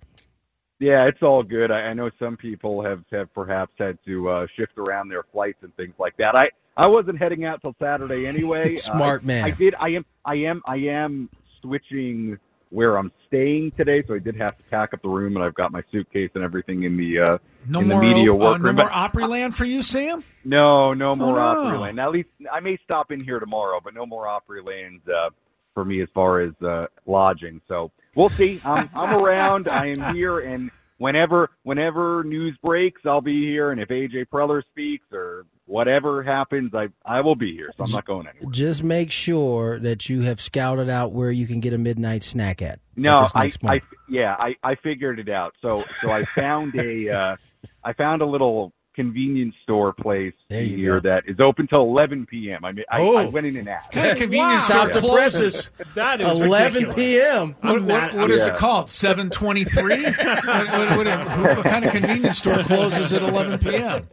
Yeah, 0.80 1.06
it's 1.06 1.22
all 1.22 1.42
good. 1.42 1.70
I, 1.70 1.80
I 1.80 1.92
know 1.92 2.10
some 2.18 2.36
people 2.36 2.82
have 2.82 3.04
have 3.12 3.32
perhaps 3.34 3.72
had 3.78 3.98
to 4.06 4.28
uh, 4.30 4.46
shift 4.56 4.78
around 4.78 5.08
their 5.10 5.24
flights 5.32 5.58
and 5.62 5.74
things 5.76 5.94
like 5.98 6.16
that. 6.16 6.34
I 6.34 6.48
I 6.76 6.86
wasn't 6.86 7.18
heading 7.18 7.44
out 7.44 7.60
till 7.60 7.74
Saturday 7.78 8.26
anyway. 8.32 8.76
Smart 8.76 9.22
Uh, 9.22 9.26
man. 9.26 9.44
I 9.44 9.50
did. 9.50 9.74
I 9.78 9.90
am. 9.90 10.04
I 10.24 10.34
am. 10.36 10.62
I 10.66 10.76
am 10.76 11.28
switching 11.60 12.38
where 12.70 12.96
I'm 12.96 13.10
staying 13.26 13.72
today, 13.76 14.02
so 14.06 14.14
I 14.14 14.20
did 14.20 14.36
have 14.36 14.56
to 14.56 14.62
pack 14.70 14.94
up 14.94 15.02
the 15.02 15.08
room, 15.08 15.34
and 15.36 15.44
I've 15.44 15.54
got 15.54 15.72
my 15.72 15.82
suitcase 15.90 16.30
and 16.36 16.44
everything 16.44 16.84
in 16.84 16.96
the 16.96 17.18
uh, 17.18 17.38
No 17.66 17.80
in 17.80 17.88
more, 17.88 18.00
the 18.00 18.06
media 18.06 18.32
uh, 18.32 18.36
workroom. 18.36 18.76
no 18.76 18.82
more 18.84 18.90
but- 18.90 19.12
Opryland 19.12 19.54
for 19.54 19.64
you, 19.64 19.82
Sam. 19.82 20.22
no, 20.44 20.94
no 20.94 21.14
more 21.16 21.34
no. 21.34 21.40
Opryland. 21.40 22.00
At 22.00 22.12
least 22.12 22.28
I 22.50 22.60
may 22.60 22.78
stop 22.84 23.10
in 23.10 23.22
here 23.24 23.40
tomorrow, 23.40 23.80
but 23.82 23.92
no 23.92 24.06
more 24.06 24.26
Opryland 24.26 25.00
uh, 25.08 25.30
for 25.74 25.84
me 25.84 26.00
as 26.00 26.08
far 26.14 26.40
as 26.42 26.52
uh, 26.62 26.86
lodging. 27.06 27.60
So 27.66 27.90
we'll 28.14 28.30
see. 28.30 28.60
I'm 28.64 28.90
I'm 28.94 29.18
around. 29.18 29.68
I 29.68 29.86
am 29.86 30.14
here, 30.14 30.38
and 30.40 30.70
whenever 30.98 31.50
whenever 31.62 32.22
news 32.24 32.56
breaks, 32.62 33.02
I'll 33.04 33.20
be 33.20 33.42
here. 33.42 33.72
And 33.72 33.80
if 33.80 33.88
AJ 33.88 34.26
Preller 34.32 34.62
speaks 34.70 35.06
or 35.12 35.46
whatever 35.66 36.22
happens, 36.22 36.72
I 36.74 36.88
I 37.04 37.20
will 37.20 37.36
be 37.36 37.54
here. 37.54 37.72
So 37.76 37.84
I'm 37.84 37.90
not 37.90 38.04
going 38.04 38.26
anywhere. 38.26 38.50
Just 38.52 38.82
make 38.82 39.10
sure 39.10 39.78
that 39.80 40.08
you 40.08 40.22
have 40.22 40.40
scouted 40.40 40.88
out 40.88 41.12
where 41.12 41.30
you 41.30 41.46
can 41.46 41.60
get 41.60 41.72
a 41.72 41.78
midnight 41.78 42.22
snack 42.22 42.62
at. 42.62 42.80
No, 42.96 43.22
this 43.22 43.32
I, 43.34 43.74
I 43.74 43.80
yeah, 44.08 44.36
I, 44.38 44.54
I 44.62 44.74
figured 44.76 45.18
it 45.18 45.28
out. 45.28 45.54
So 45.62 45.84
so 46.00 46.10
I 46.10 46.24
found 46.24 46.74
a 46.76 47.10
uh, 47.10 47.36
I 47.82 47.92
found 47.94 48.22
a 48.22 48.26
little 48.26 48.72
convenience 48.94 49.54
store 49.62 49.92
place 49.92 50.34
There 50.50 50.62
you 50.62 50.76
here 50.76 51.00
go. 51.00 51.08
that 51.08 51.22
is 51.28 51.38
open 51.40 51.68
till 51.68 51.82
11 51.82 52.26
p.m. 52.26 52.64
I 52.64 52.72
mean, 52.72 52.84
I, 52.90 53.00
Oh. 53.00 53.16
I 53.16 53.26
went 53.26 53.46
in 53.46 53.56
and 53.56 53.68
asked. 53.68 53.92
Kind 53.92 54.10
of 54.10 54.16
convenience 54.18 54.64
Stop 54.64 54.90
store 54.90 55.00
the 55.00 55.08
presses. 55.08 55.70
That 55.94 56.20
is 56.20 56.28
11 56.28 56.72
ridiculous. 56.84 56.94
p.m. 56.96 57.56
What, 57.60 57.82
what, 57.84 58.14
what 58.14 58.30
is 58.32 58.40
Yeah. 58.40 58.52
it 58.52 58.56
called? 58.56 58.90
Seven 58.90 59.30
twenty 59.30 59.64
three. 59.64 60.02
what, 60.10 60.44
what, 60.44 60.96
what, 60.96 61.56
what 61.56 61.64
kind 61.66 61.84
of 61.84 61.92
convenience 61.92 62.38
store 62.38 62.62
closes 62.64 63.12
at 63.12 63.22
eleven 63.22 63.58
p.m.? 63.58 64.08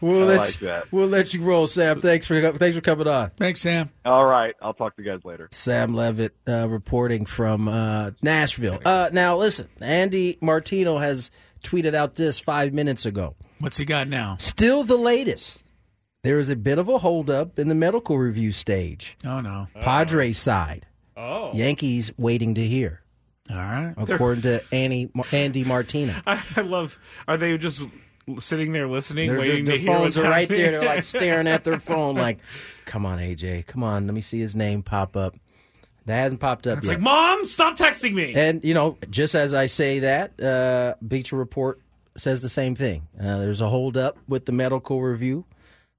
We'll 0.00 0.26
let 0.26 0.38
like 0.38 0.60
you, 0.60 0.66
that. 0.68 0.84
we'll 0.92 1.08
let 1.08 1.34
you 1.34 1.42
roll, 1.42 1.66
Sam. 1.66 2.00
Thanks 2.00 2.26
for 2.26 2.52
thanks 2.56 2.76
for 2.76 2.80
coming 2.82 3.06
on. 3.08 3.30
Thanks, 3.38 3.60
Sam. 3.60 3.90
All 4.04 4.24
right, 4.24 4.54
I'll 4.62 4.74
talk 4.74 4.96
to 4.96 5.02
you 5.02 5.10
guys 5.10 5.24
later. 5.24 5.48
Sam 5.52 5.94
Levitt 5.94 6.34
uh, 6.48 6.68
reporting 6.68 7.26
from 7.26 7.68
uh, 7.68 8.10
Nashville. 8.22 8.80
Uh, 8.84 9.10
now, 9.12 9.36
listen, 9.36 9.68
Andy 9.80 10.38
Martino 10.40 10.98
has 10.98 11.30
tweeted 11.64 11.94
out 11.94 12.14
this 12.14 12.38
five 12.38 12.72
minutes 12.72 13.04
ago. 13.06 13.34
What's 13.58 13.76
he 13.76 13.84
got 13.84 14.08
now? 14.08 14.36
Still 14.38 14.84
the 14.84 14.96
latest. 14.96 15.64
There 16.22 16.38
is 16.38 16.48
a 16.48 16.56
bit 16.56 16.78
of 16.78 16.88
a 16.88 16.98
holdup 16.98 17.58
in 17.58 17.68
the 17.68 17.74
medical 17.74 18.16
review 18.18 18.52
stage. 18.52 19.16
Oh 19.24 19.40
no. 19.40 19.66
Padres 19.80 20.38
side. 20.38 20.86
Oh. 21.16 21.52
Yankees 21.54 22.10
waiting 22.16 22.54
to 22.56 22.66
hear, 22.66 23.02
All 23.50 23.56
right. 23.56 23.94
according 23.96 24.42
to 24.42 24.62
Andy, 24.72 25.10
Andy 25.32 25.62
Martino. 25.64 26.20
I, 26.26 26.42
I 26.56 26.62
love. 26.62 26.98
Are 27.28 27.36
they 27.36 27.56
just 27.58 27.82
sitting 28.38 28.72
there 28.72 28.88
listening, 28.88 29.28
They're 29.28 29.38
waiting 29.38 29.56
just, 29.58 29.66
their 29.66 29.76
to 29.76 29.82
hear 29.82 29.92
phones 29.92 30.16
what's 30.16 30.18
are 30.18 30.30
right 30.30 30.40
happening? 30.48 30.62
there. 30.62 30.80
They're 30.80 30.88
like 30.96 31.04
staring 31.04 31.46
at 31.46 31.62
their 31.62 31.78
phone, 31.90 32.16
like, 32.16 32.38
"Come 32.86 33.04
on, 33.06 33.18
AJ, 33.18 33.66
come 33.66 33.84
on, 33.84 34.06
let 34.06 34.14
me 34.14 34.22
see 34.22 34.40
his 34.40 34.56
name 34.56 34.82
pop 34.82 35.16
up." 35.16 35.36
That 36.06 36.16
hasn't 36.16 36.40
popped 36.40 36.66
up 36.66 36.78
It's 36.78 36.86
yet. 36.86 36.94
like, 36.94 37.00
Mom, 37.02 37.46
stop 37.46 37.76
texting 37.78 38.12
me. 38.12 38.34
And 38.34 38.62
you 38.62 38.74
know, 38.74 38.98
just 39.10 39.34
as 39.34 39.54
I 39.54 39.66
say 39.66 40.00
that, 40.00 40.38
uh, 40.40 40.94
Bleacher 41.00 41.36
Report 41.36 41.80
says 42.16 42.42
the 42.42 42.48
same 42.48 42.74
thing. 42.74 43.08
Uh, 43.18 43.38
there's 43.38 43.60
a 43.60 43.68
holdup 43.68 44.18
with 44.28 44.44
the 44.44 44.52
medical 44.52 45.00
review. 45.02 45.44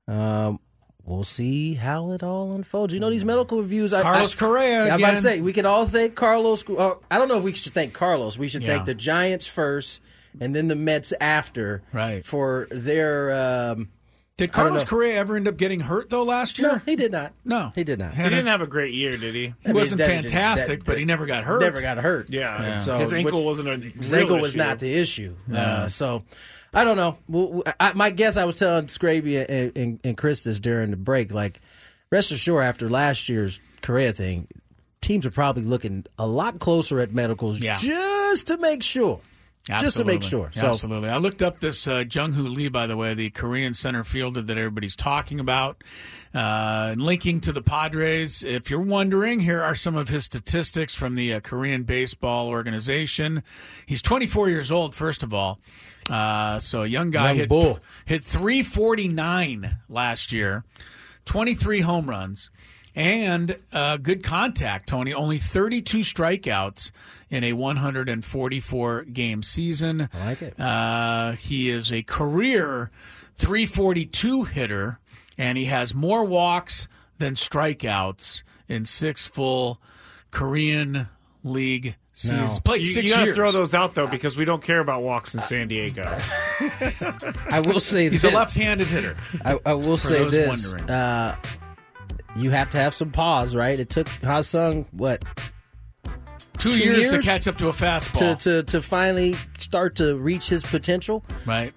Um, 0.08 0.60
we'll 1.04 1.24
see 1.24 1.74
how 1.74 2.12
it 2.12 2.22
all 2.24 2.54
unfolds. 2.54 2.94
You 2.94 3.00
know, 3.00 3.10
these 3.10 3.26
medical 3.26 3.58
reviews. 3.60 3.94
I, 3.94 4.02
Carlos 4.04 4.36
I, 4.36 4.40
Correa 4.40 4.86
Yeah, 4.86 4.94
I'm 4.94 5.00
about 5.00 5.12
to 5.12 5.18
say 5.18 5.42
we 5.42 5.54
can 5.54 5.66
all 5.66 5.86
thank 5.88 6.16
Carlos. 6.16 6.64
Uh, 6.70 6.96
I 7.10 7.18
don't 7.18 7.28
know 7.28 7.38
if 7.38 7.44
we 7.44 7.54
should 7.56 7.74
thank 7.74 7.94
Carlos. 7.94 8.38
We 8.38 8.48
should 8.48 8.62
Yeah. 8.64 8.76
thank 8.76 8.86
the 8.86 8.94
Giants 8.94 9.48
first, 9.48 10.00
and 10.40 10.56
then 10.56 10.68
the 10.68 10.76
Mets 10.76 11.14
after, 11.20 11.82
Right. 11.92 12.24
For 12.26 12.68
their 12.70 13.72
um, 13.72 13.90
Did 14.38 14.52
Carlos 14.52 14.82
know. 14.82 14.88
Correa 14.88 15.16
ever 15.18 15.38
end 15.38 15.48
up 15.48 15.56
getting 15.56 15.80
hurt 15.80 16.10
though 16.10 16.24
last 16.24 16.60
year? 16.60 16.74
No, 16.74 16.78
he 16.80 16.98
did 16.98 17.12
not. 17.14 17.32
No, 17.46 17.72
he 17.74 17.86
did 17.86 18.00
not. 18.00 18.16
He 18.16 18.24
didn't 18.24 18.48
have 18.48 18.60
a 18.60 18.68
great 18.68 18.94
year, 18.94 19.16
did 19.16 19.34
he? 19.34 19.54
He 19.66 19.72
wasn't 19.72 20.02
fantastic, 20.02 20.84
but 20.84 20.98
he 20.98 21.06
never 21.06 21.26
got 21.26 21.46
hurt. 21.46 21.62
Never 21.62 21.80
got 21.82 21.98
hurt. 22.00 22.30
Yeah. 22.30 22.80
So 22.80 22.98
His 22.98 23.14
ankle 23.14 23.40
which- 23.40 23.46
wasn't 23.46 23.70
a 23.70 23.78
his 23.98 24.12
real 24.12 24.22
ankle 24.24 24.40
was 24.42 24.52
issue. 24.54 24.58
not 24.64 24.80
the 24.80 24.94
issue. 24.94 25.36
No. 25.48 25.58
Uh, 25.60 25.88
so 25.90 26.24
I 26.74 26.84
don't 26.84 26.98
know. 26.98 27.18
Well, 27.30 27.48
well, 27.48 27.64
I, 27.80 27.94
my 27.94 28.10
guess, 28.10 28.36
I 28.36 28.44
was 28.44 28.56
telling 28.58 28.90
Scrappy 28.90 29.38
and, 29.38 29.72
and, 29.78 30.00
and 30.04 30.18
Chris 30.18 30.42
this 30.42 30.60
during 30.60 30.92
the 30.92 30.98
break. 30.98 31.32
Like, 31.34 31.62
rest 32.12 32.34
assured, 32.34 32.66
after 32.66 32.90
last 32.90 33.30
year's 33.30 33.62
Correa 33.82 34.12
thing, 34.12 34.50
teams 35.00 35.26
are 35.26 35.32
probably 35.32 35.64
looking 35.64 36.06
a 36.20 36.28
lot 36.28 36.60
closer 36.60 37.00
at 37.00 37.14
medicals 37.14 37.60
Yeah. 37.60 37.78
just 37.78 38.48
to 38.48 38.58
make 38.58 38.84
sure. 38.84 39.22
Just 39.68 39.98
to 39.98 40.04
make 40.04 40.22
sure. 40.22 40.46
Absolutely. 40.48 40.62
So 40.62 40.74
Absolutely. 40.74 41.10
I 41.10 41.18
looked 41.18 41.42
up 41.42 41.60
this 41.60 41.88
uh, 41.88 42.04
Jung 42.10 42.34
Hoo 42.34 42.48
Lee, 42.48 42.68
by 42.68 42.86
the 42.86 42.96
way, 42.96 43.16
the 43.16 43.32
Korean 43.32 43.74
center 43.74 44.04
fielder 44.04 44.42
that 44.44 44.58
everybody's 44.58 44.96
talking 44.96 45.40
about, 45.40 45.84
uh, 46.36 46.94
linking 46.98 47.42
to 47.42 47.52
the 47.52 47.64
Padres. 47.64 48.44
If 48.44 48.70
you're 48.70 48.80
wondering, 48.80 49.40
here 49.40 49.64
are 49.64 49.74
some 49.74 49.96
of 49.96 50.08
his 50.08 50.26
statistics 50.26 50.94
from 50.94 51.16
the 51.16 51.34
uh, 51.34 51.40
Korean 51.40 51.82
Baseball 51.84 52.48
Organization. 52.50 53.42
He's 53.88 54.04
24 54.04 54.50
years 54.50 54.72
old, 54.72 54.94
first 54.94 55.24
of 55.24 55.34
all. 55.34 55.60
Uh, 56.10 56.60
so 56.60 56.84
a 56.84 56.88
young 56.88 57.10
guy 57.10 57.30
Young 57.30 57.36
hit, 57.36 57.50
bull. 57.50 57.80
hit 58.06 58.24
349 58.24 59.78
last 59.90 60.32
year, 60.32 60.64
23 61.26 61.82
home 61.82 62.08
runs, 62.08 62.52
and 62.96 63.58
uh, 63.74 63.98
good 63.98 64.24
contact, 64.24 64.88
Tony. 64.88 65.12
Only 65.14 65.40
32 65.40 66.00
strikeouts 66.00 66.92
in 67.36 67.44
a 67.44 67.52
144 67.54 69.04
game 69.04 69.44
season. 69.44 70.10
I 70.14 70.26
like 70.26 70.42
it. 70.42 70.60
Uh, 70.60 71.34
he 71.34 71.70
is 71.70 71.92
a 71.92 72.02
career 72.04 72.92
342 73.38 74.44
hitter, 74.46 75.00
and 75.38 75.58
he 75.58 75.66
has 75.66 75.94
more 75.94 76.24
walks 76.24 76.88
than 77.18 77.34
strikeouts 77.34 78.44
in 78.70 78.86
six 78.86 79.26
full 79.28 79.82
Korean 80.32 81.10
League 81.44 81.96
seasons. 82.14 82.60
Played 82.62 82.80
you, 82.86 82.92
six 82.92 83.10
you 83.10 83.14
gotta 83.16 83.26
years. 83.26 83.36
throw 83.36 83.52
those 83.52 83.74
out 83.74 83.96
though 83.96 84.08
because 84.08 84.38
we 84.38 84.46
don't 84.46 84.64
care 84.64 84.80
about 84.80 85.02
walks 85.04 85.34
in 85.34 85.42
San 85.42 85.68
Diego. 85.68 86.04
I 87.50 87.62
will 87.66 87.80
say 87.82 88.10
He's 88.10 88.22
this. 88.22 88.32
a 88.32 88.36
left-handed 88.36 88.88
hitter. 88.88 89.18
I, 89.44 89.60
I 89.66 89.74
will 89.74 89.98
For 89.98 90.08
say 90.08 90.24
those 90.24 90.32
this. 90.32 90.72
wondering. 90.74 90.90
Uh, 90.90 91.36
you 92.38 92.52
have 92.52 92.70
to 92.72 92.78
have 92.78 92.94
some 92.94 93.12
pause, 93.12 93.56
right? 93.56 93.78
It 93.80 93.90
took 93.90 94.08
Ha-Sung, 94.08 94.86
what, 94.92 95.24
Two, 96.72 96.78
years, 96.78 97.10
to 97.10 97.22
catch 97.22 97.48
up 97.48 97.58
to 97.58 97.68
a 97.68 97.72
fastball. 97.72 98.38
to, 98.40 98.64
to 98.64 98.64
to 98.72 98.82
finally 98.82 99.36
start 99.60 99.96
to 99.98 100.18
reach 100.18 100.50
his 100.50 100.64
potential. 100.64 101.24
right. 101.46 101.72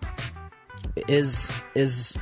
Is 1.07 1.53
is 1.75 2.17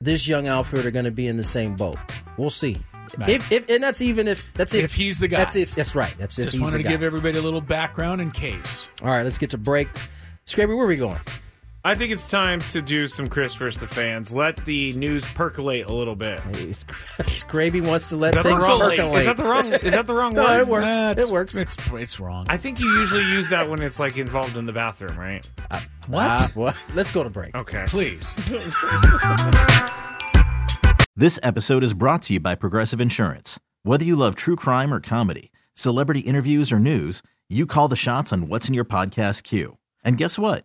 this 0.00 0.26
young 0.26 0.48
outfielder 0.48 0.90
going 0.90 1.04
to 1.04 1.10
be 1.12 1.28
in 1.28 1.36
the 1.36 1.44
same 1.44 1.76
boat? 1.76 1.96
We'll 2.36 2.50
see. 2.50 2.76
Right. 3.18 3.28
If, 3.28 3.52
if 3.52 3.68
and 3.68 3.82
that's 3.82 4.00
even 4.00 4.26
if 4.26 4.52
that's 4.54 4.74
if, 4.74 4.84
If 4.84 4.94
he's 4.94 5.18
the 5.18 5.28
guy. 5.28 5.38
That's 5.38 5.54
if 5.56 5.74
that's 5.74 5.94
right. 5.94 6.14
That's 6.18 6.38
if 6.38 6.46
Just 6.46 6.60
wanted 6.60 6.78
to 6.78 6.82
guy. 6.84 6.90
give 6.90 7.02
everybody 7.02 7.38
a 7.38 7.42
little 7.42 7.60
background 7.60 8.20
in 8.20 8.30
case. 8.30 8.88
All 9.02 9.10
right, 9.10 9.22
let's 9.22 9.38
get 9.38 9.50
to 9.50 9.58
break. 9.58 9.88
Scrappy, 10.44 10.72
where 10.72 10.84
are 10.84 10.88
we 10.88 10.96
going? 10.96 11.20
I 11.84 11.96
think 11.96 12.12
it's 12.12 12.30
time 12.30 12.60
to 12.60 12.80
do 12.80 13.08
some 13.08 13.26
Chris 13.26 13.56
versus 13.56 13.80
the 13.80 13.88
fans. 13.88 14.32
Let 14.32 14.64
the 14.66 14.92
news 14.92 15.24
percolate 15.34 15.86
a 15.86 15.92
little 15.92 16.14
bit. 16.14 16.40
Scrappy 17.26 17.80
wants 17.80 18.08
to 18.10 18.16
let 18.16 18.34
the 18.34 18.42
things 18.44 18.62
wrong, 18.62 18.78
percolate. 18.80 19.18
is 19.18 19.24
that 19.26 19.36
the 19.36 19.44
wrong? 19.44 19.72
Is 19.72 19.92
that 19.92 20.06
the 20.06 20.14
wrong 20.14 20.32
No, 20.34 20.44
word? 20.44 20.60
it 20.60 20.68
works. 20.68 20.84
Nah, 20.84 21.10
it 21.10 21.28
works. 21.28 21.54
It's 21.56 21.76
it's 21.92 22.20
wrong. 22.20 22.46
I 22.48 22.56
think 22.56 22.78
you 22.78 22.86
usually 23.00 23.24
use 23.24 23.50
that 23.50 23.68
when 23.68 23.82
it's 23.82 23.98
like 23.98 24.16
involved 24.16 24.56
in 24.56 24.64
the 24.66 24.72
bathroom, 24.72 25.18
right? 25.18 25.44
What? 26.06 26.30
Uh, 26.30 26.48
what? 26.54 26.78
Let's 26.94 27.10
go 27.10 27.24
to 27.24 27.30
break. 27.30 27.54
Okay. 27.56 27.84
Please. 27.88 28.34
This 31.14 31.38
episode 31.42 31.82
is 31.82 31.92
brought 31.92 32.22
to 32.22 32.32
you 32.32 32.40
by 32.40 32.54
Progressive 32.54 32.98
Insurance. 32.98 33.60
Whether 33.82 34.02
you 34.06 34.16
love 34.16 34.34
true 34.34 34.56
crime 34.56 34.94
or 34.94 34.98
comedy, 34.98 35.52
celebrity 35.74 36.20
interviews 36.20 36.72
or 36.72 36.80
news, 36.80 37.22
you 37.50 37.66
call 37.66 37.86
the 37.86 37.96
shots 37.96 38.32
on 38.32 38.48
what's 38.48 38.66
in 38.66 38.72
your 38.72 38.86
podcast 38.86 39.42
queue. 39.42 39.76
And 40.02 40.16
guess 40.16 40.38
what? 40.38 40.64